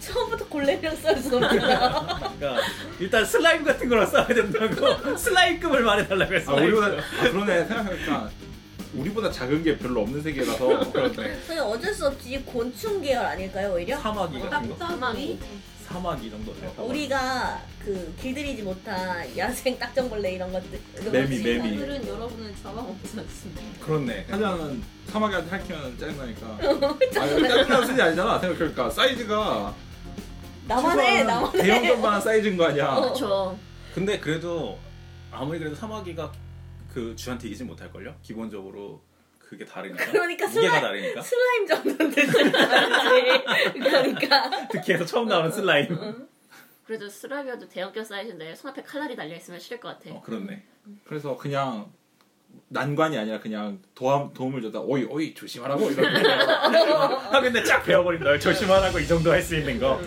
[0.00, 2.32] 처음부터 골렘이랑 싸울 수 없구나.
[2.38, 2.62] 그러니까
[2.98, 6.54] 일단 슬라임 같은 거랑 싸워야 된다고 슬라임급을 말해달라고 아 했어.
[6.54, 8.30] 우리보다 아 그러네 생각해보니까
[8.94, 13.98] 우리보다 작은 게 별로 없는 세계라서 그렇네 그냥 어쩔 수 없지 곤충 계열 아닐까요 오히려?
[13.98, 14.76] 사마귀 같은 거.
[14.76, 15.38] 딱딱이
[15.96, 16.72] 사마귀 정도 돼요.
[16.78, 20.78] 우리가 그 길들이지 못한 야생 딱정벌레 이런 것들
[21.10, 21.70] 매미, 매미.
[21.70, 23.62] 새들은 여러분을 잡아먹지 않습니다.
[23.80, 24.26] 그렇네.
[24.28, 29.74] 하자는 사마귀한테 할퀴면 짜증나니까 아 짜증나는 소리 아니잖아 생각해보니까 사이즈가
[30.68, 31.62] 나만 해, 나만 해.
[31.62, 32.96] 대형 전반 사이즈인 거 아니야?
[32.96, 33.58] 그렇죠.
[33.94, 34.78] 근데 그래도
[35.30, 36.30] 아무리 그래도 사마귀가
[36.92, 38.14] 그 쥐한테 이기진 못할걸요?
[38.22, 39.00] 기본적으로
[39.48, 40.04] 그게 다르니까.
[40.10, 41.22] 그러니까 무게가 슬라임, 다르니까.
[41.22, 43.72] 슬라임 정도는 될줄 알았지.
[43.74, 44.68] 그러니까.
[44.68, 46.26] 특히에서 처음 나오는 슬라임.
[46.84, 50.14] 그래도 쓰라비아도 대형견 사이즈인데 손 앞에 칼날이 달려 있으면 싫을 것 같아.
[50.14, 50.64] 어, 그렇네.
[51.04, 51.90] 그래서 그냥
[52.68, 54.80] 난관이 아니라 그냥 도움, 도움을 줬다.
[54.80, 56.08] 오이 오이 조심하라고 이렇게.
[57.30, 60.00] 아 근데 쫙 베어버린 널 조심하라고 이 정도 할 수 있는 거.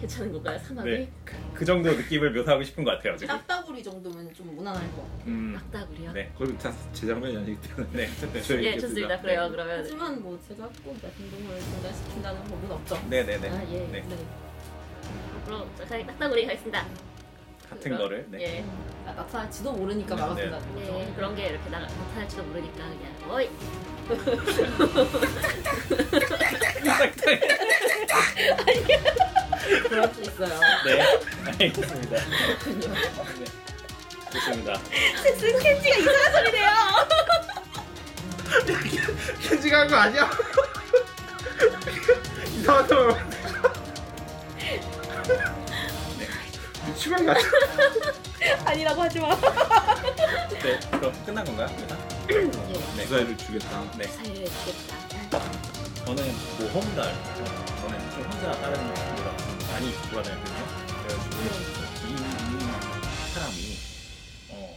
[0.00, 0.90] 괜찮은 건가요, 사막이?
[0.90, 1.08] 네.
[1.54, 3.34] 그 정도 느낌을 묘사하고 싶은 것 같아요 지금.
[3.36, 5.22] 딱따구리 정도면 좀 무난할 것 같아요.
[5.26, 5.52] 음.
[5.54, 6.12] 낙다구리요?
[6.12, 6.30] 네.
[6.38, 7.88] 거기 다 제장면이 아니기 때문에.
[7.92, 8.08] 네.
[8.16, 8.42] 어쨌든.
[8.46, 8.78] 저희 예.
[8.78, 9.20] 좋습니다.
[9.20, 9.48] 그래요.
[9.50, 12.96] 그러면 하지만 뭐 제가 꼭 야생동물을 등장시킨다는 법은 없죠.
[13.10, 13.48] 네 네 네.
[13.50, 13.78] 아 예.
[13.90, 14.04] 네.
[15.44, 16.86] 그럼 저희 낙다구리 가겠습니다.
[17.68, 18.24] 같은 거를.
[18.30, 18.40] 네.
[18.40, 18.64] 예.
[19.06, 20.86] 아, 나타날지도 모르니까 네, 막았다는 예.
[20.86, 21.12] 거죠.
[21.16, 23.50] 그런 게 이렇게 나, 나타날지도 모르니까 그냥 어이.
[29.88, 30.60] 그럴 수 있어요.
[30.84, 31.02] 네.
[31.60, 32.16] 알겠습니다.
[32.16, 33.44] 네.
[34.32, 34.80] 좋습니다.
[35.22, 36.70] 섹스 캔지가 이상한 소리 내요.
[39.42, 40.30] 켄지가 한 거 아니야?
[42.58, 43.18] 이상한 거.
[46.86, 47.44] 미치광이 아니야.
[48.64, 49.34] 아니라고 하지 마.
[50.62, 50.80] 네.
[50.90, 51.68] 그럼 끝난 건가요?
[52.26, 53.02] 네.
[53.04, 53.84] 주사위를 주겠다.
[53.96, 54.04] 네.
[54.04, 55.40] 사이를 주겠다.
[56.04, 57.12] 저는 모험가를
[57.82, 59.36] 저는 좀 혼자 다른 친구랑
[59.78, 60.66] 많이 돌아다녔거든요.
[60.88, 61.36] 그래가지고
[62.08, 63.78] 이, 이 사람이
[64.50, 64.76] 어,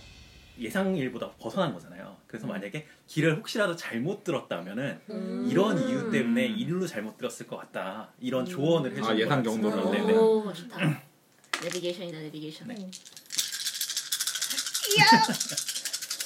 [0.60, 2.18] 예상 일보다 벗어난 거잖아요.
[2.28, 5.48] 그래서 만약에 길을 혹시라도 잘못 들었다면은 음.
[5.50, 8.12] 이런 이유 때문에 일로 잘못 들었을 것 같다.
[8.20, 9.42] 이런 조언을 해주는 아, 예상.
[9.42, 10.14] 네네.
[10.14, 10.78] 오 좋다.
[11.64, 12.68] 내비게이션이다 내비게이션.
[12.68, 12.76] 네.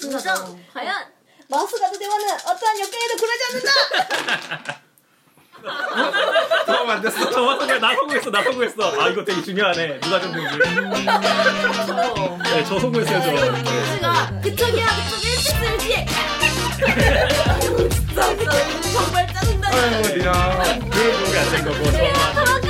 [0.01, 1.13] 순서정 과연
[1.47, 4.81] 마우스 가드 대화는 어떠한 역경에도 굴하지 않는다.
[6.65, 7.29] 더 만졌어.
[7.31, 8.29] 저 만든 나 성공했어.
[8.31, 9.01] 나 성공했어.
[9.01, 9.99] 아 이거 되게 중요하네.
[9.99, 10.57] 누가 줬는지.
[12.43, 13.27] 네, 저 성공했어요 저.
[13.31, 14.41] 네, 민수가 네.
[14.41, 16.05] 그쪽이야 그쪽 일찍 쓸지.
[18.05, 18.51] 진짜 진짜
[18.93, 19.67] 정말 짜증나.
[19.69, 20.31] 아이고 니야.
[20.89, 21.83] 그걸 보고 안된 거고.
[21.91, 22.33] 저만.
[22.33, 22.69] 돌아가.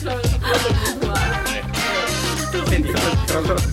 [0.00, 1.14] 그러면서 그런 거 좋아.
[2.70, 2.82] 네.
[3.26, 3.71] 그런 거.